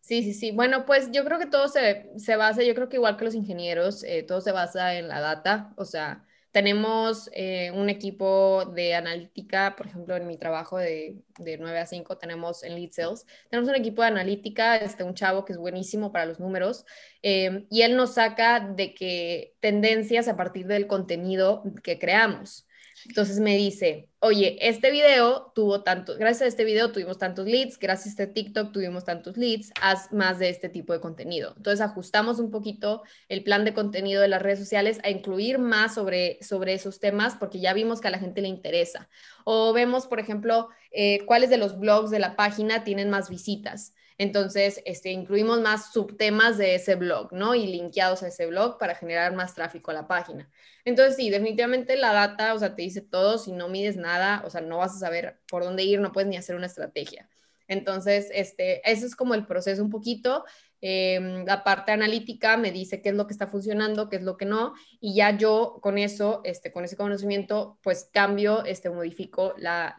sí, 0.02 0.24
sí, 0.24 0.34
sí. 0.34 0.52
Bueno, 0.52 0.86
pues 0.86 1.12
yo 1.12 1.24
creo 1.24 1.40
que 1.40 1.46
todo 1.46 1.68
se, 1.70 2.10
se 2.18 2.36
basa, 2.36 2.64
yo 2.64 2.76
creo 2.76 2.90
que 2.90 2.98
igual 2.98 3.18
que 3.18 3.26
los 3.26 3.36
ingenieros, 3.36 4.04
eh, 4.04 4.24
todo 4.24 4.42
se 4.42 4.52
basa 4.52 4.96
en 4.96 5.08
la 5.08 5.22
data. 5.22 5.74
O 5.78 5.86
sea, 5.86 6.26
tenemos 6.52 7.30
eh, 7.34 7.72
un 7.72 7.90
equipo 7.90 8.66
de 8.66 8.96
analítica, 8.96 9.76
por 9.78 9.88
ejemplo, 9.88 10.16
en 10.18 10.28
mi 10.28 10.38
trabajo 10.38 10.78
de, 10.78 11.22
de 11.40 11.58
9 11.58 11.80
a 11.80 11.86
5 11.86 12.18
tenemos 12.18 12.64
en 12.64 12.76
Lead 12.76 12.92
Sales, 12.92 13.26
tenemos 13.50 13.70
un 13.70 13.76
equipo 13.76 14.02
de 14.02 14.08
analítica, 14.10 14.76
este, 14.78 15.04
un 15.04 15.14
chavo 15.14 15.46
que 15.46 15.54
es 15.54 15.60
buenísimo 15.60 16.12
para 16.12 16.26
los 16.26 16.40
números, 16.40 16.86
eh, 17.22 17.66
y 17.70 17.84
él 17.84 17.96
nos 17.96 18.16
saca 18.16 18.60
de 18.60 18.94
que 18.94 19.56
tendencias 19.62 20.28
a 20.28 20.36
partir 20.36 20.68
del 20.68 20.88
contenido 20.88 21.64
que 21.84 22.00
creamos. 22.00 22.67
Entonces 23.08 23.40
me 23.40 23.56
dice, 23.56 24.10
oye, 24.20 24.58
este 24.62 24.92
video 24.92 25.52
tuvo 25.56 25.84
tantos, 25.84 26.18
gracias 26.18 26.42
a 26.42 26.48
este 26.48 26.66
video 26.66 26.92
tuvimos 26.92 27.18
tantos 27.18 27.46
leads, 27.46 27.80
gracias 27.80 28.08
a 28.08 28.24
este 28.24 28.28
TikTok 28.28 28.72
tuvimos 28.72 29.06
tantos 29.06 29.38
leads, 29.38 29.72
haz 29.82 30.12
más 30.12 30.40
de 30.40 30.50
este 30.50 30.70
tipo 30.70 30.94
de 30.94 31.00
contenido. 31.00 31.54
Entonces 31.56 31.82
ajustamos 31.82 32.40
un 32.40 32.52
poquito 32.52 33.04
el 33.30 33.44
plan 33.44 33.64
de 33.66 33.74
contenido 33.74 34.22
de 34.22 34.28
las 34.28 34.42
redes 34.42 34.60
sociales 34.60 35.00
a 35.04 35.10
incluir 35.10 35.58
más 35.58 35.96
sobre, 35.96 36.38
sobre 36.42 36.74
esos 36.74 37.00
temas 37.00 37.36
porque 37.36 37.60
ya 37.60 37.74
vimos 37.74 38.02
que 38.02 38.10
a 38.10 38.12
la 38.12 38.20
gente 38.20 38.42
le 38.42 38.50
interesa. 38.50 39.10
O 39.46 39.74
vemos, 39.74 40.08
por 40.08 40.20
ejemplo, 40.20 40.70
eh, 40.92 41.20
cuáles 41.26 41.50
de 41.50 41.58
los 41.58 41.80
blogs 41.80 42.12
de 42.12 42.20
la 42.20 42.36
página 42.36 42.84
tienen 42.84 43.10
más 43.10 43.30
visitas. 43.30 43.94
Entonces, 44.18 44.82
este, 44.86 45.12
incluimos 45.12 45.62
más 45.62 45.94
subtemas 45.94 46.58
de 46.58 46.76
ese 46.76 46.96
blog, 46.96 47.32
¿no? 47.34 47.54
Y 47.56 47.68
linkeados 47.68 48.24
a 48.24 48.28
ese 48.28 48.48
blog 48.48 48.78
para 48.80 48.96
generar 48.96 49.34
más 49.34 49.54
tráfico 49.54 49.92
a 49.92 49.94
la 49.94 50.08
página. 50.08 50.50
Entonces, 50.86 51.16
sí, 51.16 51.30
definitivamente 51.30 51.96
la 51.98 52.14
data, 52.14 52.54
o 52.54 52.60
sea, 52.60 52.76
te 52.76 52.82
dice 52.82 53.02
todo, 53.02 53.38
si 53.38 53.52
no 53.52 53.70
mides 53.70 53.96
nada, 53.98 54.42
o 54.46 54.50
sea, 54.50 54.62
no 54.62 54.80
vas 54.80 54.96
a 54.96 55.00
saber 55.00 55.40
por 55.48 55.64
dónde 55.64 55.84
ir, 55.84 56.00
no 56.00 56.12
puedes 56.12 56.30
ni 56.30 56.38
hacer 56.38 56.56
una 56.56 56.66
estrategia. 56.68 57.30
Entonces, 57.68 58.30
este, 58.34 58.90
ese 58.90 59.06
es 59.06 59.16
como 59.16 59.34
el 59.34 59.46
proceso 59.46 59.84
un 59.84 59.90
poquito. 59.90 60.44
Em, 60.80 61.44
la 61.46 61.64
parte 61.64 61.92
analítica 61.92 62.56
me 62.56 62.72
dice 62.72 63.02
qué 63.02 63.10
es 63.10 63.16
lo 63.16 63.26
que 63.26 63.34
está 63.34 63.48
funcionando, 63.48 64.10
qué 64.10 64.18
es 64.18 64.24
lo 64.24 64.38
que 64.38 64.46
no, 64.46 64.74
y 65.00 65.16
ya 65.16 65.36
yo 65.36 65.80
con 65.82 65.98
eso, 65.98 66.42
este, 66.44 66.72
con 66.72 66.84
ese 66.86 66.96
conocimiento, 66.96 67.80
pues 67.82 68.10
cambio, 68.14 68.64
este, 68.64 68.90
modifico 68.92 69.56
la, 69.58 69.98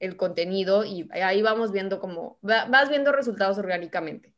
el 0.00 0.16
contenido 0.16 0.84
y 0.84 1.08
ahí 1.12 1.40
vamos 1.40 1.72
viendo 1.72 1.98
cómo, 1.98 2.38
vas 2.42 2.90
viendo 2.90 3.12
resultados 3.12 3.56
orgánicamente. 3.58 4.34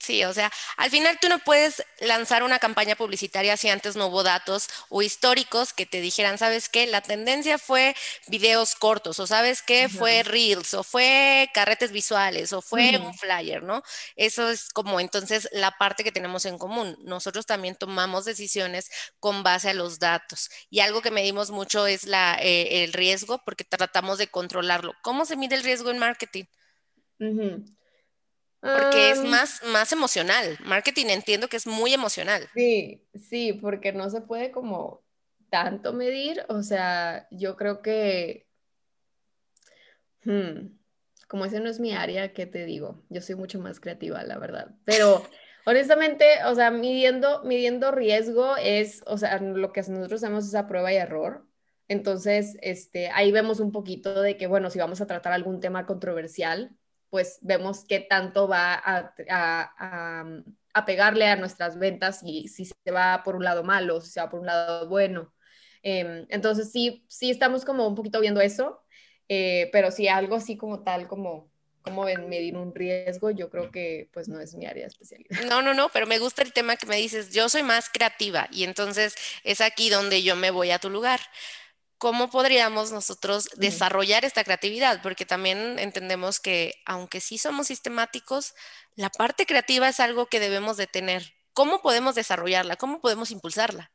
Sí, 0.00 0.22
o 0.24 0.34
sea, 0.34 0.52
al 0.76 0.90
final 0.90 1.18
tú 1.18 1.30
no 1.30 1.38
puedes 1.38 1.82
lanzar 2.00 2.42
una 2.42 2.58
campaña 2.58 2.94
publicitaria 2.94 3.56
si 3.56 3.70
antes 3.70 3.96
no 3.96 4.08
hubo 4.08 4.22
datos 4.22 4.68
o 4.90 5.00
históricos 5.00 5.72
que 5.72 5.86
te 5.86 6.02
dijeran, 6.02 6.36
¿sabes 6.36 6.68
qué? 6.68 6.86
La 6.86 7.00
tendencia 7.00 7.56
fue 7.56 7.96
videos 8.26 8.74
cortos, 8.74 9.18
o 9.18 9.26
¿sabes 9.26 9.62
qué? 9.62 9.88
Fue 9.88 10.22
reels, 10.24 10.74
o 10.74 10.82
fue 10.82 11.48
carretes 11.54 11.90
visuales, 11.90 12.52
o 12.52 12.60
fue 12.60 12.98
un 12.98 13.14
flyer, 13.14 13.62
¿no? 13.62 13.82
Eso 14.14 14.50
es 14.50 14.68
como 14.68 15.00
entonces 15.00 15.48
la 15.52 15.70
parte 15.70 16.04
que 16.04 16.12
tenemos 16.12 16.44
en 16.44 16.58
común. 16.58 16.96
Nosotros 17.04 17.46
también 17.46 17.74
tomamos 17.74 18.26
decisiones 18.26 18.90
con 19.20 19.42
base 19.42 19.70
a 19.70 19.74
los 19.74 19.98
datos. 19.98 20.50
Y 20.68 20.80
algo 20.80 21.00
que 21.00 21.10
medimos 21.10 21.50
mucho 21.50 21.86
es 21.86 22.04
la, 22.04 22.38
eh, 22.42 22.84
el 22.84 22.92
riesgo, 22.92 23.38
porque 23.44 23.64
tratamos 23.64 24.18
de 24.18 24.28
controlarlo. 24.28 24.94
¿Cómo 25.02 25.24
se 25.24 25.36
mide 25.36 25.54
el 25.54 25.64
riesgo 25.64 25.90
en 25.90 25.98
marketing? 25.98 26.44
Porque 28.60 29.10
es 29.10 29.22
más, 29.22 29.62
más 29.64 29.92
emocional. 29.92 30.58
Marketing 30.64 31.06
entiendo 31.06 31.48
que 31.48 31.56
es 31.56 31.66
muy 31.66 31.94
emocional. 31.94 32.48
Sí, 32.54 33.04
sí, 33.14 33.52
porque 33.52 33.92
no 33.92 34.10
se 34.10 34.20
puede 34.20 34.50
como 34.50 35.02
tanto 35.48 35.92
medir. 35.92 36.44
O 36.48 36.62
sea, 36.62 37.28
yo 37.30 37.56
creo 37.56 37.82
que, 37.82 38.48
hmm, 40.24 40.76
como 41.28 41.44
ese 41.44 41.60
no 41.60 41.70
es 41.70 41.78
mi 41.78 41.94
área, 41.94 42.32
¿qué 42.32 42.46
te 42.46 42.64
digo? 42.64 43.04
Yo 43.10 43.20
soy 43.20 43.36
mucho 43.36 43.60
más 43.60 43.78
creativa, 43.78 44.22
la 44.24 44.38
verdad. 44.38 44.74
Pero 44.84 45.22
honestamente, 45.64 46.24
o 46.46 46.54
sea, 46.54 46.70
midiendo, 46.72 47.44
midiendo 47.44 47.92
riesgo 47.92 48.56
es, 48.56 49.02
o 49.06 49.18
sea, 49.18 49.38
lo 49.38 49.72
que 49.72 49.82
nosotros 49.82 50.22
hacemos 50.22 50.46
es 50.46 50.54
a 50.56 50.66
prueba 50.66 50.92
y 50.92 50.96
error. 50.96 51.46
Entonces, 51.86 52.56
este, 52.60 53.08
ahí 53.10 53.30
vemos 53.30 53.60
un 53.60 53.70
poquito 53.70 54.20
de 54.20 54.36
que, 54.36 54.46
bueno, 54.46 54.68
si 54.68 54.78
vamos 54.78 55.00
a 55.00 55.06
tratar 55.06 55.32
algún 55.32 55.60
tema 55.60 55.86
controversial, 55.86 56.76
pues 57.10 57.38
vemos 57.42 57.84
qué 57.88 58.00
tanto 58.00 58.48
va 58.48 58.74
a, 58.74 59.12
a, 60.74 60.84
pegarle 60.86 61.26
a 61.26 61.36
nuestras 61.36 61.78
ventas 61.78 62.20
y 62.24 62.48
si 62.48 62.66
se 62.66 62.90
va 62.90 63.22
por 63.24 63.34
un 63.34 63.44
lado 63.44 63.64
malo, 63.64 64.00
si 64.00 64.10
se 64.10 64.20
va 64.20 64.30
por 64.30 64.40
un 64.40 64.46
lado 64.46 64.88
bueno. 64.88 65.34
Em, 65.82 66.26
entonces 66.28 66.70
sí, 66.70 67.04
sí 67.08 67.30
estamos 67.30 67.64
como 67.64 67.86
un 67.86 67.94
poquito 67.94 68.20
viendo 68.20 68.40
eso, 68.40 68.82
eh, 69.28 69.68
pero 69.72 69.90
sí 69.90 70.08
algo 70.08 70.36
así 70.36 70.56
como 70.56 70.84
tal, 70.84 71.08
como 71.08 71.50
cómo 71.88 72.04
medir 72.04 72.56
un 72.56 72.74
riesgo, 72.74 73.30
yo 73.30 73.50
creo 73.50 73.70
que 73.70 74.08
pues 74.12 74.28
no 74.28 74.40
es 74.40 74.54
mi 74.54 74.66
área 74.66 74.82
de 74.82 74.88
especialidad. 74.88 75.44
No, 75.48 75.62
no, 75.62 75.74
no, 75.74 75.88
pero 75.90 76.06
me 76.06 76.18
gusta 76.18 76.42
el 76.42 76.52
tema 76.52 76.76
que 76.76 76.86
me 76.86 76.96
dices, 76.96 77.30
yo 77.30 77.48
soy 77.48 77.62
más 77.62 77.88
creativa 77.88 78.48
y 78.52 78.64
entonces 78.64 79.14
es 79.44 79.60
aquí 79.60 79.90
donde 79.90 80.22
yo 80.22 80.36
me 80.36 80.50
voy 80.50 80.70
a 80.70 80.78
tu 80.78 80.90
lugar. 80.90 81.20
¿Cómo 81.98 82.30
podríamos 82.30 82.92
nosotros 82.92 83.48
desarrollar 83.56 84.24
esta 84.24 84.44
creatividad? 84.44 85.02
Porque 85.02 85.26
también 85.26 85.78
entendemos 85.80 86.38
que 86.38 86.74
aunque 86.86 87.20
sí 87.20 87.38
somos 87.38 87.66
sistemáticos, 87.66 88.54
la 88.94 89.10
parte 89.10 89.46
creativa 89.46 89.88
es 89.88 89.98
algo 89.98 90.26
que 90.26 90.38
debemos 90.38 90.76
de 90.76 90.86
tener. 90.86 91.34
¿Cómo 91.52 91.82
podemos 91.82 92.14
desarrollarla? 92.14 92.76
¿Cómo 92.76 93.00
podemos 93.00 93.32
impulsarla? 93.32 93.90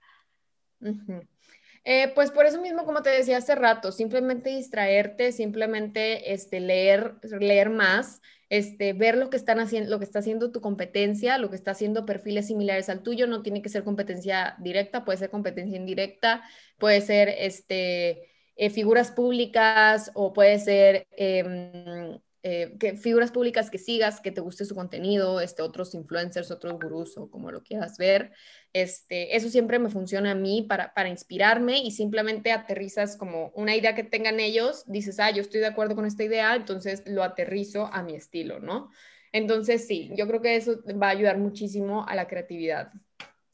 Eh, 1.86 2.12
pues 2.14 2.32
por 2.32 2.46
eso 2.46 2.62
mismo, 2.62 2.86
como 2.86 3.02
te 3.02 3.10
decía 3.10 3.38
hace 3.38 3.56
rato, 3.56 3.92
simplemente 3.92 4.50
distraerte, 4.50 5.32
simplemente 5.32 6.34
este, 6.34 6.60
leer, 6.60 7.16
leer 7.40 7.70
más, 7.70 8.22
este, 8.54 8.94
ver 8.94 9.18
lo 9.18 9.32
que, 9.32 9.38
están 9.38 9.60
haciendo, 9.60 9.90
lo 9.90 9.98
que 9.98 10.06
está 10.06 10.20
haciendo 10.20 10.52
tu 10.52 10.62
competencia, 10.62 11.40
lo 11.40 11.50
que 11.50 11.56
está 11.56 11.72
haciendo 11.72 12.06
perfiles 12.06 12.46
similares 12.46 12.88
al 12.88 13.02
tuyo, 13.02 13.26
no 13.26 13.42
tiene 13.42 13.64
que 13.64 13.70
ser 13.70 13.84
competencia 13.84 14.56
directa, 14.60 15.04
puede 15.04 15.18
ser 15.18 15.32
competencia 15.32 15.76
indirecta, 15.76 16.44
puede 16.78 17.02
ser 17.02 17.30
este, 17.30 18.30
eh, 18.56 18.70
figuras 18.70 19.10
públicas 19.10 20.12
o 20.14 20.34
puede 20.34 20.60
ser 20.60 21.08
em, 21.18 22.20
eh, 22.46 22.76
que 22.78 22.98
figuras 22.98 23.32
públicas 23.32 23.70
que 23.70 23.78
sigas, 23.78 24.20
que 24.20 24.32
te 24.32 24.42
guste 24.42 24.66
su 24.66 24.76
contenido, 24.76 25.40
este, 25.40 25.62
otros 25.62 25.96
influencers, 25.96 26.52
otros 26.52 26.74
gurús 26.74 27.18
o 27.18 27.32
como 27.32 27.52
lo 27.52 27.64
quieras 27.64 27.98
ver. 27.98 28.34
Este, 28.74 29.38
eso 29.38 29.48
siempre 29.48 29.80
me 29.80 29.90
funciona 29.90 30.32
a 30.32 30.36
mí 30.36 30.66
para, 30.68 30.94
para 30.94 31.08
inspirarme 31.08 31.80
y 31.80 31.92
simplemente 31.92 32.52
aterrizas 32.52 33.16
como 33.16 33.54
una 33.56 33.78
idea 33.78 33.96
que 33.96 34.04
tengan 34.04 34.42
ellos, 34.42 34.84
dices, 34.88 35.22
ah, 35.22 35.32
yo 35.32 35.42
estoy 35.42 35.62
de 35.62 35.68
acuerdo 35.68 35.96
con 35.96 36.06
esta 36.06 36.26
idea, 36.26 36.54
entonces 36.54 37.04
lo 37.06 37.24
aterrizo 37.24 37.86
a 37.94 38.04
mi 38.04 38.14
estilo, 38.14 38.60
¿no? 38.60 38.92
Entonces 39.32 39.88
sí, 39.88 40.12
yo 40.18 40.28
creo 40.28 40.42
que 40.42 40.58
eso 40.58 40.82
va 41.02 41.08
a 41.08 41.12
ayudar 41.12 41.38
muchísimo 41.38 42.06
a 42.06 42.14
la 42.14 42.28
creatividad. 42.28 42.92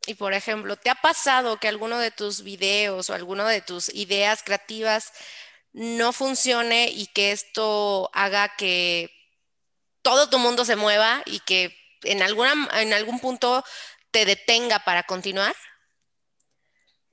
Y 0.08 0.16
por 0.16 0.34
ejemplo, 0.34 0.76
¿te 0.78 0.90
ha 0.90 0.96
pasado 0.96 1.58
que 1.58 1.68
alguno 1.68 2.00
de 2.00 2.10
tus 2.10 2.42
videos 2.42 3.12
o 3.12 3.14
alguno 3.14 3.46
de 3.46 3.62
tus 3.62 3.94
ideas 3.94 4.42
creativas 4.42 5.14
no 5.74 6.14
funcione 6.14 6.90
y 6.90 7.08
que 7.08 7.32
esto 7.32 8.10
haga 8.14 8.56
que 8.58 9.10
todo 10.02 10.30
tu 10.30 10.40
mundo 10.40 10.66
se 10.66 10.76
mueva 10.76 11.22
y 11.26 11.40
que 11.42 11.76
en, 12.04 12.22
en 12.22 12.94
algún 12.94 13.20
punto 13.20 13.64
te 14.12 14.26
detenga 14.26 14.80
para 14.80 15.04
continuar? 15.04 15.56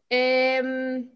Em, 0.08 1.10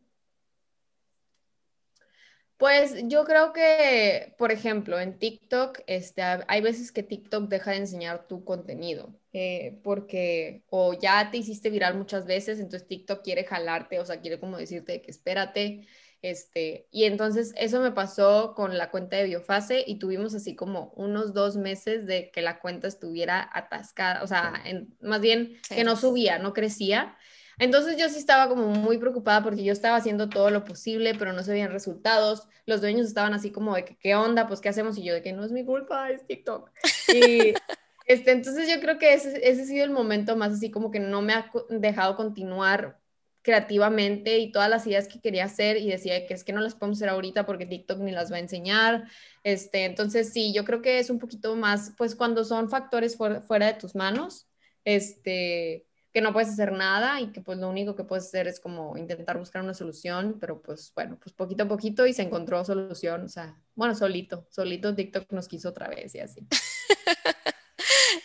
pues 2.56 2.94
yo 3.04 3.24
creo 3.24 3.52
que, 3.52 4.34
por 4.36 4.52
ejemplo, 4.52 5.00
en 5.00 5.18
TikTok, 5.18 5.80
este, 5.86 6.22
hay 6.22 6.60
veces 6.60 6.92
que 6.92 7.02
TikTok 7.02 7.48
deja 7.48 7.70
de 7.70 7.78
enseñar 7.78 8.26
tu 8.26 8.44
contenido, 8.44 9.18
eh, 9.32 9.80
porque 9.82 10.64
o 10.68 10.92
ya 10.92 11.30
te 11.30 11.38
hiciste 11.38 11.70
viral 11.70 11.96
muchas 11.96 12.26
veces, 12.26 12.58
entonces 12.58 12.86
TikTok 12.86 13.22
quiere 13.22 13.44
jalarte, 13.44 13.98
o 13.98 14.04
sea, 14.04 14.20
quiere 14.20 14.38
como 14.38 14.58
decirte 14.58 15.00
que 15.00 15.10
espérate, 15.10 15.86
este, 16.22 16.86
y 16.90 17.04
entonces 17.04 17.52
eso 17.56 17.80
me 17.80 17.92
pasó 17.92 18.54
con 18.54 18.76
la 18.76 18.90
cuenta 18.90 19.16
de 19.16 19.24
Biofase 19.24 19.84
y 19.86 19.98
tuvimos 19.98 20.34
así 20.34 20.54
como 20.54 20.92
unos 20.96 21.32
dos 21.32 21.56
meses 21.56 22.06
de 22.06 22.30
que 22.30 22.42
la 22.42 22.60
cuenta 22.60 22.88
estuviera 22.88 23.48
atascada, 23.52 24.22
o 24.22 24.26
sea, 24.26 24.62
más 25.00 25.20
bien 25.20 25.56
que 25.68 25.82
no 25.84 25.96
subía, 25.96 26.38
no 26.38 26.52
crecía. 26.52 27.16
Entonces 27.58 27.96
yo 27.98 28.08
sí 28.08 28.18
estaba 28.18 28.48
como 28.48 28.66
muy 28.68 28.98
preocupada 28.98 29.42
porque 29.42 29.64
yo 29.64 29.72
estaba 29.72 29.96
haciendo 29.96 30.28
todo 30.28 30.50
lo 30.50 30.64
posible, 30.64 31.14
pero 31.18 31.32
no 31.32 31.42
se 31.42 31.52
veían 31.52 31.72
resultados. 31.72 32.48
Los 32.64 32.80
dueños 32.80 33.06
estaban 33.06 33.34
así 33.34 33.50
como 33.50 33.74
de 33.74 33.84
que, 33.84 33.96
¿qué 33.98 34.14
onda? 34.14 34.46
Pues, 34.46 34.60
¿qué 34.60 34.70
hacemos? 34.70 34.96
Y 34.96 35.04
yo 35.04 35.12
de 35.12 35.22
que 35.22 35.34
no 35.34 35.44
es 35.44 35.52
mi 35.52 35.64
culpa, 35.64 36.10
es 36.10 36.26
TikTok. 36.26 36.70
Y 37.12 37.54
este, 38.06 38.30
entonces 38.30 38.68
yo 38.68 38.80
creo 38.80 38.98
que 38.98 39.12
ese, 39.12 39.46
ese 39.46 39.62
ha 39.62 39.64
sido 39.66 39.84
el 39.84 39.90
momento 39.90 40.36
más 40.36 40.52
así 40.52 40.70
como 40.70 40.90
que 40.90 41.00
no 41.00 41.20
me 41.20 41.34
ha 41.34 41.50
dejado 41.68 42.16
continuar 42.16 42.99
creativamente 43.42 44.38
y 44.38 44.52
todas 44.52 44.68
las 44.68 44.86
ideas 44.86 45.08
que 45.08 45.20
quería 45.20 45.44
hacer 45.44 45.78
y 45.78 45.88
decía 45.88 46.26
que 46.26 46.34
es 46.34 46.44
que 46.44 46.52
no 46.52 46.60
las 46.60 46.74
podemos 46.74 46.98
hacer 46.98 47.08
ahorita 47.08 47.46
porque 47.46 47.66
TikTok 47.66 47.98
ni 48.00 48.12
las 48.12 48.30
va 48.30 48.36
a 48.36 48.40
enseñar. 48.40 49.04
Este, 49.44 49.84
entonces 49.84 50.32
sí, 50.32 50.52
yo 50.52 50.64
creo 50.64 50.82
que 50.82 50.98
es 50.98 51.10
un 51.10 51.18
poquito 51.18 51.56
más, 51.56 51.92
pues 51.96 52.14
cuando 52.14 52.44
son 52.44 52.68
factores 52.68 53.16
fuera, 53.16 53.66
de 53.66 53.74
tus 53.74 53.94
manos, 53.94 54.48
este, 54.84 55.86
que 56.12 56.20
no 56.20 56.32
puedes 56.32 56.50
hacer 56.50 56.72
nada 56.72 57.20
y 57.20 57.32
que 57.32 57.40
pues 57.40 57.58
lo 57.58 57.68
único 57.68 57.94
que 57.96 58.04
puedes 58.04 58.26
hacer 58.26 58.46
es 58.46 58.60
como 58.60 58.96
intentar 58.98 59.38
buscar 59.38 59.62
una 59.62 59.74
solución, 59.74 60.36
pero 60.38 60.60
pues 60.60 60.92
bueno, 60.94 61.18
pues 61.22 61.32
poquito 61.32 61.64
a 61.64 61.68
poquito 61.68 62.06
y 62.06 62.12
se 62.12 62.22
encontró 62.22 62.64
solución, 62.64 63.24
o 63.24 63.28
sea, 63.28 63.56
bueno, 63.74 63.94
solito, 63.94 64.46
solito 64.50 64.94
TikTok 64.94 65.32
nos 65.32 65.48
quiso 65.48 65.70
otra 65.70 65.88
vez 65.88 66.14
y 66.14 66.20
así. 66.20 66.46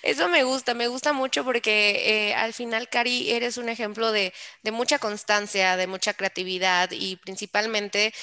Eso 0.05 0.29
me 0.29 0.43
gusta, 0.43 0.75
me 0.75 0.87
gusta 0.87 1.13
mucho 1.13 1.43
porque 1.43 2.27
eh, 2.29 2.35
al 2.35 2.53
final, 2.53 2.89
Cari, 2.89 3.31
eres 3.31 3.57
un 3.57 3.69
ejemplo 3.69 4.11
de, 4.11 4.33
mucha 4.71 4.99
constancia, 4.99 5.77
de 5.77 5.87
mucha 5.87 6.13
creatividad 6.13 6.91
y 6.91 7.15
principalmente 7.15 8.13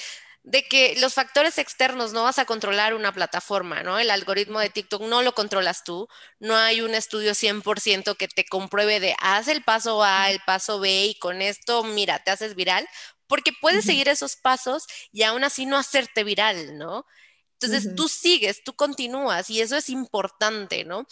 de 0.43 0.63
que 0.63 0.95
los 0.99 1.13
factores 1.13 1.57
externos 1.57 2.13
no 2.13 2.23
vas 2.23 2.39
a 2.39 2.45
controlar 2.45 2.93
una 2.93 3.11
plataforma, 3.11 3.83
¿no? 3.83 3.99
El 3.99 4.11
algoritmo 4.11 4.61
de 4.61 4.69
TikTok 4.69 5.01
no 5.01 5.23
lo 5.23 5.33
controlas 5.33 5.83
tú, 5.83 6.07
no 6.39 6.55
hay 6.55 6.79
un 6.79 6.95
estudio 6.95 7.33
100% 7.35 8.15
que 8.15 8.29
te 8.29 8.45
compruebe 8.45 9.01
de 9.01 9.13
haz 9.19 9.49
el 9.49 9.61
paso 9.61 10.05
A, 10.05 10.31
el 10.31 10.39
paso 10.45 10.79
B 10.79 11.07
y 11.07 11.19
con 11.19 11.41
esto, 11.41 11.83
mira, 11.83 12.19
te 12.19 12.31
haces 12.31 12.55
viral, 12.55 12.87
porque 13.27 13.51
puedes 13.59 13.83
seguir 13.83 14.07
esos 14.07 14.37
pasos 14.37 14.85
y 15.11 15.23
aún 15.23 15.43
así 15.43 15.65
no 15.65 15.77
hacerte 15.77 16.23
viral, 16.23 16.77
¿no? 16.77 17.05
Entonces 17.59 17.95
tú 17.95 18.09
sigues, 18.09 18.63
tú 18.63 18.73
continúas 18.73 19.49
y 19.49 19.61
eso 19.61 19.77
es 19.77 19.89
importante, 19.89 20.83
¿no? 20.83 21.07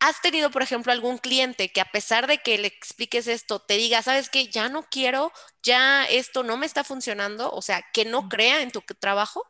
¿Has 0.00 0.22
tenido, 0.22 0.50
por 0.50 0.62
ejemplo, 0.62 0.92
algún 0.92 1.18
cliente 1.18 1.68
que 1.68 1.82
a 1.82 1.84
pesar 1.92 2.26
de 2.26 2.38
que 2.38 2.56
le 2.56 2.68
expliques 2.68 3.26
esto, 3.26 3.58
te 3.60 3.74
diga, 3.74 4.00
sabes 4.00 4.30
que 4.30 4.46
ya 4.46 4.70
no 4.70 4.84
quiero, 4.90 5.30
ya 5.62 6.06
esto 6.06 6.42
no 6.42 6.56
me 6.56 6.64
está 6.64 6.84
funcionando, 6.84 7.50
o 7.52 7.60
sea, 7.60 7.84
que 7.92 8.06
no 8.06 8.30
crea 8.30 8.62
en 8.62 8.70
tu 8.70 8.80
trabajo? 8.98 9.46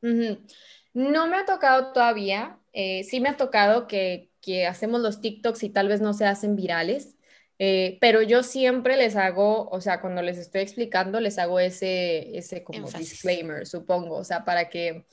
No 0.00 1.26
me 1.26 1.36
ha 1.36 1.44
tocado 1.44 1.92
todavía, 1.92 2.60
eh, 2.72 3.02
sí 3.02 3.18
me 3.18 3.30
ha 3.30 3.36
tocado 3.36 3.88
que, 3.88 4.30
hacemos 4.68 5.00
los 5.00 5.20
TikToks 5.20 5.64
y 5.64 5.70
tal 5.70 5.88
vez 5.88 6.00
no 6.00 6.12
se 6.12 6.26
hacen 6.26 6.54
virales, 6.54 7.16
eh, 7.58 7.98
pero 8.00 8.22
yo 8.22 8.44
siempre 8.44 8.96
les 8.96 9.16
hago, 9.16 9.68
o 9.70 9.80
sea, 9.80 10.00
cuando 10.00 10.22
les 10.22 10.38
estoy 10.38 10.60
explicando, 10.60 11.18
les 11.18 11.38
hago 11.38 11.58
ese, 11.58 12.36
ese 12.36 12.62
como 12.62 12.88
disclaimer, 12.90 13.66
supongo, 13.66 14.16
o 14.16 14.24
sea, 14.24 14.44
para 14.44 14.68
que 14.68 15.04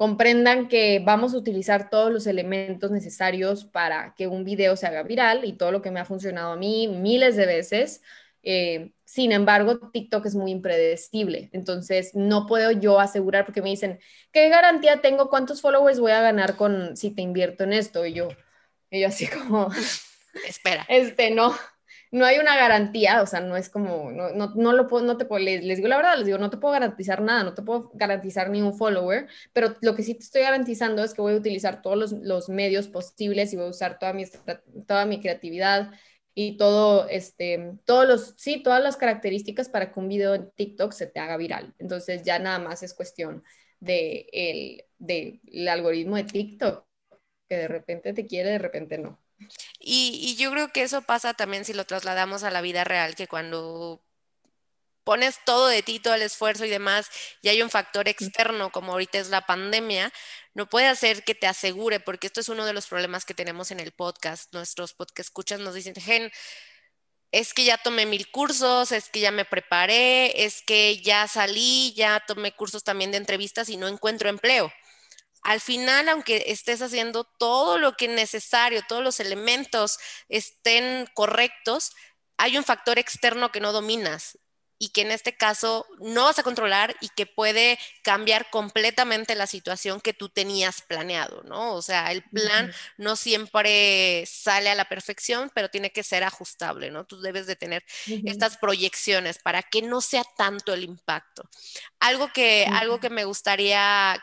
comprendan 0.00 0.68
que 0.68 0.98
vamos 1.04 1.34
a 1.34 1.36
utilizar 1.36 1.90
todos 1.90 2.10
los 2.10 2.26
elementos 2.26 2.90
necesarios 2.90 3.66
para 3.66 4.14
que 4.16 4.28
un 4.28 4.44
video 4.44 4.74
se 4.74 4.86
haga 4.86 5.02
viral 5.02 5.44
y 5.44 5.52
todo 5.52 5.72
lo 5.72 5.82
que 5.82 5.90
me 5.90 6.00
ha 6.00 6.06
funcionado 6.06 6.52
a 6.52 6.56
mí 6.56 6.88
miles 6.88 7.36
de 7.36 7.44
veces. 7.44 8.00
Eh, 8.42 8.92
sin 9.04 9.30
embargo, 9.30 9.90
TikTok 9.90 10.24
es 10.24 10.34
muy 10.34 10.52
impredecible, 10.52 11.50
entonces 11.52 12.14
no 12.14 12.46
puedo 12.46 12.70
yo 12.70 12.98
asegurar 12.98 13.44
porque 13.44 13.60
me 13.60 13.68
dicen, 13.68 14.00
¿qué 14.32 14.48
garantía 14.48 15.02
tengo? 15.02 15.28
¿Cuántos 15.28 15.60
followers 15.60 16.00
voy 16.00 16.12
a 16.12 16.22
ganar 16.22 16.56
con 16.56 16.96
si 16.96 17.10
te 17.10 17.20
invierto 17.20 17.64
en 17.64 17.74
esto? 17.74 18.06
Y 18.06 18.14
yo, 18.14 18.30
y 18.90 19.02
yo 19.02 19.08
así 19.08 19.26
como, 19.26 19.68
espera. 20.48 20.86
Este, 20.88 21.30
no, 21.30 21.54
no 22.12 22.24
hay 22.24 22.38
una 22.38 22.56
garantía, 22.56 23.22
o 23.22 23.26
sea, 23.26 23.40
no 23.40 23.56
es 23.56 23.68
como, 23.68 24.10
no, 24.10 24.30
no, 24.30 24.52
no 24.56 24.72
lo 24.72 24.88
puedo, 24.88 25.04
no 25.04 25.16
te 25.16 25.24
puedo, 25.24 25.44
les, 25.44 25.62
digo 25.62 25.88
la 25.88 25.96
verdad, 25.96 26.16
les 26.16 26.26
digo, 26.26 26.38
no 26.38 26.50
te 26.50 26.56
puedo 26.56 26.72
garantizar 26.72 27.22
nada, 27.22 27.44
no 27.44 27.54
te 27.54 27.62
puedo 27.62 27.90
garantizar 27.94 28.50
ni 28.50 28.62
un 28.62 28.74
follower, 28.76 29.28
pero 29.52 29.76
lo 29.80 29.94
que 29.94 30.02
sí 30.02 30.14
te 30.14 30.24
estoy 30.24 30.42
garantizando 30.42 31.04
es 31.04 31.14
que 31.14 31.22
voy 31.22 31.34
a 31.34 31.36
utilizar 31.36 31.82
todos 31.82 32.12
los, 32.12 32.48
medios 32.48 32.88
posibles 32.88 33.52
y 33.52 33.56
voy 33.56 33.66
a 33.66 33.70
usar 33.70 33.98
toda 33.98 34.12
mi, 34.12 34.24
toda 34.86 35.06
mi 35.06 35.20
creatividad 35.20 35.92
y 36.34 36.56
todo, 36.56 37.08
este, 37.08 37.74
todos 37.84 38.08
los, 38.08 38.34
sí, 38.36 38.62
todas 38.62 38.82
las 38.82 38.96
características 38.96 39.68
para 39.68 39.92
que 39.92 40.00
un 40.00 40.08
video 40.08 40.34
en 40.34 40.50
TikTok 40.50 40.92
se 40.92 41.06
te 41.06 41.20
haga 41.20 41.36
viral. 41.36 41.74
Entonces 41.78 42.22
ya 42.24 42.38
nada 42.38 42.58
más 42.58 42.82
es 42.82 42.94
cuestión 42.94 43.44
de 43.80 44.26
el, 44.32 44.84
de 44.98 45.40
el 45.46 45.68
algoritmo 45.68 46.16
de 46.16 46.24
TikTok, 46.24 46.86
que 47.48 47.56
de 47.56 47.68
repente 47.68 48.12
te 48.14 48.26
quiere, 48.26 48.50
de 48.50 48.58
repente 48.58 48.98
no. 48.98 49.19
Y, 49.78 50.36
yo 50.36 50.50
creo 50.50 50.72
que 50.72 50.82
eso 50.82 51.02
pasa 51.02 51.34
también 51.34 51.64
si 51.64 51.72
lo 51.72 51.84
trasladamos 51.86 52.42
a 52.42 52.50
la 52.50 52.60
vida 52.60 52.84
real, 52.84 53.14
que 53.14 53.28
cuando 53.28 54.02
pones 55.04 55.40
todo 55.44 55.68
de 55.68 55.82
ti, 55.82 55.98
todo 56.00 56.14
el 56.14 56.22
esfuerzo 56.22 56.64
y 56.64 56.70
demás, 56.70 57.10
y 57.42 57.48
hay 57.48 57.62
un 57.62 57.70
factor 57.70 58.08
externo 58.08 58.70
como 58.70 58.92
ahorita 58.92 59.18
es 59.18 59.30
la 59.30 59.46
pandemia, 59.46 60.12
no 60.54 60.68
puede 60.68 60.88
hacer 60.88 61.24
que 61.24 61.34
te 61.34 61.46
asegure, 61.46 62.00
porque 62.00 62.26
esto 62.26 62.40
es 62.40 62.48
uno 62.48 62.66
de 62.66 62.72
los 62.74 62.86
problemas 62.86 63.24
que 63.24 63.34
tenemos 63.34 63.70
en 63.70 63.80
el 63.80 63.92
podcast. 63.92 64.52
Nuestros 64.52 64.92
podcast 64.94 65.28
escuchan 65.28 65.64
nos 65.64 65.74
dicen, 65.74 65.94
Gen, 65.94 66.30
es 67.32 67.54
que 67.54 67.64
ya 67.64 67.78
tomé 67.78 68.06
mil 68.06 68.30
cursos, 68.30 68.92
es 68.92 69.08
que 69.08 69.20
ya 69.20 69.30
me 69.30 69.44
preparé, 69.44 70.44
es 70.44 70.62
que 70.62 71.00
ya 71.02 71.28
salí, 71.28 71.94
ya 71.94 72.22
tomé 72.26 72.52
cursos 72.54 72.84
también 72.84 73.10
de 73.12 73.18
entrevistas 73.18 73.68
y 73.68 73.76
no 73.76 73.88
encuentro 73.88 74.28
empleo 74.28 74.72
al 75.42 75.60
final, 75.60 76.08
aunque 76.08 76.44
estés 76.46 76.82
haciendo 76.82 77.24
todo 77.24 77.78
lo 77.78 77.96
que 77.96 78.06
es 78.06 78.10
necesario, 78.12 78.82
todos 78.88 79.02
los 79.02 79.20
elementos 79.20 79.98
estén 80.28 81.06
correctos, 81.14 81.92
hay 82.36 82.56
un 82.58 82.64
factor 82.64 82.98
externo 82.98 83.50
que 83.52 83.60
no 83.60 83.72
dominas. 83.72 84.38
y 84.82 84.88
que 84.92 85.02
en 85.02 85.10
este 85.10 85.36
caso 85.36 85.86
no 85.98 86.24
vas 86.24 86.38
a 86.38 86.42
controlar 86.42 86.96
y 87.02 87.10
que 87.10 87.26
puede 87.26 87.78
cambiar 88.02 88.48
completamente 88.48 89.34
la 89.34 89.46
situación 89.46 90.00
que 90.00 90.14
tú 90.14 90.30
tenías 90.30 90.80
planeado, 90.80 91.42
¿no? 91.42 91.74
O 91.74 91.82
sea, 91.82 92.10
el 92.10 92.22
plan 92.30 92.72
no 92.96 93.14
siempre 93.14 94.24
sale 94.26 94.70
a 94.70 94.74
la 94.74 94.86
perfección, 94.86 95.50
pero 95.54 95.68
tiene 95.68 95.92
que 95.92 96.02
ser 96.02 96.24
ajustable, 96.24 96.90
¿no? 96.90 97.04
Tú 97.04 97.20
debes 97.20 97.46
de 97.46 97.56
tener 97.56 97.84
estas 98.24 98.56
proyecciones 98.56 99.38
para 99.38 99.62
que 99.62 99.82
no 99.82 100.00
sea 100.00 100.24
tanto 100.38 100.72
el 100.72 100.82
impacto. 100.82 101.42
Algo 101.98 102.32
que, 102.32 102.66
algo 102.72 103.00
que 103.00 103.10
me 103.10 103.24
gustaría 103.26 104.18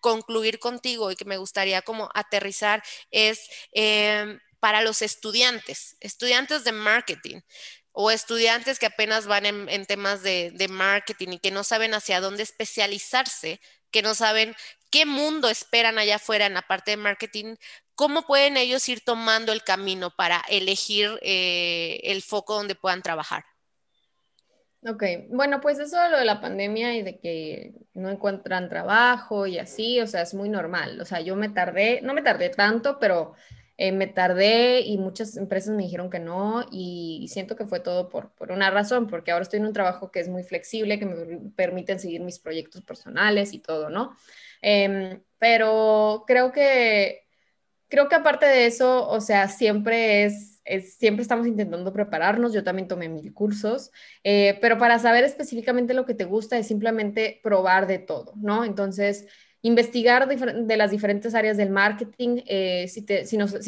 concluir 0.00 0.58
contigo 0.58 1.10
y 1.10 1.16
que 1.16 1.24
me 1.24 1.36
gustaría 1.36 1.82
como 1.82 2.10
aterrizar 2.14 2.82
es 3.10 3.48
em, 3.72 4.40
para 4.60 4.82
los 4.82 5.02
estudiantes, 5.02 5.96
estudiantes 6.00 6.64
de 6.64 6.72
marketing 6.72 7.40
o 7.92 8.10
estudiantes 8.10 8.78
que 8.78 8.86
apenas 8.86 9.26
van 9.26 9.46
en, 9.46 9.86
temas 9.86 10.22
de, 10.22 10.66
marketing 10.70 11.28
y 11.32 11.38
que 11.38 11.50
no 11.50 11.64
saben 11.64 11.94
hacia 11.94 12.20
dónde 12.20 12.42
especializarse, 12.42 13.60
que 13.90 14.02
no 14.02 14.14
saben 14.14 14.54
qué 14.90 15.06
mundo 15.06 15.48
esperan 15.48 15.98
allá 15.98 16.16
afuera 16.16 16.46
en 16.46 16.54
la 16.54 16.62
parte 16.62 16.92
de 16.92 16.96
marketing, 16.96 17.56
¿cómo 17.94 18.26
pueden 18.26 18.56
ellos 18.56 18.88
ir 18.88 19.02
tomando 19.04 19.52
el 19.52 19.64
camino 19.64 20.10
para 20.14 20.42
elegir 20.48 21.18
eh, 21.22 22.00
el 22.04 22.22
foco 22.22 22.54
donde 22.54 22.74
puedan 22.74 23.02
trabajar? 23.02 23.44
Ok, 24.82 25.02
bueno, 25.28 25.60
pues 25.60 25.78
eso 25.78 25.96
lo 26.08 26.18
de 26.18 26.24
la 26.24 26.40
pandemia 26.40 26.96
y 26.96 27.02
de 27.02 27.18
que 27.18 27.74
no 27.92 28.08
encuentran 28.08 28.70
trabajo 28.70 29.46
y 29.46 29.58
así, 29.58 30.00
o 30.00 30.06
sea, 30.06 30.22
es 30.22 30.32
muy 30.32 30.48
normal. 30.48 30.98
O 31.00 31.04
sea, 31.04 31.20
yo 31.20 31.36
me 31.36 31.50
tardé, 31.50 32.00
no 32.02 32.14
me 32.14 32.22
tardé 32.22 32.48
tanto, 32.48 32.98
pero 32.98 33.34
eh, 33.76 33.92
me 33.92 34.06
tardé 34.06 34.80
y 34.80 34.98
muchas 34.98 35.36
empresas 35.36 35.74
me 35.74 35.82
dijeron 35.82 36.10
que 36.10 36.18
no 36.18 36.66
y 36.70 37.26
siento 37.30 37.56
que 37.56 37.66
fue 37.66 37.80
todo 37.80 38.08
por, 38.08 38.34
por, 38.34 38.52
una 38.52 38.70
razón, 38.70 39.06
porque 39.06 39.32
ahora 39.32 39.42
estoy 39.42 39.58
en 39.60 39.66
un 39.66 39.72
trabajo 39.74 40.10
que 40.10 40.20
es 40.20 40.28
muy 40.28 40.42
flexible, 40.44 40.98
que 40.98 41.06
me 41.06 41.50
permiten 41.56 41.98
seguir 41.98 42.22
mis 42.22 42.38
proyectos 42.38 42.82
personales 42.82 43.52
y 43.54 43.58
todo, 43.58 43.90
¿no? 43.90 44.16
Em, 44.62 45.22
pero 45.38 46.24
creo 46.26 46.52
que, 46.52 47.26
creo 47.88 48.08
que 48.08 48.16
aparte 48.16 48.46
de 48.46 48.66
eso, 48.66 49.08
o 49.08 49.20
sea, 49.20 49.48
siempre 49.48 50.24
es, 50.24 50.59
siempre 50.78 51.22
estamos 51.22 51.46
intentando 51.46 51.92
prepararnos, 51.92 52.52
yo 52.52 52.62
también 52.62 52.88
tomé 52.88 53.08
mil 53.08 53.32
cursos, 53.32 53.90
eh, 54.24 54.58
pero 54.60 54.78
para 54.78 54.98
saber 54.98 55.24
específicamente 55.24 55.94
lo 55.94 56.06
que 56.06 56.14
te 56.14 56.24
gusta 56.24 56.58
es 56.58 56.66
simplemente 56.66 57.40
probar 57.42 57.86
de 57.86 57.98
todo, 57.98 58.32
¿no? 58.36 58.64
Entonces, 58.64 59.26
investigar 59.62 60.26
de 60.26 60.76
las 60.76 60.90
diferentes 60.90 61.34
áreas 61.34 61.56
del 61.56 61.70
marketing. 61.70 62.40
Eh, 62.46 62.88
si, 62.88 63.04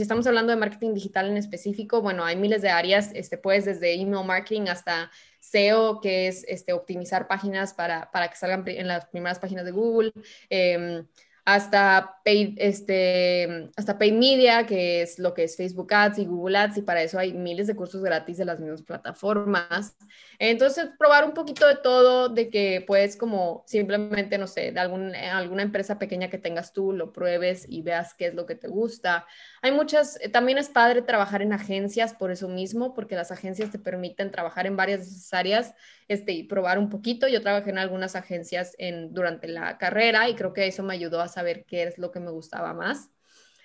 estamos 0.00 0.26
hablando 0.26 0.50
de 0.50 0.56
marketing 0.56 0.94
digital 0.94 1.28
en 1.28 1.36
específico, 1.36 2.00
bueno, 2.00 2.24
hay 2.24 2.36
miles 2.36 2.62
de 2.62 2.70
áreas, 2.70 3.10
este, 3.14 3.36
pues 3.36 3.64
desde 3.64 3.94
email 3.94 4.26
marketing 4.26 4.68
hasta 4.68 5.10
SEO, 5.40 6.00
que 6.00 6.28
es 6.28 6.44
este, 6.48 6.72
optimizar 6.72 7.28
páginas 7.28 7.74
para, 7.74 8.10
para 8.10 8.28
que 8.28 8.36
salgan 8.36 8.64
en 8.66 8.88
las 8.88 9.06
primeras 9.06 9.38
páginas 9.38 9.64
de 9.64 9.72
Google. 9.72 10.12
Em, 10.48 11.06
hasta 11.44 12.20
paid, 12.24 12.54
este, 12.58 13.70
hasta 13.76 13.98
paid 13.98 14.12
media, 14.12 14.64
que 14.64 15.02
es 15.02 15.18
lo 15.18 15.34
que 15.34 15.44
es 15.44 15.56
Facebook 15.56 15.92
Ads 15.92 16.18
y 16.18 16.26
Google 16.26 16.56
Ads, 16.56 16.78
y 16.78 16.82
para 16.82 17.02
eso 17.02 17.18
hay 17.18 17.32
miles 17.32 17.66
de 17.66 17.74
cursos 17.74 18.00
gratis 18.00 18.36
de 18.36 18.44
las 18.44 18.60
mismas 18.60 18.82
plataformas. 18.82 19.96
Entonces, 20.38 20.90
probar 20.98 21.24
un 21.24 21.34
poquito 21.34 21.66
de 21.66 21.76
todo, 21.76 22.28
de 22.28 22.48
que 22.48 22.84
puedes 22.86 23.16
como 23.16 23.64
simplemente, 23.66 24.38
no 24.38 24.46
sé, 24.46 24.70
de 24.70 24.78
algún, 24.78 25.14
alguna 25.16 25.62
empresa 25.62 25.98
pequeña 25.98 26.30
que 26.30 26.38
tengas 26.38 26.72
tú, 26.72 26.92
lo 26.92 27.12
pruebes 27.12 27.66
y 27.68 27.82
veas 27.82 28.14
qué 28.14 28.26
es 28.26 28.34
lo 28.34 28.46
que 28.46 28.54
te 28.54 28.68
gusta. 28.68 29.26
Hay 29.62 29.72
muchas, 29.72 30.20
eh, 30.20 30.28
también 30.28 30.58
es 30.58 30.68
padre 30.68 31.02
trabajar 31.02 31.42
en 31.42 31.52
agencias 31.52 32.14
por 32.14 32.30
eso 32.30 32.48
mismo, 32.48 32.94
porque 32.94 33.16
las 33.16 33.32
agencias 33.32 33.70
te 33.70 33.80
permiten 33.80 34.30
trabajar 34.30 34.66
en 34.66 34.76
varias 34.76 35.32
áreas 35.32 35.74
este, 36.08 36.32
y 36.32 36.44
probar 36.44 36.78
un 36.78 36.88
poquito. 36.88 37.26
Yo 37.26 37.42
trabajé 37.42 37.70
en 37.70 37.78
algunas 37.78 38.14
agencias 38.14 38.74
en, 38.78 39.12
durante 39.12 39.48
la 39.48 39.78
carrera 39.78 40.28
y 40.28 40.34
creo 40.34 40.52
que 40.52 40.66
eso 40.66 40.82
me 40.82 40.94
ayudó 40.94 41.20
a 41.20 41.28
saber 41.32 41.64
qué 41.66 41.84
es 41.84 41.98
lo 41.98 42.10
que 42.12 42.20
me 42.20 42.30
gustaba 42.30 42.74
más. 42.74 43.10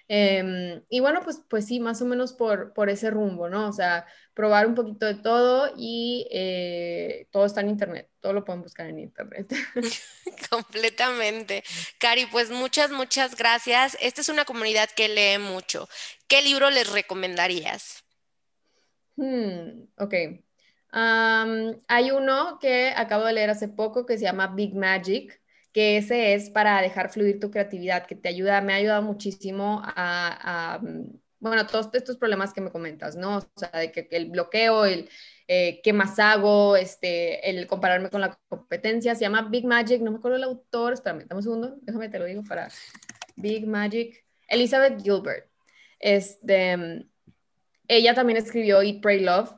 Em, 0.10 0.82
y 0.90 1.02
bueno, 1.02 1.22
pues, 1.24 1.42
pues 1.50 1.66
sí, 1.66 1.80
más 1.80 2.02
o 2.02 2.06
menos 2.06 2.32
por, 2.32 2.74
por 2.74 2.90
ese 2.90 3.10
rumbo, 3.10 3.50
¿no? 3.50 3.68
O 3.68 3.74
sea, 3.74 4.06
probar 4.34 4.66
un 4.66 4.74
poquito 4.74 5.06
de 5.06 5.16
todo 5.16 5.74
y 5.76 6.28
eh, 6.32 7.28
todo 7.32 7.46
está 7.46 7.60
en 7.62 7.70
Internet, 7.70 8.10
todo 8.22 8.32
lo 8.32 8.46
pueden 8.46 8.62
buscar 8.62 8.88
en 8.88 9.00
Internet. 9.00 9.54
Completamente. 10.50 11.64
Cari, 11.98 12.26
pues 12.28 12.50
muchas, 12.52 12.92
muchas 12.92 13.36
gracias. 13.36 13.98
Esta 14.00 14.22
es 14.22 14.30
una 14.30 14.46
comunidad 14.46 14.90
que 14.92 15.10
lee 15.10 15.40
mucho. 15.40 15.90
¿Qué 16.28 16.42
libro 16.42 16.70
les 16.70 16.90
recomendarías? 16.92 18.04
Hmm, 19.18 19.88
ok. 19.98 20.14
hay 20.92 22.12
uno 22.12 22.60
que 22.62 22.94
acabo 22.96 23.26
de 23.26 23.34
leer 23.34 23.50
hace 23.50 23.68
poco 23.68 24.06
que 24.06 24.18
se 24.18 24.24
llama 24.24 24.54
Big 24.56 24.74
Magic 24.74 25.42
que 25.78 25.98
ese 25.98 26.34
es 26.34 26.50
para 26.50 26.82
dejar 26.82 27.12
fluir 27.12 27.40
tu 27.40 27.52
creatividad, 27.52 28.08
que 28.08 28.16
te 28.16 28.30
ayuda, 28.30 28.62
me 28.62 28.74
ha 28.74 28.78
ayudado 28.78 29.04
muchísimo 29.04 29.80
a, 29.86 30.80
mm, 30.82 31.20
bueno, 31.40 31.68
todos 31.68 31.90
estos 31.94 32.18
problemas 32.18 32.52
que 32.52 32.62
me 32.62 32.72
comentas, 32.72 33.16
¿no? 33.16 33.38
O 33.38 33.52
sea, 33.56 33.70
de 33.80 33.92
que, 33.92 34.08
el 34.10 34.32
bloqueo, 34.32 34.86
el 34.86 35.08
eh, 35.48 35.80
qué 35.84 35.94
más 35.94 36.18
hago, 36.18 36.76
este, 36.76 37.48
el 37.48 37.68
compararme 37.68 38.10
con 38.10 38.22
la 38.22 38.40
competencia, 38.50 39.14
se 39.14 39.22
llama 39.22 39.50
Big 39.52 39.66
Magic, 39.66 40.02
no 40.02 40.10
me 40.10 40.18
acuerdo 40.18 40.38
el 40.38 40.46
autor, 40.46 40.94
espérame, 40.94 41.28
dame 41.28 41.38
un 41.38 41.44
segundo, 41.44 41.78
déjame 41.84 42.10
te 42.10 42.18
lo 42.18 42.26
digo 42.26 42.42
para 42.44 42.70
Big 43.36 43.68
Magic, 43.68 44.26
Elizabeth 44.48 45.00
Gilbert. 45.04 45.48
Este, 46.00 46.76
mm, 46.76 47.08
ella 47.88 48.16
también 48.16 48.38
escribió 48.38 48.82
Eat, 48.82 49.00
Pray, 49.00 49.20
Love, 49.20 49.52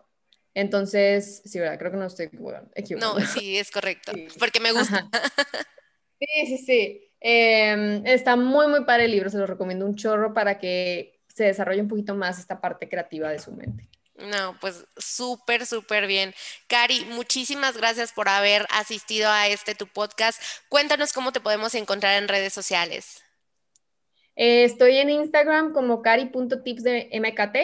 entonces, 0.53 1.43
sí, 1.45 1.59
¿verdad? 1.59 1.79
Creo 1.79 1.91
que 1.91 1.97
no 1.97 2.07
estoy 2.07 2.29
No, 2.99 3.17
sí, 3.21 3.57
es 3.57 3.71
correcto, 3.71 4.11
porque 4.37 4.59
me 4.59 4.73
gusta. 4.73 5.07
Sí, 6.19 6.45
sí, 6.47 6.57
sí. 6.57 7.11
Em, 7.21 8.05
está 8.05 8.35
muy, 8.35 8.67
muy 8.67 8.85
padre 8.85 9.05
el 9.05 9.11
libro, 9.11 9.29
se 9.29 9.37
lo 9.37 9.45
recomiendo 9.45 9.85
un 9.85 9.95
chorro 9.95 10.33
para 10.33 10.59
que 10.59 11.19
se 11.27 11.45
desarrolle 11.45 11.81
un 11.81 11.87
poquito 11.87 12.15
más 12.15 12.39
esta 12.39 12.59
parte 12.59 12.87
creativa 12.87 13.29
de 13.29 13.39
su 13.39 13.51
mente. 13.51 13.87
No, 14.15 14.57
pues 14.59 14.85
súper, 14.97 15.65
súper 15.65 16.07
bien. 16.07 16.33
Cari, 16.67 17.05
muchísimas 17.11 17.77
gracias 17.77 18.11
por 18.11 18.27
haber 18.27 18.65
asistido 18.69 19.29
a 19.29 19.47
este 19.47 19.75
tu 19.75 19.87
podcast. 19.87 20.41
Cuéntanos 20.67 21.13
cómo 21.13 21.31
te 21.31 21.39
podemos 21.39 21.73
encontrar 21.75 22.21
en 22.21 22.27
redes 22.27 22.51
sociales. 22.51 23.23
Eh, 24.35 24.65
estoy 24.65 24.97
en 24.97 25.09
Instagram 25.09 25.73
como 25.73 26.01
cari.tips 26.01 26.83
de 26.83 27.09
MKT 27.13 27.55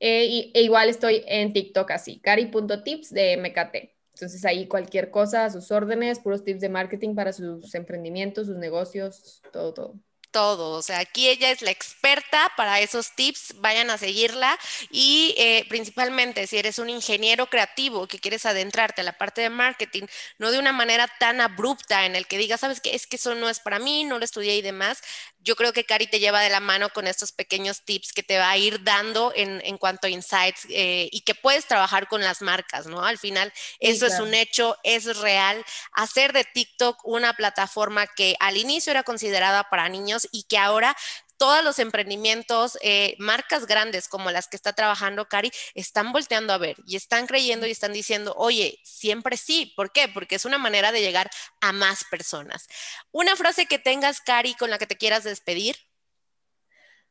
eh, 0.00 0.50
e 0.54 0.62
igual 0.62 0.88
estoy 0.88 1.24
en 1.26 1.52
TikTok 1.52 1.90
así, 1.90 2.20
cari.tips 2.20 3.10
de 3.10 3.36
MKT. 3.36 3.97
Entonces 4.18 4.44
ahí 4.44 4.66
cualquier 4.66 5.12
cosa, 5.12 5.48
sus 5.48 5.70
órdenes, 5.70 6.18
puros 6.18 6.42
tips 6.42 6.60
de 6.60 6.68
marketing 6.68 7.14
para 7.14 7.32
sus 7.32 7.72
emprendimientos, 7.76 8.48
sus 8.48 8.56
negocios, 8.56 9.40
todo, 9.52 9.72
todo 9.72 9.94
todo. 10.38 10.70
O 10.70 10.82
sea, 10.82 11.00
aquí 11.00 11.28
ella 11.28 11.50
es 11.50 11.62
la 11.62 11.72
experta 11.72 12.52
para 12.56 12.78
esos 12.78 13.10
tips, 13.16 13.54
vayan 13.56 13.90
a 13.90 13.98
seguirla 13.98 14.56
y 14.88 15.34
eh, 15.36 15.66
principalmente 15.68 16.46
si 16.46 16.58
eres 16.58 16.78
un 16.78 16.88
ingeniero 16.88 17.46
creativo 17.46 18.06
que 18.06 18.20
quieres 18.20 18.46
adentrarte 18.46 19.00
a 19.00 19.04
la 19.04 19.18
parte 19.18 19.40
de 19.40 19.50
marketing, 19.50 20.04
no 20.38 20.52
de 20.52 20.60
una 20.60 20.70
manera 20.70 21.08
tan 21.18 21.40
abrupta 21.40 22.06
en 22.06 22.14
el 22.14 22.28
que 22.28 22.38
digas, 22.38 22.60
sabes 22.60 22.80
que 22.80 22.94
es 22.94 23.08
que 23.08 23.16
eso 23.16 23.34
no 23.34 23.48
es 23.48 23.58
para 23.58 23.80
mí, 23.80 24.04
no 24.04 24.20
lo 24.20 24.24
estudié 24.24 24.54
y 24.56 24.62
demás. 24.62 25.02
Yo 25.40 25.56
creo 25.56 25.72
que 25.72 25.84
Cari 25.84 26.06
te 26.06 26.20
lleva 26.20 26.40
de 26.40 26.50
la 26.50 26.60
mano 26.60 26.90
con 26.90 27.08
estos 27.08 27.32
pequeños 27.32 27.82
tips 27.82 28.12
que 28.12 28.22
te 28.22 28.38
va 28.38 28.50
a 28.50 28.58
ir 28.58 28.84
dando 28.84 29.32
en, 29.34 29.60
en 29.64 29.76
cuanto 29.78 30.06
a 30.06 30.10
insights 30.10 30.66
eh, 30.68 31.08
y 31.10 31.22
que 31.22 31.34
puedes 31.34 31.66
trabajar 31.66 32.06
con 32.06 32.22
las 32.22 32.42
marcas, 32.42 32.86
¿no? 32.86 33.04
Al 33.04 33.18
final, 33.18 33.52
eso 33.80 34.06
es 34.06 34.20
un 34.20 34.34
hecho, 34.34 34.76
es 34.84 35.16
real. 35.16 35.64
Hacer 35.92 36.32
de 36.32 36.44
TikTok 36.44 37.00
una 37.04 37.32
plataforma 37.32 38.06
que 38.06 38.36
al 38.40 38.56
inicio 38.56 38.90
era 38.90 39.02
considerada 39.02 39.64
para 39.70 39.88
niños, 39.88 40.27
y 40.32 40.44
que 40.44 40.58
ahora 40.58 40.96
todos 41.38 41.64
los 41.64 41.78
emprendimientos, 41.78 42.76
eh, 42.82 43.14
marcas 43.18 43.66
grandes 43.66 44.08
como 44.08 44.30
las 44.30 44.48
que 44.48 44.56
está 44.56 44.72
trabajando 44.74 45.28
Cari, 45.28 45.50
están 45.74 46.12
volteando 46.12 46.52
a 46.52 46.58
ver 46.58 46.76
y 46.84 46.96
están 46.96 47.26
creyendo 47.26 47.66
y 47.66 47.70
están 47.70 47.92
diciendo, 47.92 48.34
oye, 48.36 48.78
siempre 48.82 49.36
sí. 49.36 49.72
¿Por 49.76 49.92
qué? 49.92 50.08
Porque 50.08 50.34
es 50.34 50.44
una 50.44 50.58
manera 50.58 50.92
de 50.92 51.00
llegar 51.00 51.30
a 51.60 51.72
más 51.72 52.04
personas. 52.10 52.66
Una 53.12 53.36
frase 53.36 53.66
que 53.66 53.78
tengas, 53.78 54.20
Cari, 54.20 54.54
con 54.54 54.68
la 54.70 54.78
que 54.78 54.86
te 54.86 54.96
quieras 54.96 55.24
despedir. 55.24 55.76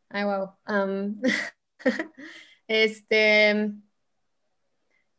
Ay, 0.09 0.23
wow. 0.25 0.55
este, 2.67 3.71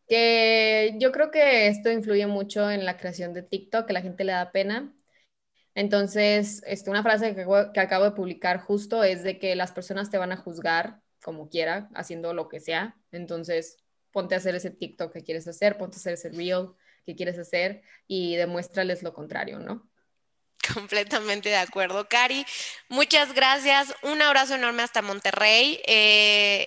que 0.07 0.95
yo 0.99 1.13
creo 1.13 1.31
que 1.31 1.69
esto 1.69 1.91
influye 1.91 2.27
mucho 2.27 2.71
en 2.71 2.85
la 2.85 2.99
creación 2.99 3.33
de 3.33 3.43
TikTok, 3.43 3.87
que 3.87 3.93
la 3.95 4.03
gente 4.03 4.25
le 4.25 4.33
da 4.33 4.53
pena 4.53 4.93
entonces, 5.79 6.61
este, 6.67 6.91
una 6.91 7.05
frase 7.05 7.37
que, 7.37 7.81
acabo 7.81 8.05
de 8.05 8.11
publicar 8.11 8.59
justo 8.59 9.05
es 9.05 9.23
de 9.23 9.39
que 9.39 9.55
las 9.55 9.71
personas 9.71 10.11
te 10.11 10.19
van 10.19 10.33
a 10.33 10.37
juzgar 10.37 10.99
como 11.23 11.49
quiera, 11.49 11.89
haciendo 11.95 12.35
lo 12.35 12.49
que 12.49 12.59
sea. 12.59 12.97
Entonces, 13.13 13.77
ponte 14.11 14.35
a 14.35 14.39
hacer 14.39 14.57
ese 14.57 14.71
TikTok 14.71 15.13
que 15.13 15.23
quieres 15.23 15.47
hacer, 15.47 15.79
ponte 15.79 15.95
a 15.95 16.01
hacer 16.01 16.15
ese 16.15 16.31
reel 16.31 16.71
que 17.07 17.15
quieres 17.15 17.39
hacer 17.39 17.83
y 18.09 18.35
demuéstrales 18.35 19.05
lo 19.05 19.15
contrario, 19.15 19.61
¿no? 19.61 19.89
Completamente 20.75 21.51
de 21.51 21.59
acuerdo, 21.59 22.09
Cari. 22.09 22.45
Muchas 22.89 23.33
gracias. 23.33 23.95
Un 24.03 24.21
abrazo 24.21 24.57
enorme 24.57 24.83
hasta 24.83 25.01
Monterrey. 25.01 25.81
Eh, 25.87 26.67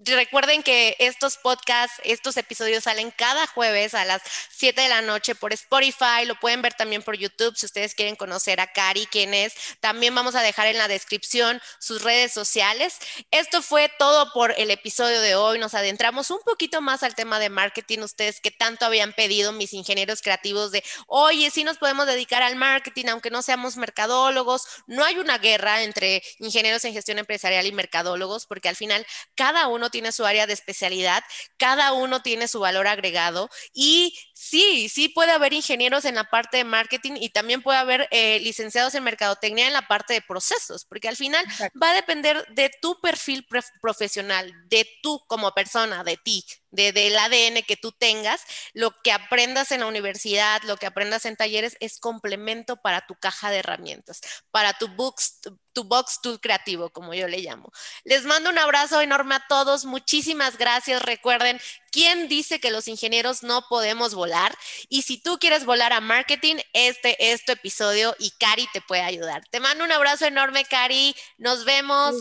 Recuerden 0.00 0.62
que 0.62 0.94
estos 1.00 1.38
podcasts, 1.38 2.00
estos 2.04 2.36
episodios 2.36 2.84
salen 2.84 3.10
cada 3.10 3.48
jueves 3.48 3.94
a 3.94 4.04
las 4.04 4.22
7 4.50 4.80
de 4.80 4.88
la 4.88 5.02
noche 5.02 5.34
por 5.34 5.52
Spotify, 5.52 6.24
lo 6.24 6.36
pueden 6.36 6.62
ver 6.62 6.74
también 6.74 7.02
por 7.02 7.16
YouTube 7.16 7.56
si 7.56 7.66
ustedes 7.66 7.96
quieren 7.96 8.14
conocer 8.14 8.60
a 8.60 8.72
Cari, 8.72 9.06
quién 9.06 9.34
es. 9.34 9.54
También 9.80 10.14
vamos 10.14 10.36
a 10.36 10.42
dejar 10.42 10.68
en 10.68 10.78
la 10.78 10.86
descripción 10.86 11.60
sus 11.80 12.02
redes 12.02 12.32
sociales. 12.32 12.96
Esto 13.32 13.60
fue 13.60 13.90
todo 13.98 14.32
por 14.32 14.54
el 14.56 14.70
episodio 14.70 15.20
de 15.20 15.34
hoy. 15.34 15.58
Nos 15.58 15.74
adentramos 15.74 16.30
un 16.30 16.38
poquito 16.44 16.80
más 16.80 17.02
al 17.02 17.16
tema 17.16 17.40
de 17.40 17.50
marketing, 17.50 17.98
ustedes 17.98 18.40
que 18.40 18.52
tanto 18.52 18.86
habían 18.86 19.12
pedido 19.14 19.50
mis 19.50 19.72
ingenieros 19.72 20.22
creativos 20.22 20.70
de, 20.70 20.84
oye, 21.08 21.50
sí 21.50 21.64
nos 21.64 21.78
podemos 21.78 22.06
dedicar 22.06 22.44
al 22.44 22.54
marketing, 22.54 23.06
aunque 23.06 23.32
no 23.32 23.42
seamos 23.42 23.76
mercadólogos. 23.76 24.62
No 24.86 25.04
hay 25.04 25.18
una 25.18 25.38
guerra 25.38 25.82
entre 25.82 26.22
ingenieros 26.38 26.84
en 26.84 26.92
gestión 26.92 27.18
empresarial 27.18 27.66
y 27.66 27.72
mercadólogos, 27.72 28.46
porque 28.46 28.68
al 28.68 28.76
final 28.76 29.04
cada 29.34 29.66
uno 29.66 29.87
tiene 29.90 30.12
su 30.12 30.24
área 30.24 30.46
de 30.46 30.52
especialidad, 30.52 31.22
cada 31.56 31.92
uno 31.92 32.22
tiene 32.22 32.48
su 32.48 32.60
valor 32.60 32.86
agregado 32.86 33.50
y 33.72 34.18
sí, 34.34 34.88
sí 34.88 35.08
puede 35.08 35.32
haber 35.32 35.52
ingenieros 35.52 36.04
en 36.04 36.14
la 36.14 36.24
parte 36.24 36.58
de 36.58 36.64
marketing 36.64 37.12
y 37.16 37.30
también 37.30 37.62
puede 37.62 37.78
haber 37.78 38.08
eh, 38.10 38.40
licenciados 38.40 38.94
en 38.94 39.04
mercadotecnia 39.04 39.66
en 39.66 39.72
la 39.72 39.88
parte 39.88 40.14
de 40.14 40.22
procesos, 40.22 40.84
porque 40.84 41.08
al 41.08 41.16
final 41.16 41.44
va 41.80 41.90
a 41.90 41.94
depender 41.94 42.46
de 42.54 42.70
tu 42.80 43.00
perfil 43.00 43.46
profesional, 43.80 44.52
de 44.66 44.88
tú 45.02 45.20
como 45.26 45.52
persona, 45.52 46.04
de 46.04 46.16
ti, 46.16 46.44
de, 46.70 46.92
del 46.92 47.18
ADN 47.18 47.62
que 47.66 47.76
tú 47.76 47.92
tengas, 47.92 48.42
lo 48.74 48.90
que 49.02 49.12
aprendas 49.12 49.72
en 49.72 49.80
la 49.80 49.86
universidad, 49.86 50.62
lo 50.62 50.76
que 50.76 50.86
aprendas 50.86 51.24
en 51.24 51.36
talleres 51.36 51.76
es 51.80 51.98
complemento 51.98 52.76
para 52.76 53.06
tu 53.06 53.14
caja 53.14 53.50
de 53.50 53.58
herramientas, 53.58 54.20
para 54.50 54.72
tu 54.74 54.88
books, 54.88 55.40
tu 55.72 55.84
box 55.84 56.20
tool 56.20 56.40
creativo, 56.40 56.90
como 56.90 57.14
yo 57.14 57.28
le 57.28 57.38
llamo. 57.38 57.70
Les 58.04 58.24
mando 58.24 58.50
un 58.50 58.58
abrazo 58.58 59.00
enorme 59.00 59.36
a 59.36 59.44
todos, 59.48 59.84
muchísimas 59.84 60.58
gracias. 60.58 61.02
Recuerden, 61.02 61.60
¿quién 61.90 62.28
dice 62.28 62.60
que 62.60 62.70
los 62.70 62.88
ingenieros 62.88 63.42
no 63.42 63.62
podemos 63.68 64.14
volar? 64.14 64.56
Y 64.88 65.02
si 65.02 65.20
tú 65.20 65.38
quieres 65.38 65.64
volar 65.64 65.92
a 65.92 66.00
marketing, 66.00 66.56
este 66.72 67.32
es 67.32 67.44
tu 67.44 67.52
episodio 67.52 68.14
y 68.18 68.30
Cari 68.32 68.68
te 68.72 68.80
puede 68.80 69.02
ayudar. 69.02 69.42
Te 69.50 69.60
mando 69.60 69.84
un 69.84 69.92
abrazo 69.92 70.26
enorme, 70.26 70.64
Cari. 70.64 71.14
Nos 71.38 71.64
vemos. 71.64 72.14